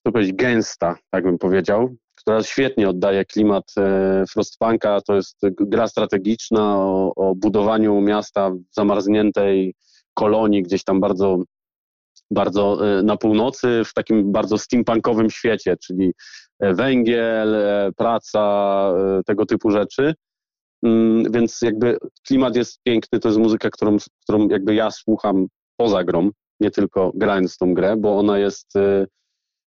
to 0.03 0.12
powiedzieć, 0.12 0.37
gęsta, 0.37 0.97
tak 1.11 1.25
bym 1.25 1.38
powiedział 1.38 1.97
która 2.29 2.43
świetnie 2.43 2.88
oddaje 2.88 3.25
klimat 3.25 3.64
e, 3.79 4.25
Frostpunka. 4.31 5.01
To 5.01 5.14
jest 5.14 5.38
gra 5.61 5.88
strategiczna 5.88 6.77
o, 6.79 7.12
o 7.17 7.35
budowaniu 7.35 8.01
miasta 8.01 8.51
w 8.51 8.59
zamarzniętej 8.71 9.75
kolonii, 10.14 10.62
gdzieś 10.62 10.85
tam 10.85 11.01
bardzo, 11.01 11.43
bardzo 12.31 12.88
e, 12.99 13.03
na 13.03 13.17
północy, 13.17 13.83
w 13.85 13.95
takim 13.95 14.33
bardzo 14.33 14.59
steampunkowym 14.59 15.31
świecie, 15.31 15.77
czyli 15.77 16.12
e, 16.61 16.75
węgiel, 16.75 17.57
praca, 17.97 18.93
tego 19.27 19.47
typu 19.47 19.71
rzeczy. 19.71 20.14
Mm, 20.83 21.33
więc 21.33 21.63
jakby 21.63 21.98
klimat 22.27 22.57
jest 22.57 22.81
piękny, 22.83 23.19
to 23.19 23.29
jest 23.29 23.38
muzyka, 23.38 23.71
którą, 23.71 23.96
którą 24.23 24.48
jakby 24.48 24.75
ja 24.75 24.90
słucham 24.90 25.46
poza 25.77 26.05
grą, 26.05 26.31
nie 26.61 26.71
tylko 26.71 27.13
grając 27.15 27.57
tą 27.57 27.75
grę, 27.75 27.96
bo 27.96 28.19
ona 28.19 28.38
jest 28.38 28.73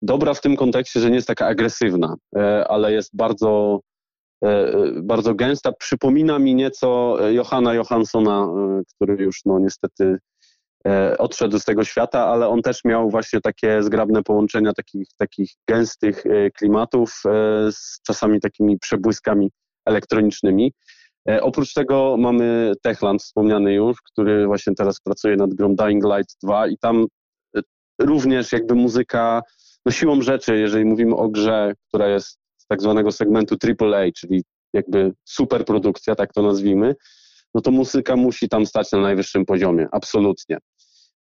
dobra 0.04 0.34
w 0.34 0.40
tym 0.40 0.56
kontekście, 0.56 1.00
że 1.00 1.08
nie 1.08 1.16
jest 1.16 1.28
taka 1.28 1.46
agresywna, 1.46 2.14
e, 2.36 2.68
ale 2.68 2.92
jest 2.92 3.16
bardzo 3.16 3.80
bardzo 5.02 5.34
gęsta. 5.34 5.72
Przypomina 5.72 6.38
mi 6.38 6.54
nieco 6.54 7.16
Johanna 7.30 7.74
Johanssona, 7.74 8.48
który 8.94 9.24
już 9.24 9.40
no 9.44 9.58
niestety 9.58 10.18
odszedł 11.18 11.58
z 11.58 11.64
tego 11.64 11.84
świata, 11.84 12.26
ale 12.26 12.48
on 12.48 12.62
też 12.62 12.84
miał 12.84 13.10
właśnie 13.10 13.40
takie 13.40 13.82
zgrabne 13.82 14.22
połączenia 14.22 14.72
takich, 14.72 15.08
takich 15.18 15.50
gęstych 15.68 16.24
klimatów 16.56 17.22
z 17.70 18.00
czasami 18.06 18.40
takimi 18.40 18.78
przebłyskami 18.78 19.50
elektronicznymi. 19.86 20.72
Oprócz 21.40 21.72
tego 21.72 22.16
mamy 22.18 22.72
Techland 22.82 23.22
wspomniany 23.22 23.74
już, 23.74 23.96
który 24.12 24.46
właśnie 24.46 24.74
teraz 24.74 25.00
pracuje 25.00 25.36
nad 25.36 25.54
grą 25.54 25.76
Dying 25.76 26.04
Light 26.04 26.36
2 26.42 26.66
i 26.68 26.78
tam 26.78 27.06
również 28.00 28.52
jakby 28.52 28.74
muzyka, 28.74 29.42
no 29.86 29.92
siłą 29.92 30.22
rzeczy, 30.22 30.58
jeżeli 30.58 30.84
mówimy 30.84 31.16
o 31.16 31.28
grze, 31.28 31.72
która 31.88 32.08
jest 32.08 32.38
z 32.56 32.66
tak 32.66 32.82
zwanego 32.82 33.12
segmentu 33.12 33.56
AAA, 33.80 34.12
czyli 34.16 34.44
jakby 34.72 35.12
super 35.24 35.64
produkcja, 35.64 36.14
tak 36.14 36.32
to 36.32 36.42
nazwijmy, 36.42 36.94
no 37.54 37.60
to 37.60 37.70
muzyka 37.70 38.16
musi 38.16 38.48
tam 38.48 38.66
stać 38.66 38.92
na 38.92 39.00
najwyższym 39.00 39.44
poziomie, 39.44 39.88
absolutnie. 39.92 40.58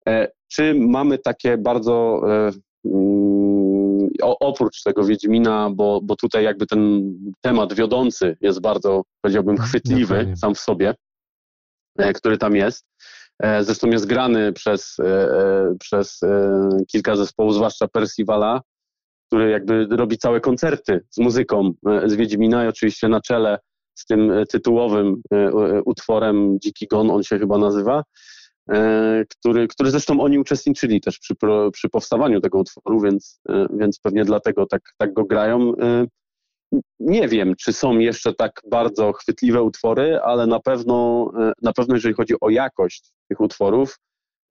E, 0.08 0.28
czy 0.48 0.74
mamy 0.74 1.18
takie 1.18 1.58
bardzo, 1.58 2.22
e, 2.28 2.50
mm, 2.84 4.08
oprócz 4.20 4.82
tego 4.82 5.04
Wiedźmina, 5.04 5.70
bo, 5.74 6.00
bo 6.02 6.16
tutaj 6.16 6.44
jakby 6.44 6.66
ten 6.66 7.12
temat 7.40 7.74
wiodący 7.74 8.36
jest 8.40 8.60
bardzo, 8.60 9.02
powiedziałbym, 9.20 9.58
chwytliwy 9.58 10.32
sam 10.36 10.54
w 10.54 10.58
sobie, 10.58 10.94
e, 11.98 12.12
który 12.12 12.38
tam 12.38 12.56
jest, 12.56 12.86
zresztą 13.60 13.88
jest 13.88 14.06
grany 14.06 14.52
przez, 14.52 14.96
e, 15.00 15.04
e, 15.04 15.74
przez 15.80 16.20
kilka 16.92 17.16
zespołów, 17.16 17.54
zwłaszcza 17.54 17.88
Percivala, 17.88 18.60
który 19.26 19.50
jakby 19.50 19.86
robi 19.90 20.18
całe 20.18 20.40
koncerty 20.40 21.00
z 21.10 21.18
muzyką 21.18 21.72
z 22.06 22.14
Wiedźmina 22.14 22.64
i 22.64 22.68
oczywiście 22.68 23.08
na 23.08 23.20
czele 23.20 23.58
z 23.94 24.06
tym 24.06 24.32
tytułowym 24.50 25.22
utworem 25.84 26.58
Dziki 26.62 26.86
Gon, 26.86 27.10
on 27.10 27.22
się 27.22 27.38
chyba 27.38 27.58
nazywa, 27.58 28.02
który, 29.28 29.68
który 29.68 29.90
zresztą 29.90 30.20
oni 30.20 30.38
uczestniczyli 30.38 31.00
też 31.00 31.18
przy, 31.18 31.34
przy 31.72 31.88
powstawaniu 31.88 32.40
tego 32.40 32.58
utworu, 32.58 33.00
więc, 33.00 33.40
więc 33.78 34.00
pewnie 34.00 34.24
dlatego 34.24 34.66
tak, 34.66 34.82
tak 34.98 35.12
go 35.12 35.24
grają. 35.24 35.72
Nie 37.00 37.28
wiem, 37.28 37.54
czy 37.56 37.72
są 37.72 37.98
jeszcze 37.98 38.34
tak 38.34 38.60
bardzo 38.70 39.12
chwytliwe 39.12 39.62
utwory, 39.62 40.20
ale 40.24 40.46
na 40.46 40.60
pewno, 40.60 41.30
e, 41.40 41.52
na 41.62 41.72
pewno 41.72 41.94
jeżeli 41.94 42.14
chodzi 42.14 42.34
o 42.40 42.50
jakość 42.50 43.10
tych 43.28 43.40
utworów 43.40 43.98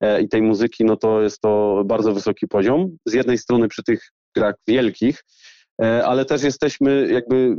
e, 0.00 0.22
i 0.22 0.28
tej 0.28 0.42
muzyki, 0.42 0.84
no 0.84 0.96
to 0.96 1.22
jest 1.22 1.40
to 1.40 1.82
bardzo 1.86 2.14
wysoki 2.14 2.48
poziom. 2.48 2.96
Z 3.06 3.12
jednej 3.12 3.38
strony 3.38 3.68
przy 3.68 3.82
tych 3.82 4.12
grach 4.36 4.54
wielkich, 4.68 5.24
e, 5.82 6.06
ale 6.06 6.24
też 6.24 6.42
jesteśmy 6.42 7.08
jakby 7.12 7.56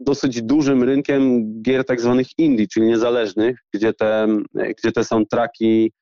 dosyć 0.00 0.42
dużym 0.42 0.82
rynkiem 0.82 1.52
gier 1.62 1.84
tak 1.84 2.00
zwanych 2.00 2.26
indie, 2.38 2.66
czyli 2.66 2.86
niezależnych, 2.86 3.58
gdzie 3.74 3.92
te, 3.92 4.28
gdzie 4.54 4.92
te 4.92 5.04
soundtracki 5.04 5.92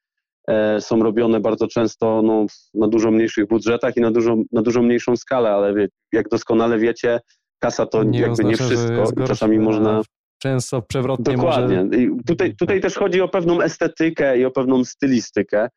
są 0.80 1.02
robione 1.02 1.40
bardzo 1.40 1.68
często 1.68 2.22
no, 2.22 2.46
na 2.74 2.88
dużo 2.88 3.10
mniejszych 3.10 3.46
budżetach 3.46 3.96
i 3.96 4.00
na 4.00 4.10
dużo, 4.10 4.36
na 4.52 4.62
dużo 4.62 4.82
mniejszą 4.82 5.16
skalę, 5.16 5.50
ale 5.50 5.74
jak 6.12 6.28
doskonale 6.28 6.78
wiecie, 6.78 7.20
kasa 7.60 7.86
to 7.86 8.04
nie 8.04 8.18
jakby 8.20 8.32
oznacza, 8.32 8.48
nie 8.48 8.56
wszystko. 8.56 9.26
Czasami 9.26 9.58
można. 9.58 10.02
Często 10.42 10.82
przewrotnie 10.82 11.36
Dokładnie. 11.36 11.84
Może... 11.84 12.02
I 12.02 12.10
tutaj, 12.26 12.56
tutaj 12.56 12.80
też 12.80 12.94
chodzi 12.94 13.20
o 13.20 13.28
pewną 13.28 13.60
estetykę 13.60 14.38
i 14.38 14.44
o 14.44 14.50
pewną 14.50 14.84
stylistykę, 14.84 15.68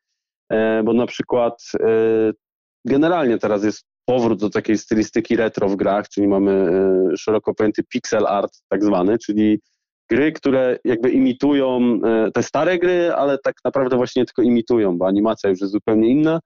e, 0.52 0.82
bo 0.82 0.92
na 0.92 1.06
przykład 1.06 1.62
e, 1.80 1.86
generalnie 2.86 3.38
teraz 3.38 3.64
jest 3.64 3.84
powrót 4.04 4.40
do 4.40 4.50
takiej 4.50 4.78
stylistyki 4.78 5.36
retro 5.36 5.68
w 5.68 5.76
grach, 5.76 6.08
czyli 6.08 6.28
mamy 6.28 6.52
e, 6.52 7.16
szeroko 7.16 7.54
pojęty 7.54 7.82
pixel 7.84 8.26
art 8.26 8.52
tak 8.68 8.84
zwany, 8.84 9.18
czyli 9.18 9.60
gry, 10.10 10.32
które 10.32 10.78
jakby 10.84 11.10
imitują 11.10 12.00
te 12.34 12.42
stare 12.42 12.78
gry, 12.78 13.12
ale 13.12 13.38
tak 13.38 13.54
naprawdę 13.64 13.96
właśnie 13.96 14.24
tylko 14.24 14.42
imitują, 14.42 14.98
bo 14.98 15.06
animacja 15.06 15.50
już 15.50 15.60
jest 15.60 15.72
zupełnie 15.72 16.08
inna, 16.08 16.40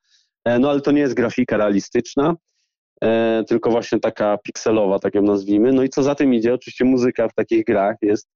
no 0.61 0.71
ale 0.71 0.81
to 0.81 0.93
nie 0.93 1.01
jest 1.01 1.15
grafika 1.15 1.57
realistyczna, 1.57 2.35
tylko 3.49 3.71
właśnie 3.71 4.01
taka 4.01 4.39
pikselowa, 4.39 4.99
tak 4.99 5.15
ją 5.15 5.23
nazwijmy. 5.23 5.73
No 5.73 5.83
i 5.83 5.89
co 5.89 6.03
za 6.03 6.15
tym 6.15 6.35
idzie, 6.35 6.55
oczywiście 6.55 6.85
muzyka 6.85 7.29
w 7.29 7.35
takich 7.35 7.65
grach 7.65 7.97
jest 8.03 8.29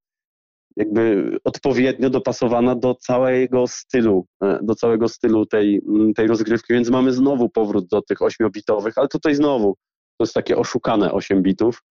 jakby 0.77 1.37
odpowiednio 1.45 2.11
dopasowana 2.11 2.75
do 2.75 2.95
całego 2.95 3.67
stylu, 3.67 4.27
e, 4.43 4.59
do 4.63 4.75
całego 4.75 5.09
stylu 5.09 5.47
tej, 5.47 5.81
tej 6.17 6.27
rozgrywki, 6.27 6.75
więc 6.75 6.91
mamy 6.91 7.13
znowu 7.13 7.49
powrót 7.49 7.87
do 7.87 8.03
tych 8.03 8.19
8-bitowych, 8.19 8.93
ale 8.97 9.09
tutaj 9.09 9.35
znowu 9.35 9.77
to 10.19 10.25
jest 10.25 10.35
takie 10.35 10.57
oszukane 10.57 11.13
8 11.13 11.43
bitów. 11.43 11.83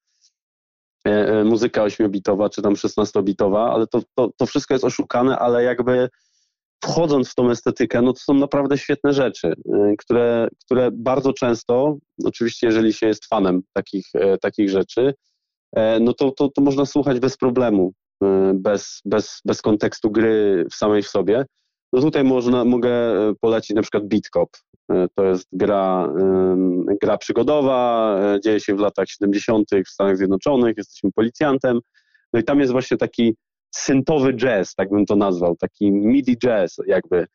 E, 1.08 1.12
e, 1.12 1.44
muzyka 1.44 1.82
8-bitowa 1.86 2.50
czy 2.50 2.62
tam 2.62 2.74
16-bitowa, 2.74 3.72
ale 3.74 3.88
to, 3.88 4.02
to, 4.16 4.30
to 4.38 4.46
wszystko 4.46 4.74
jest 4.74 4.86
oszukane, 4.86 5.40
ale 5.40 5.64
jakby 5.64 6.10
wchodząc 6.84 7.30
w 7.30 7.36
tą 7.36 7.50
estetykę, 7.50 8.02
no 8.02 8.14
to 8.14 8.20
są 8.20 8.34
naprawdę 8.34 8.78
świetne 8.78 9.14
rzeczy, 9.14 9.48
y, 9.48 9.96
które, 9.98 10.48
które 10.66 10.90
bardzo 10.94 11.34
często, 11.34 11.98
oczywiście 12.24 12.68
jeżeli 12.68 12.94
się 12.94 13.08
jest 13.08 13.26
fanem 13.26 13.62
takich, 13.74 14.06
e, 14.14 14.38
takich 14.38 14.70
rzeczy, 14.70 15.14
e, 15.76 16.00
no 16.00 16.14
to, 16.14 16.32
to, 16.32 16.50
to 16.50 16.62
można 16.62 16.86
słuchać 16.86 17.20
bez 17.20 17.38
problemu, 17.38 17.94
y, 18.24 18.28
bez, 18.54 19.02
bez, 19.06 19.42
bez 19.46 19.62
kontekstu 19.62 20.12
gry 20.12 20.66
w 20.72 20.76
samej 20.76 21.04
w 21.04 21.08
sobie. 21.08 21.46
No 21.94 22.02
tutaj 22.02 22.24
można, 22.24 22.66
mogę 22.66 22.92
e, 22.92 23.34
polecić 23.42 23.76
na 23.76 23.82
przykład 23.82 24.08
Beat 24.08 24.24
To 25.16 25.24
jest 25.26 25.48
gra, 25.52 26.14
gra 27.02 27.18
przygodowa, 27.18 28.20
dzieje 28.44 28.60
się 28.60 28.76
w 28.76 28.80
latach 28.80 29.08
70. 29.08 29.68
w 29.86 29.90
Stanach 29.90 30.18
Zjednoczonych, 30.18 30.78
jesteśmy 30.78 31.12
policjantem. 31.16 31.80
No 32.34 32.40
i 32.40 32.44
tam 32.44 32.60
jest 32.60 32.72
właśnie 32.72 32.98
taki 32.98 33.36
syntowy 33.72 34.34
jazz, 34.34 34.76
tak 34.76 34.90
bym 34.90 35.06
to 35.06 35.16
nazwał, 35.16 35.56
taki 35.56 35.92
midi 35.92 36.38
jazz 36.38 36.78
jakby, 36.88 37.28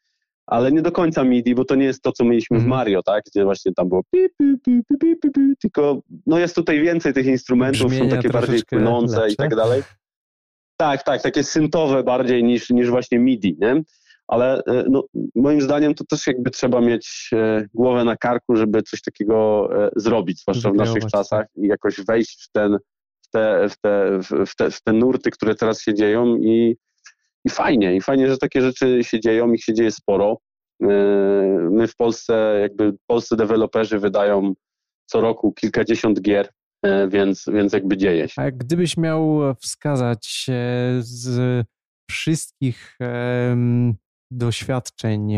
ale 0.46 0.72
nie 0.72 0.82
do 0.82 0.92
końca 0.92 1.24
midi, 1.24 1.54
bo 1.54 1.64
to 1.64 1.74
nie 1.74 1.84
jest 1.84 2.02
to, 2.02 2.12
co 2.12 2.24
mieliśmy 2.24 2.58
w 2.58 2.62
mhm. 2.62 2.78
Mario, 2.78 3.02
tak, 3.02 3.24
gdzie 3.26 3.44
właśnie 3.44 3.72
tam 3.72 3.88
było 3.88 4.02
pi, 4.12 4.18
pi, 4.38 4.58
pi, 4.64 4.80
pi, 4.88 5.16
pi, 5.16 5.30
pi, 5.30 5.56
tylko 5.60 6.02
no 6.26 6.38
jest 6.38 6.54
tutaj 6.54 6.80
więcej 6.80 7.12
tych 7.12 7.26
instrumentów, 7.26 7.86
Brzmienia 7.86 8.10
są 8.10 8.16
takie 8.16 8.28
bardziej 8.28 8.62
płynące 8.64 9.16
lepsze. 9.20 9.32
i 9.32 9.36
tak 9.36 9.56
dalej. 9.56 9.82
Tak, 10.76 11.02
tak, 11.02 11.22
takie 11.22 11.44
syntowe 11.44 12.02
bardziej 12.02 12.44
niż, 12.44 12.70
niż 12.70 12.90
właśnie 12.90 13.18
midi, 13.18 13.56
nie? 13.60 13.82
Ale 14.26 14.62
e, 14.66 14.84
no, 14.90 15.04
moim 15.34 15.60
zdaniem 15.60 15.94
to 15.94 16.04
też 16.04 16.26
jakby 16.26 16.50
trzeba 16.50 16.80
mieć 16.80 17.30
e, 17.32 17.66
głowę 17.74 18.04
na 18.04 18.16
karku, 18.16 18.56
żeby 18.56 18.82
coś 18.82 19.02
takiego 19.02 19.68
e, 19.84 19.90
zrobić, 19.96 20.40
zwłaszcza 20.40 20.70
w 20.70 20.74
naszych 20.74 21.06
czasach 21.06 21.46
i 21.56 21.66
jakoś 21.66 22.00
wejść 22.00 22.44
w 22.44 22.52
ten 22.52 22.78
te, 23.36 23.68
w 23.68 23.76
te, 23.80 24.18
w 24.46 24.56
te, 24.56 24.70
w 24.70 24.82
te 24.82 24.92
nurty, 24.92 25.30
które 25.30 25.54
teraz 25.54 25.82
się 25.82 25.94
dzieją 25.94 26.36
i, 26.36 26.76
i 27.44 27.50
fajnie, 27.50 27.96
i 27.96 28.00
fajnie, 28.00 28.28
że 28.28 28.38
takie 28.38 28.60
rzeczy 28.60 29.04
się 29.04 29.20
dzieją, 29.20 29.52
ich 29.52 29.64
się 29.64 29.74
dzieje 29.74 29.90
sporo. 29.90 30.38
E, 30.82 30.86
my 31.70 31.88
w 31.88 31.96
Polsce, 31.96 32.58
jakby 32.60 32.92
polscy 33.06 33.36
deweloperzy 33.36 33.98
wydają 33.98 34.54
co 35.06 35.20
roku 35.20 35.52
kilkadziesiąt 35.52 36.20
gier, 36.20 36.48
e, 36.82 37.08
więc, 37.08 37.44
więc 37.52 37.72
jakby 37.72 37.96
dzieje 37.96 38.28
się. 38.28 38.42
A 38.42 38.50
gdybyś 38.50 38.96
miał 38.96 39.40
wskazać 39.60 40.46
z 40.98 41.66
wszystkich 42.10 42.98
doświadczeń 44.30 45.32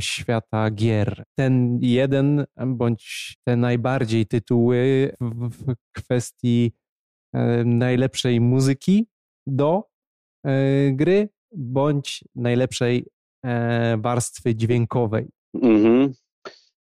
świata 0.00 0.70
gier, 0.70 1.24
ten 1.38 1.78
jeden 1.82 2.44
bądź 2.66 3.36
te 3.44 3.56
najbardziej 3.56 4.26
tytuły 4.26 5.12
w, 5.20 5.74
kwestii 5.92 6.72
najlepszej 7.64 8.40
muzyki 8.40 9.06
do 9.46 9.82
e, 10.46 10.92
gry, 10.92 11.28
bądź 11.52 12.24
najlepszej 12.34 13.06
e, 13.44 13.96
warstwy 13.96 14.54
dźwiękowej. 14.54 15.28
Mhm. 15.62 16.12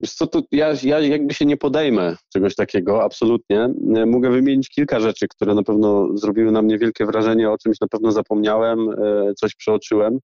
Wiesz 0.01 0.15
co, 0.15 0.27
to 0.27 0.43
ja, 0.53 0.75
ja 0.83 1.01
jakby 1.01 1.35
się 1.35 1.47
nie 1.47 1.57
podejmę 1.57 2.17
czegoś 2.33 2.55
takiego, 2.55 3.05
absolutnie. 3.05 3.69
Mogę 4.07 4.31
wymienić 4.31 4.69
kilka 4.69 5.01
rzeczy, 5.01 5.29
które 5.29 5.55
na 5.55 5.63
pewno 5.63 6.17
zrobiły 6.17 6.53
na 6.53 6.63
mnie 6.63 6.79
wielkie 6.79 7.07
wrażenie, 7.07 7.51
o 7.51 7.59
czymś 7.59 7.81
na 7.81 7.89
pewno 7.89 8.13
zapomniałem, 8.13 8.79
coś 9.37 9.55
przeoczyłem, 9.55 10.19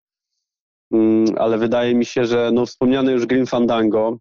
mm, 0.92 1.24
ale 1.36 1.58
wydaje 1.58 1.94
mi 1.94 2.04
się, 2.04 2.24
że 2.24 2.50
no, 2.52 2.66
wspomniane 2.66 3.12
już 3.12 3.26
Green 3.26 3.46
Fandango, 3.46 4.18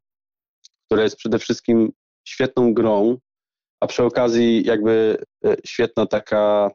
które 0.86 1.04
jest 1.04 1.16
przede 1.16 1.40
wszystkim 1.40 1.92
świetną 2.28 2.74
grą, 2.74 3.18
a 3.84 3.88
przy 3.88 4.04
okazji 4.04 4.64
jakby 4.66 5.18
e, 5.46 5.56
świetna 5.66 6.06
taka, 6.06 6.72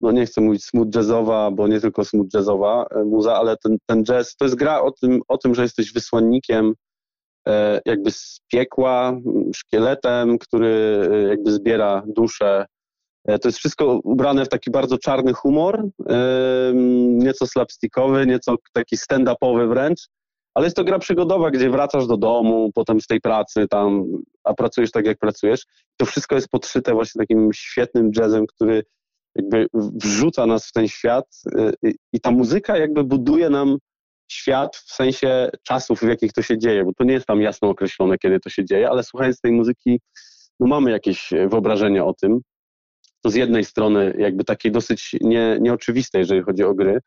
no 0.00 0.12
nie 0.12 0.26
chcę 0.26 0.40
mówić 0.40 0.64
smooth 0.64 0.94
jazzowa, 0.94 1.50
bo 1.50 1.68
nie 1.68 1.80
tylko 1.80 2.04
smooth 2.04 2.34
jazzowa 2.34 2.86
e, 2.90 3.04
muza, 3.04 3.36
ale 3.36 3.56
ten, 3.56 3.76
ten 3.86 4.04
jazz, 4.04 4.36
to 4.36 4.44
jest 4.44 4.54
gra 4.54 4.82
o 4.82 4.90
tym, 4.90 5.20
o 5.28 5.38
tym, 5.38 5.54
że 5.54 5.62
jesteś 5.62 5.92
wysłannikiem 5.92 6.74
e, 7.48 7.80
jakby 7.86 8.10
z 8.10 8.40
piekła, 8.52 9.20
szkieletem, 9.54 10.38
który 10.38 11.00
jakby 11.28 11.52
zbiera 11.52 12.02
duszę. 12.06 12.66
To 13.42 13.48
jest 13.48 13.58
wszystko 13.58 14.00
ubrane 14.04 14.44
w 14.44 14.48
taki 14.48 14.70
bardzo 14.70 14.98
czarny 14.98 15.32
humor, 15.32 15.84
nieco 17.04 17.46
slapstickowy, 17.46 18.26
nieco 18.26 18.56
taki 18.72 18.96
stand-upowy 18.96 19.68
wręcz, 19.68 20.08
ale 20.56 20.66
jest 20.66 20.76
to 20.76 20.84
gra 20.84 20.98
przygodowa, 20.98 21.50
gdzie 21.50 21.70
wracasz 21.70 22.06
do 22.06 22.16
domu, 22.16 22.70
potem 22.74 23.00
z 23.00 23.06
tej 23.06 23.20
pracy 23.20 23.66
tam, 23.70 24.04
a 24.44 24.54
pracujesz 24.54 24.90
tak 24.90 25.06
jak 25.06 25.18
pracujesz. 25.18 25.64
To 25.96 26.06
wszystko 26.06 26.34
jest 26.34 26.48
podszyte 26.48 26.94
właśnie 26.94 27.18
takim 27.18 27.50
świetnym 27.52 28.10
jazzem, 28.16 28.46
który 28.46 28.84
jakby 29.34 29.66
wrzuca 29.74 30.46
nas 30.46 30.66
w 30.66 30.72
ten 30.72 30.88
świat 30.88 31.42
i 32.12 32.20
ta 32.20 32.30
muzyka 32.30 32.78
jakby 32.78 33.04
buduje 33.04 33.50
nam 33.50 33.76
świat 34.32 34.76
w 34.76 34.92
sensie 34.94 35.50
czasów, 35.62 36.00
w 36.00 36.08
jakich 36.08 36.32
to 36.32 36.42
się 36.42 36.58
dzieje, 36.58 36.84
bo 36.84 36.92
to 36.98 37.04
nie 37.04 37.12
jest 37.12 37.26
tam 37.26 37.40
jasno 37.40 37.68
określone, 37.68 38.18
kiedy 38.18 38.40
to 38.40 38.50
się 38.50 38.64
dzieje, 38.64 38.90
ale 38.90 39.02
słuchając 39.02 39.40
tej 39.40 39.52
muzyki, 39.52 40.00
no 40.60 40.66
mamy 40.66 40.90
jakieś 40.90 41.30
wyobrażenie 41.48 42.04
o 42.04 42.14
tym. 42.14 42.40
To 43.22 43.30
z 43.30 43.34
jednej 43.34 43.64
strony 43.64 44.14
jakby 44.18 44.44
takiej 44.44 44.72
dosyć 44.72 45.16
nie, 45.20 45.58
nieoczywistej, 45.60 46.18
jeżeli 46.18 46.42
chodzi 46.42 46.64
o 46.64 46.74
gry. 46.74 47.00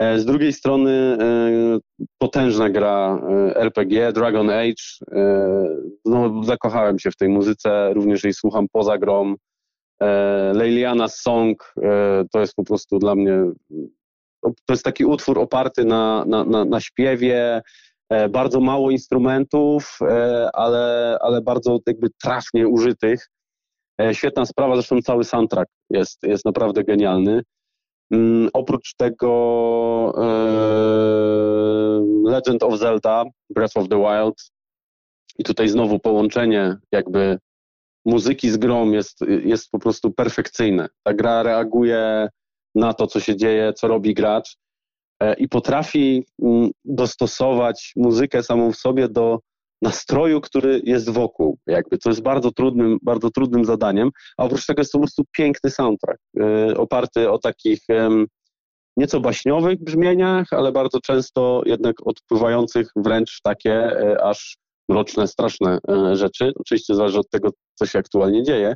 E, 0.00 0.18
z 0.18 0.24
drugiej 0.24 0.52
strony 0.52 0.90
e, 0.90 1.78
potężna 2.18 2.70
gra 2.70 3.18
e, 3.28 3.56
RPG, 3.56 4.12
Dragon 4.12 4.50
Age. 4.50 5.14
No, 6.04 6.44
zakochałem 6.44 6.98
się 6.98 7.10
w 7.10 7.16
tej 7.16 7.28
muzyce, 7.28 7.94
również 7.94 8.24
jej 8.24 8.34
słucham 8.34 8.66
poza 8.72 8.98
grą. 8.98 9.34
Leiliana 10.52 11.08
Song 11.08 11.74
to 12.32 12.40
jest 12.40 12.54
po 12.54 12.64
prostu 12.64 12.98
dla 12.98 13.14
mnie 13.14 13.44
to 14.42 14.52
jest 14.70 14.84
taki 14.84 15.04
utwór 15.04 15.38
oparty 15.38 15.84
na, 15.84 16.24
na, 16.26 16.44
na, 16.44 16.64
na 16.64 16.80
śpiewie, 16.80 17.62
bardzo 18.30 18.60
mało 18.60 18.90
instrumentów, 18.90 19.98
ale, 20.52 21.16
ale 21.20 21.40
bardzo 21.42 21.78
jakby 21.86 22.08
trafnie 22.22 22.68
użytych. 22.68 23.28
Świetna 24.12 24.46
sprawa, 24.46 24.74
zresztą 24.74 25.02
cały 25.02 25.24
soundtrack 25.24 25.70
jest, 25.90 26.22
jest 26.22 26.44
naprawdę 26.44 26.84
genialny. 26.84 27.42
Mm, 28.14 28.48
oprócz 28.52 28.94
tego 28.94 30.12
Legend 32.24 32.62
of 32.62 32.78
Zelda, 32.78 33.24
Breath 33.50 33.76
of 33.76 33.88
the 33.88 33.96
Wild 33.96 34.34
i 35.38 35.44
tutaj 35.44 35.68
znowu 35.68 35.98
połączenie 35.98 36.76
jakby 36.92 37.38
muzyki 38.04 38.50
z 38.50 38.56
grą 38.56 38.90
jest, 38.90 39.18
jest 39.44 39.70
po 39.70 39.78
prostu 39.78 40.10
perfekcyjne. 40.10 40.88
Ta 41.02 41.14
gra 41.14 41.42
reaguje 41.42 42.28
na 42.74 42.94
to, 42.94 43.06
co 43.06 43.20
się 43.20 43.36
dzieje, 43.36 43.72
co 43.72 43.88
robi 43.88 44.14
gracz 44.14 44.56
e, 45.20 45.34
i 45.34 45.48
potrafi 45.48 46.26
mm, 46.42 46.70
dostosować 46.84 47.92
muzykę 47.96 48.42
samą 48.42 48.72
w 48.72 48.76
sobie 48.76 49.08
do 49.08 49.38
nastroju, 49.82 50.40
który 50.40 50.80
jest 50.84 51.10
wokół, 51.10 51.58
jakby, 51.66 51.98
to 51.98 52.10
jest 52.10 52.22
bardzo 52.22 52.50
trudnym, 52.50 52.98
bardzo 53.02 53.30
trudnym 53.30 53.64
zadaniem, 53.64 54.10
a 54.38 54.44
oprócz 54.44 54.66
tego 54.66 54.80
jest 54.80 54.92
to 54.92 54.98
po 54.98 55.02
prostu 55.02 55.22
piękny 55.36 55.70
soundtrack, 55.70 56.20
e, 56.40 56.76
oparty 56.76 57.30
o 57.30 57.38
takich 57.38 57.80
nieco 58.96 59.20
baśniowych 59.20 59.84
brzmieniach, 59.84 60.46
ale 60.50 60.72
bardzo 60.72 61.00
często 61.00 61.62
jednak 61.66 61.96
odpływających 62.04 62.88
wręcz 62.96 63.40
takie 63.42 63.72
e, 63.72 64.24
aż 64.24 64.56
mroczne, 64.88 65.28
straszne 65.28 65.78
rzeczy. 66.12 66.52
Oczywiście 66.60 66.94
zależy 66.94 67.18
od 67.18 67.30
tego, 67.30 67.50
co 67.74 67.86
się 67.86 67.98
aktualnie 67.98 68.42
dzieje, 68.42 68.74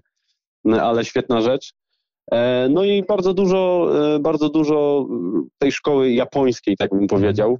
ale 0.80 1.04
świetna 1.04 1.40
rzecz. 1.40 1.72
E, 2.32 2.68
no 2.70 2.84
i 2.84 3.02
bardzo 3.02 3.34
dużo, 3.34 3.90
e, 4.14 4.18
bardzo 4.18 4.48
dużo 4.48 5.06
tej 5.58 5.72
szkoły 5.72 6.12
japońskiej, 6.12 6.76
tak 6.76 6.90
bym 6.90 7.06
powiedział, 7.06 7.58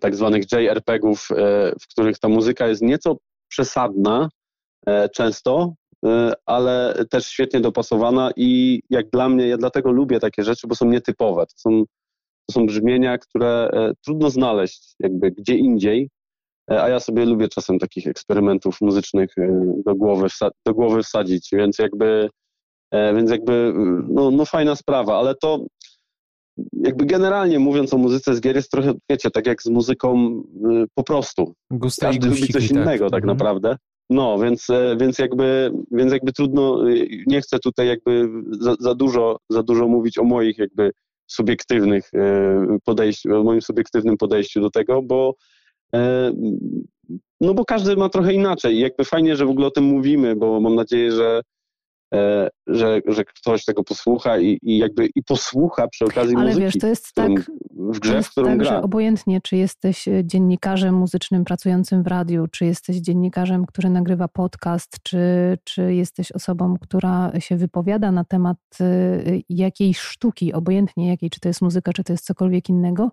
tak 0.00 0.16
zwanych 0.16 0.44
JRPG-ów, 0.52 1.28
e, 1.30 1.72
w 1.80 1.88
których 1.88 2.18
ta 2.18 2.28
muzyka 2.28 2.66
jest 2.66 2.82
nieco 2.82 3.16
przesadna 3.48 4.28
często, 5.14 5.74
ale 6.46 7.04
też 7.10 7.26
świetnie 7.26 7.60
dopasowana 7.60 8.30
i 8.36 8.80
jak 8.90 9.10
dla 9.10 9.28
mnie, 9.28 9.48
ja 9.48 9.56
dlatego 9.56 9.92
lubię 9.92 10.20
takie 10.20 10.44
rzeczy, 10.44 10.66
bo 10.66 10.74
są 10.74 10.86
nietypowe. 10.86 11.46
To 11.46 11.52
są, 11.56 11.84
to 12.46 12.52
są 12.52 12.66
brzmienia, 12.66 13.18
które 13.18 13.70
trudno 14.04 14.30
znaleźć 14.30 14.94
jakby 15.00 15.30
gdzie 15.30 15.54
indziej, 15.54 16.10
a 16.66 16.88
ja 16.88 17.00
sobie 17.00 17.24
lubię 17.24 17.48
czasem 17.48 17.78
takich 17.78 18.06
eksperymentów 18.06 18.80
muzycznych 18.80 19.34
do 19.86 19.94
głowy, 19.94 20.26
do 20.66 20.74
głowy 20.74 21.02
wsadzić, 21.02 21.48
więc 21.52 21.78
jakby 21.78 22.28
E, 22.90 23.14
więc 23.14 23.30
jakby, 23.30 23.72
no, 24.08 24.30
no 24.30 24.44
fajna 24.44 24.76
sprawa, 24.76 25.18
ale 25.18 25.34
to 25.34 25.66
jakby 26.72 27.04
generalnie 27.04 27.58
mówiąc 27.58 27.94
o 27.94 27.98
muzyce 27.98 28.34
z 28.34 28.40
gier 28.40 28.56
jest 28.56 28.70
trochę, 28.70 28.92
wiecie, 29.10 29.30
tak 29.30 29.46
jak 29.46 29.62
z 29.62 29.66
muzyką 29.66 30.42
y, 30.82 30.84
po 30.94 31.02
prostu. 31.04 31.54
Gusta 31.70 32.06
Każdy 32.06 32.28
lubi 32.28 32.48
coś 32.48 32.68
tak. 32.68 32.70
innego 32.70 33.10
tak, 33.10 33.22
mhm. 33.22 33.36
naprawdę. 33.36 33.76
No, 34.10 34.38
więc, 34.38 34.70
e, 34.70 34.96
więc, 35.00 35.18
jakby, 35.18 35.72
więc 35.90 36.12
jakby 36.12 36.32
trudno, 36.32 36.90
y, 36.90 37.24
nie 37.26 37.40
chcę 37.40 37.58
tutaj 37.58 37.88
jakby 37.88 38.28
za, 38.60 38.74
za, 38.80 38.94
dużo, 38.94 39.38
za 39.50 39.62
dużo 39.62 39.88
mówić 39.88 40.18
o 40.18 40.24
moich 40.24 40.58
jakby 40.58 40.90
subiektywnych 41.26 42.10
e, 42.14 42.78
podejściu, 42.84 43.40
o 43.40 43.42
moim 43.42 43.62
subiektywnym 43.62 44.16
podejściu 44.16 44.60
do 44.60 44.70
tego, 44.70 45.02
bo 45.02 45.34
no 47.40 47.54
bo 47.54 47.64
każdy 47.64 47.96
ma 47.96 48.08
trochę 48.08 48.32
inaczej 48.32 48.76
i 48.76 48.80
jakby 48.80 49.04
fajnie, 49.04 49.36
że 49.36 49.46
w 49.46 49.50
ogóle 49.50 49.66
o 49.66 49.70
tym 49.70 49.84
mówimy, 49.84 50.36
bo 50.36 50.60
mam 50.60 50.74
nadzieję, 50.74 51.12
że 51.12 51.40
E, 51.40 51.42
że, 52.66 53.00
że 53.06 53.24
ktoś 53.24 53.64
tego 53.64 53.84
posłucha 53.84 54.38
i, 54.38 54.58
i 54.62 54.78
jakby 54.78 55.08
i 55.14 55.22
posłucha 55.22 55.88
przy 55.88 56.04
okazji 56.04 56.36
Ale 56.36 56.46
muzyki. 56.46 56.64
wiesz, 56.64 56.78
to 56.80 56.86
jest 56.86 57.14
tak, 57.14 57.30
w 57.70 57.98
grze, 57.98 58.22
w 58.22 58.30
którą 58.30 58.46
tak, 58.46 58.58
gra. 58.58 58.68
że 58.68 58.82
obojętnie, 58.82 59.40
czy 59.40 59.56
jesteś 59.56 60.08
e, 60.08 60.24
dziennikarzem 60.24 60.94
muzycznym 60.94 61.44
pracującym 61.44 62.02
w 62.02 62.06
radiu, 62.06 62.46
czy 62.46 62.64
jesteś 62.64 62.96
dziennikarzem, 62.96 63.66
który 63.66 63.90
nagrywa 63.90 64.28
podcast, 64.28 64.96
czy, 65.02 65.18
czy 65.64 65.94
jesteś 65.94 66.32
osobą, 66.32 66.76
która 66.80 67.32
się 67.38 67.56
wypowiada 67.56 68.12
na 68.12 68.24
temat 68.24 68.58
e, 68.80 68.84
jakiejś 69.48 69.98
sztuki, 69.98 70.52
obojętnie 70.52 71.08
jakiej, 71.08 71.30
czy 71.30 71.40
to 71.40 71.48
jest 71.48 71.62
muzyka, 71.62 71.92
czy 71.92 72.04
to 72.04 72.12
jest 72.12 72.24
cokolwiek 72.24 72.68
innego, 72.68 73.10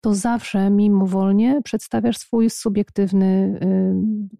to 0.00 0.14
zawsze 0.14 0.70
mimowolnie 0.70 1.60
przedstawiasz 1.64 2.16
swój 2.18 2.50
subiektywny, 2.50 3.60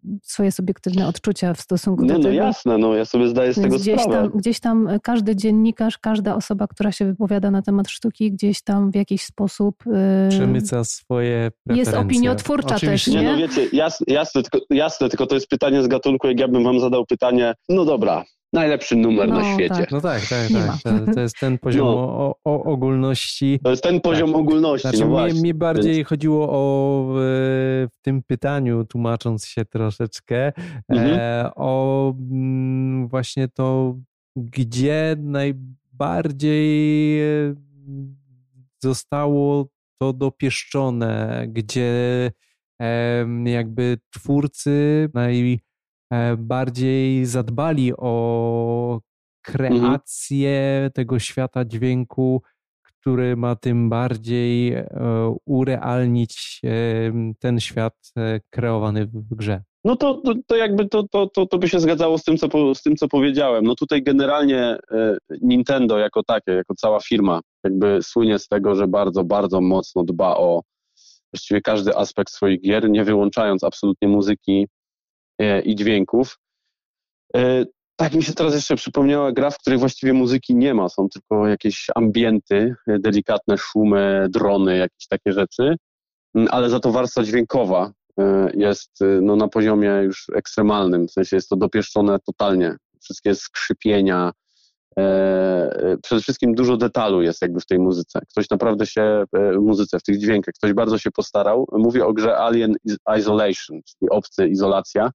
y, 0.04 0.18
swoje 0.22 0.52
subiektywne 0.52 1.08
odczucia 1.08 1.54
w 1.54 1.60
stosunku 1.60 2.02
no, 2.02 2.08
do 2.08 2.14
no 2.14 2.24
tego. 2.24 2.34
No 2.34 2.46
jasne, 2.46 2.78
no 2.78 2.94
ja 2.94 3.04
sobie 3.04 3.28
zdaję 3.28 3.54
z 3.54 3.60
tego 3.62 3.78
gdzieś 3.78 4.00
sprawę. 4.00 4.28
Tam, 4.28 4.38
gdzieś 4.38 4.60
tam 4.60 4.88
każdy 5.02 5.36
dziennikarz, 5.36 5.98
każda 5.98 6.34
osoba, 6.34 6.66
która 6.66 6.92
się 6.92 7.04
wypowiada 7.04 7.50
na 7.50 7.62
temat 7.62 7.88
sztuki, 7.88 8.32
gdzieś 8.32 8.62
tam 8.62 8.90
w 8.90 8.94
jakiś 8.94 9.22
sposób... 9.22 9.74
Yy, 9.86 10.28
Przemyca 10.28 10.84
swoje 10.84 11.50
preferencje. 11.64 11.92
Jest 11.92 12.06
opiniotwórcza 12.06 12.74
Oczywiście. 12.76 13.12
też, 13.12 13.20
nie? 13.20 13.26
nie? 13.26 13.32
No 13.32 13.38
wiecie, 13.38 13.68
jasne, 13.72 14.06
jasne, 14.08 14.42
tylko, 14.42 14.66
jasne, 14.70 15.08
tylko 15.08 15.26
to 15.26 15.34
jest 15.34 15.48
pytanie 15.48 15.82
z 15.82 15.88
gatunku, 15.88 16.28
jak 16.28 16.40
ja 16.40 16.48
bym 16.48 16.64
wam 16.64 16.80
zadał 16.80 17.06
pytanie, 17.06 17.54
no 17.68 17.84
dobra, 17.84 18.24
najlepszy 18.52 18.96
numer 18.96 19.28
no, 19.28 19.40
na 19.40 19.54
świecie. 19.54 19.74
Tak. 19.74 19.90
No 19.90 20.00
tak, 20.00 20.22
tak, 20.26 20.48
tak. 20.52 21.06
To, 21.06 21.14
to, 21.14 21.20
jest 21.20 21.36
ten 21.40 21.58
poziom 21.58 21.86
no. 21.86 21.94
o, 21.94 22.34
o, 22.44 22.62
ogólności. 22.62 23.60
To 23.64 23.70
jest 23.70 23.82
ten 23.82 24.00
poziom 24.00 24.32
tak. 24.32 24.40
ogólności, 24.40 24.88
znaczy, 24.88 25.06
no 25.06 25.24
mnie, 25.24 25.34
mnie, 25.34 25.54
bardziej 25.54 25.94
Więc... 25.94 26.08
chodziło 26.08 26.48
o 26.50 27.04
w 27.92 28.02
tym 28.02 28.22
pytaniu, 28.22 28.84
tłumacząc 28.84 29.46
się 29.46 29.64
troszeczkę, 29.64 30.52
mhm. 30.88 31.20
e, 31.20 31.50
o 31.56 32.10
m, 32.10 32.28
mm, 32.30 33.08
właśnie 33.08 33.48
to, 33.48 33.96
gdzie 34.36 35.16
najbardziej 35.18 37.20
e, 37.20 37.54
zostało 38.82 39.68
to 40.00 40.12
dopieszczone, 40.12 41.44
gdzie 41.48 42.30
e, 42.82 43.26
jakby 43.44 43.98
twórcy 44.10 45.08
naj 45.14 45.52
E, 45.52 45.67
bardziej 46.38 47.26
zadbali 47.26 47.92
o 47.96 49.00
kreację 49.42 50.74
mhm. 50.74 50.92
tego 50.92 51.18
świata 51.18 51.64
dźwięku, 51.64 52.42
który 52.82 53.36
ma 53.36 53.56
tym 53.56 53.88
bardziej 53.88 54.72
e, 54.72 54.86
urealnić 55.46 56.60
e, 56.64 56.70
ten 57.38 57.60
świat 57.60 57.94
kreowany 58.50 59.06
w 59.06 59.34
grze. 59.34 59.62
No 59.84 59.96
to, 59.96 60.14
to, 60.14 60.34
to 60.46 60.56
jakby 60.56 60.88
to, 60.88 61.02
to, 61.10 61.26
to, 61.26 61.46
to 61.46 61.58
by 61.58 61.68
się 61.68 61.80
zgadzało 61.80 62.18
z 62.18 62.24
tym, 62.24 62.36
co, 62.36 62.74
z 62.74 62.82
tym, 62.82 62.96
co 62.96 63.08
powiedziałem. 63.08 63.64
No 63.64 63.74
tutaj 63.74 64.02
generalnie 64.02 64.76
Nintendo 65.42 65.98
jako 65.98 66.22
takie, 66.22 66.52
jako 66.52 66.74
cała 66.74 67.00
firma, 67.00 67.40
jakby 67.64 67.98
słynie 68.02 68.38
z 68.38 68.48
tego, 68.48 68.74
że 68.74 68.88
bardzo, 68.88 69.24
bardzo 69.24 69.60
mocno 69.60 70.04
dba 70.04 70.36
o 70.36 70.62
właściwie 71.32 71.60
każdy 71.60 71.96
aspekt 71.96 72.32
swoich 72.32 72.60
gier, 72.60 72.90
nie 72.90 73.04
wyłączając 73.04 73.64
absolutnie 73.64 74.08
muzyki 74.08 74.66
E, 74.66 74.77
i 75.64 75.76
dźwięków. 75.76 76.38
E, 77.36 77.64
tak 77.96 78.14
mi 78.14 78.22
się 78.22 78.32
teraz 78.32 78.54
jeszcze 78.54 78.76
przypomniała 78.76 79.32
gra, 79.32 79.50
w 79.50 79.58
której 79.58 79.78
właściwie 79.78 80.12
muzyki 80.12 80.54
nie 80.54 80.74
ma, 80.74 80.88
są 80.88 81.08
tylko 81.08 81.46
jakieś 81.46 81.86
ambienty, 81.94 82.74
e, 82.86 82.98
delikatne 82.98 83.58
szumy, 83.58 84.26
drony, 84.30 84.76
jakieś 84.76 85.06
takie 85.08 85.32
rzeczy, 85.32 85.76
mm, 86.34 86.48
ale 86.50 86.70
za 86.70 86.80
to 86.80 86.92
warstwa 86.92 87.22
dźwiękowa 87.22 87.92
jest 88.54 88.90
no, 89.22 89.36
na 89.36 89.48
poziomie 89.48 89.88
już 89.88 90.26
ekstremalnym, 90.34 91.08
w 91.08 91.10
sensie 91.10 91.36
jest 91.36 91.48
to 91.48 91.56
dopieszczone 91.56 92.18
totalnie. 92.26 92.76
Wszystkie 93.00 93.34
skrzypienia, 93.34 94.32
przede 96.02 96.20
wszystkim 96.22 96.54
dużo 96.54 96.76
detalu 96.76 97.22
jest 97.22 97.42
jakby 97.42 97.60
w 97.60 97.66
tej 97.66 97.78
muzyce. 97.78 98.20
Ktoś 98.30 98.50
naprawdę 98.50 98.86
się, 98.86 99.24
w 99.32 99.60
muzyce, 99.60 99.98
w 99.98 100.02
tych 100.02 100.18
dźwiękach, 100.18 100.54
ktoś 100.54 100.72
bardzo 100.72 100.98
się 100.98 101.10
postarał. 101.10 101.66
Mówię 101.72 102.06
o 102.06 102.12
grze 102.12 102.38
Alien 102.38 102.74
Isolation, 103.18 103.80
czyli 103.84 104.10
obcy 104.10 104.48
izolacja 104.48 105.10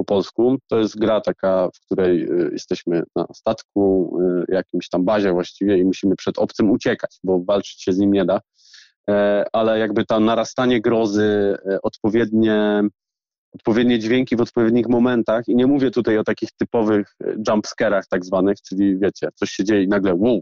po 0.00 0.04
polsku. 0.04 0.56
To 0.68 0.78
jest 0.78 0.98
gra 0.98 1.20
taka, 1.20 1.68
w 1.74 1.80
której 1.80 2.22
e, 2.22 2.28
jesteśmy 2.52 3.02
na 3.16 3.26
statku, 3.34 4.12
e, 4.48 4.54
jakimś 4.54 4.88
tam 4.88 5.04
bazie 5.04 5.32
właściwie 5.32 5.78
i 5.78 5.84
musimy 5.84 6.16
przed 6.16 6.38
obcym 6.38 6.70
uciekać, 6.70 7.18
bo 7.24 7.40
walczyć 7.44 7.82
się 7.82 7.92
z 7.92 7.98
nim 7.98 8.12
nie 8.12 8.24
da. 8.24 8.40
E, 9.10 9.44
ale 9.52 9.78
jakby 9.78 10.04
to 10.04 10.20
narastanie 10.20 10.80
grozy, 10.80 11.56
odpowiednie 11.82 12.82
odpowiednie 13.54 13.98
dźwięki 13.98 14.36
w 14.36 14.40
odpowiednich 14.40 14.88
momentach 14.88 15.48
i 15.48 15.56
nie 15.56 15.66
mówię 15.66 15.90
tutaj 15.90 16.18
o 16.18 16.24
takich 16.24 16.48
typowych 16.52 17.14
e, 17.24 17.34
jumpscarach 17.48 18.06
tak 18.06 18.24
zwanych, 18.24 18.56
czyli 18.68 18.98
wiecie, 18.98 19.28
coś 19.34 19.50
się 19.50 19.64
dzieje 19.64 19.82
i 19.82 19.88
nagle 19.88 20.14
wow, 20.14 20.40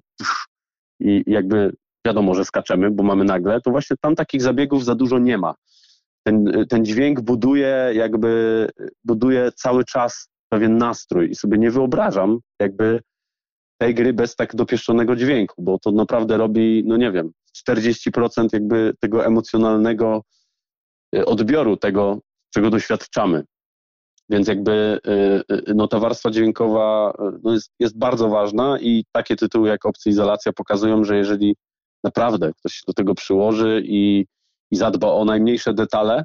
i 1.00 1.24
jakby 1.26 1.72
wiadomo, 2.06 2.34
że 2.34 2.44
skaczemy, 2.44 2.90
bo 2.90 3.02
mamy 3.02 3.24
nagle, 3.24 3.60
to 3.60 3.70
właśnie 3.70 3.96
tam 4.00 4.14
takich 4.14 4.42
zabiegów 4.42 4.84
za 4.84 4.94
dużo 4.94 5.18
nie 5.18 5.38
ma. 5.38 5.54
Ten, 6.26 6.48
e, 6.48 6.66
ten 6.66 6.84
dźwięk 6.84 7.20
buduje 7.20 7.90
jakby, 7.94 8.66
buduje 9.04 9.52
cały 9.52 9.84
czas 9.84 10.28
pewien 10.48 10.78
nastrój 10.78 11.30
i 11.30 11.34
sobie 11.34 11.58
nie 11.58 11.70
wyobrażam 11.70 12.38
jakby 12.60 13.00
tej 13.80 13.94
gry 13.94 14.12
bez 14.12 14.36
tak 14.36 14.54
dopieszczonego 14.54 15.16
dźwięku, 15.16 15.62
bo 15.62 15.78
to 15.78 15.92
naprawdę 15.92 16.36
robi, 16.36 16.82
no 16.86 16.96
nie 16.96 17.12
wiem, 17.12 17.32
40% 17.68 18.48
jakby 18.52 18.94
tego 19.00 19.26
emocjonalnego 19.26 20.22
e, 21.16 21.24
odbioru 21.24 21.76
tego, 21.76 22.20
czego 22.58 22.70
doświadczamy. 22.70 23.44
Więc 24.30 24.48
jakby 24.48 25.00
y, 25.50 25.54
y, 25.70 25.74
no, 25.74 25.88
ta 25.88 25.98
warstwa 25.98 26.30
dźwiękowa 26.30 27.10
y, 27.10 27.38
no, 27.42 27.52
jest, 27.52 27.72
jest 27.80 27.98
bardzo 27.98 28.28
ważna 28.28 28.78
i 28.80 29.04
takie 29.12 29.36
tytuły 29.36 29.68
jak 29.68 29.86
Opcja 29.86 30.10
Izolacja 30.10 30.52
pokazują, 30.52 31.04
że 31.04 31.16
jeżeli 31.16 31.56
naprawdę 32.04 32.52
ktoś 32.58 32.72
się 32.72 32.82
do 32.86 32.92
tego 32.92 33.14
przyłoży 33.14 33.82
i, 33.84 34.26
i 34.70 34.76
zadba 34.76 35.12
o 35.12 35.24
najmniejsze 35.24 35.74
detale, 35.74 36.24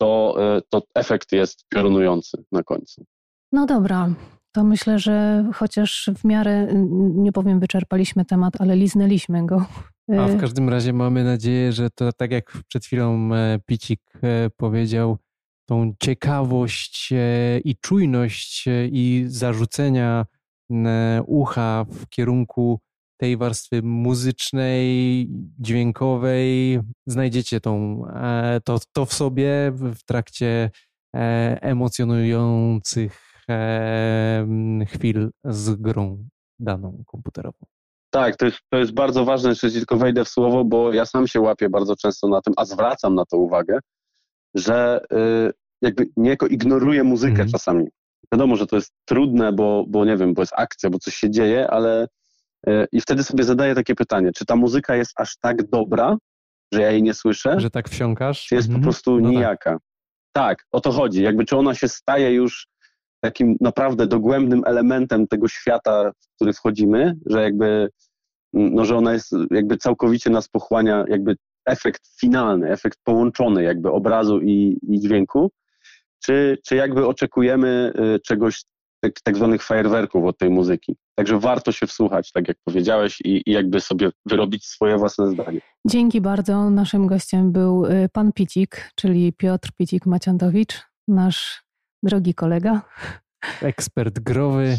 to, 0.00 0.36
to 0.68 0.82
efekt 0.94 1.32
jest 1.32 1.64
piorunujący 1.68 2.44
na 2.52 2.62
końcu. 2.62 3.04
No 3.52 3.66
dobra, 3.66 4.08
to 4.52 4.64
myślę, 4.64 4.98
że 4.98 5.44
chociaż 5.54 6.10
w 6.16 6.24
miarę, 6.24 6.68
nie 7.14 7.32
powiem 7.32 7.60
wyczerpaliśmy 7.60 8.24
temat, 8.24 8.60
ale 8.60 8.76
liznęliśmy 8.76 9.46
go. 9.46 9.66
A 10.18 10.26
w 10.26 10.40
każdym 10.40 10.68
razie 10.68 10.92
mamy 10.92 11.24
nadzieję, 11.24 11.72
że 11.72 11.90
to 11.90 12.12
tak 12.12 12.30
jak 12.30 12.52
przed 12.68 12.84
chwilą 12.84 13.34
e, 13.34 13.58
Picik 13.66 14.00
e, 14.22 14.50
powiedział, 14.56 15.16
tą 15.66 15.94
ciekawość 16.02 17.12
e, 17.12 17.58
i 17.58 17.76
czujność 17.76 18.68
e, 18.68 18.86
i 18.86 19.24
zarzucenia 19.26 20.26
ucha 21.26 21.84
w 21.90 22.08
kierunku 22.08 22.80
tej 23.16 23.36
warstwy 23.36 23.82
muzycznej, 23.82 25.26
dźwiękowej. 25.58 26.80
Znajdziecie 27.06 27.60
tą, 27.60 28.02
e, 28.06 28.60
to, 28.64 28.78
to 28.92 29.06
w 29.06 29.12
sobie 29.12 29.72
w 29.74 30.02
trakcie 30.04 30.70
emocjonujących 31.60 33.44
chwil 34.86 35.30
z 35.44 35.74
grą 35.74 36.28
daną 36.58 37.02
komputerową. 37.06 37.66
Tak, 38.10 38.36
to 38.36 38.44
jest, 38.44 38.58
to 38.70 38.78
jest 38.78 38.92
bardzo 38.92 39.24
ważne, 39.24 39.54
że 39.54 39.70
tylko 39.70 39.96
wejdę 39.96 40.24
w 40.24 40.28
słowo, 40.28 40.64
bo 40.64 40.92
ja 40.92 41.06
sam 41.06 41.26
się 41.26 41.40
łapię 41.40 41.68
bardzo 41.68 41.96
często 41.96 42.28
na 42.28 42.40
tym, 42.40 42.54
a 42.56 42.64
zwracam 42.64 43.14
na 43.14 43.24
to 43.24 43.36
uwagę, 43.36 43.78
że 44.56 45.00
y, 45.12 45.52
jakby 45.82 46.08
niejako 46.16 46.46
ignoruje 46.46 47.04
muzykę 47.04 47.34
mm. 47.34 47.48
czasami. 47.48 47.84
Wiadomo, 48.32 48.56
że 48.56 48.66
to 48.66 48.76
jest 48.76 48.92
trudne, 49.04 49.52
bo, 49.52 49.84
bo 49.88 50.04
nie 50.04 50.16
wiem, 50.16 50.34
bo 50.34 50.42
jest 50.42 50.52
akcja, 50.56 50.90
bo 50.90 50.98
coś 50.98 51.14
się 51.14 51.30
dzieje, 51.30 51.70
ale 51.70 52.06
y, 52.68 52.86
i 52.92 53.00
wtedy 53.00 53.22
sobie 53.22 53.44
zadaję 53.44 53.74
takie 53.74 53.94
pytanie, 53.94 54.30
czy 54.32 54.46
ta 54.46 54.56
muzyka 54.56 54.96
jest 54.96 55.12
aż 55.16 55.36
tak 55.40 55.68
dobra, 55.68 56.16
że 56.72 56.80
ja 56.82 56.90
jej 56.90 57.02
nie 57.02 57.14
słyszę? 57.14 57.60
Że 57.60 57.70
tak 57.70 57.88
wsiąkasz? 57.88 58.46
Czy 58.46 58.54
jest 58.54 58.68
mm. 58.68 58.74
po 58.74 58.78
mhm. 58.78 58.92
prostu 58.92 59.20
no 59.20 59.22
tak. 59.22 59.30
nijaka? 59.30 59.70
Tak. 59.70 59.80
tak, 60.32 60.66
o 60.72 60.80
to 60.80 60.92
chodzi. 60.92 61.22
Jakby 61.22 61.44
czy 61.44 61.56
ona 61.56 61.74
się 61.74 61.88
staje 61.88 62.32
już 62.32 62.68
takim 63.20 63.56
naprawdę 63.60 64.06
dogłębnym 64.06 64.62
elementem 64.66 65.26
tego 65.26 65.48
świata, 65.48 66.10
w 66.20 66.34
który 66.36 66.52
wchodzimy, 66.52 67.14
że 67.26 67.42
jakby, 67.42 67.88
no, 68.52 68.84
że 68.84 68.96
ona 68.96 69.12
jest, 69.12 69.32
jakby 69.50 69.76
całkowicie 69.76 70.30
nas 70.30 70.48
pochłania, 70.48 71.04
jakby 71.08 71.36
efekt 71.66 72.02
finalny, 72.20 72.70
efekt 72.70 72.98
połączony 73.04 73.62
jakby 73.62 73.90
obrazu 73.90 74.40
i, 74.40 74.78
i 74.88 75.00
dźwięku, 75.00 75.50
czy, 76.24 76.58
czy 76.64 76.76
jakby 76.76 77.06
oczekujemy 77.06 77.92
y, 78.16 78.20
czegoś, 78.20 78.64
tak, 79.00 79.12
tak 79.24 79.36
zwanych 79.36 79.62
fajerwerków 79.62 80.24
od 80.24 80.38
tej 80.38 80.50
muzyki. 80.50 80.96
Także 81.14 81.38
warto 81.38 81.72
się 81.72 81.86
wsłuchać, 81.86 82.32
tak 82.32 82.48
jak 82.48 82.56
powiedziałeś, 82.64 83.20
i, 83.24 83.42
i 83.46 83.52
jakby 83.52 83.80
sobie 83.80 84.10
wyrobić 84.26 84.66
swoje 84.66 84.96
własne 84.96 85.30
zdanie. 85.30 85.60
Dzięki 85.86 86.20
bardzo. 86.20 86.70
Naszym 86.70 87.06
gościem 87.06 87.52
był 87.52 87.86
y, 87.86 88.08
pan 88.12 88.32
Picik, 88.32 88.90
czyli 88.94 89.32
Piotr 89.32 89.70
Picik-Maciantowicz, 89.80 90.82
nasz 91.08 91.62
drogi 92.02 92.34
kolega. 92.34 92.82
Ekspert 93.62 94.18
growy. 94.18 94.76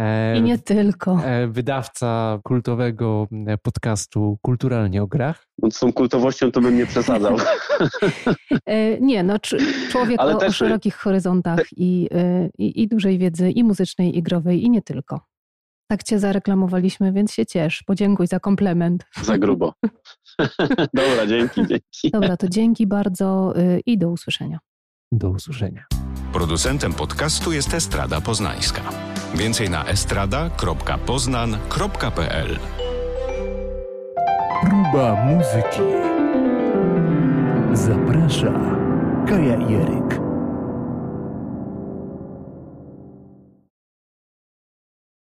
E, 0.00 0.38
I 0.38 0.42
nie 0.42 0.58
tylko. 0.58 1.20
E, 1.24 1.48
wydawca 1.48 2.38
kultowego 2.44 3.28
e, 3.46 3.58
podcastu 3.58 4.38
Kulturalnie 4.42 5.02
o 5.02 5.06
grach. 5.06 5.46
Z 5.70 5.78
tą 5.78 5.92
kultowością 5.92 6.52
to 6.52 6.60
bym 6.60 6.76
nie 6.76 6.86
przesadzał. 6.86 7.36
nie, 9.00 9.22
no 9.22 9.38
człowiek 9.90 10.20
o, 10.20 10.46
o, 10.46 10.52
szerokich 10.52 10.96
horyzontach 10.96 11.60
i, 11.76 12.08
i, 12.58 12.82
i 12.82 12.88
dużej 12.88 13.18
wiedzy 13.18 13.50
i 13.50 13.64
muzycznej, 13.64 14.18
i 14.18 14.22
growej, 14.22 14.64
i 14.64 14.70
nie 14.70 14.82
tylko. 14.82 15.20
Tak 15.90 16.02
cię 16.02 16.18
zareklamowaliśmy, 16.18 17.12
więc 17.12 17.32
się 17.32 17.46
ciesz. 17.46 17.82
Podziękuj 17.86 18.26
za 18.26 18.40
komplement. 18.40 19.04
Za 19.22 19.38
grubo. 19.38 19.72
Dobra, 20.94 21.26
dzięki, 21.28 21.66
dzięki. 21.66 22.10
Dobra, 22.12 22.36
to 22.36 22.48
dzięki 22.48 22.86
bardzo 22.86 23.54
i 23.86 23.98
do 23.98 24.10
usłyszenia. 24.10 24.58
Do 25.12 25.30
usłyszenia. 25.30 25.84
Producentem 26.32 26.92
podcastu 26.92 27.52
jest 27.52 27.74
Estrada 27.74 28.20
Poznańska. 28.20 28.82
Więcej 29.34 29.70
na 29.70 29.84
estrada.poznan.pl 29.84 32.58
Próba 34.62 35.24
muzyki. 35.24 35.80
Zaprasza 37.72 38.52
Kaja 39.28 39.56
Jeryk. 39.68 40.19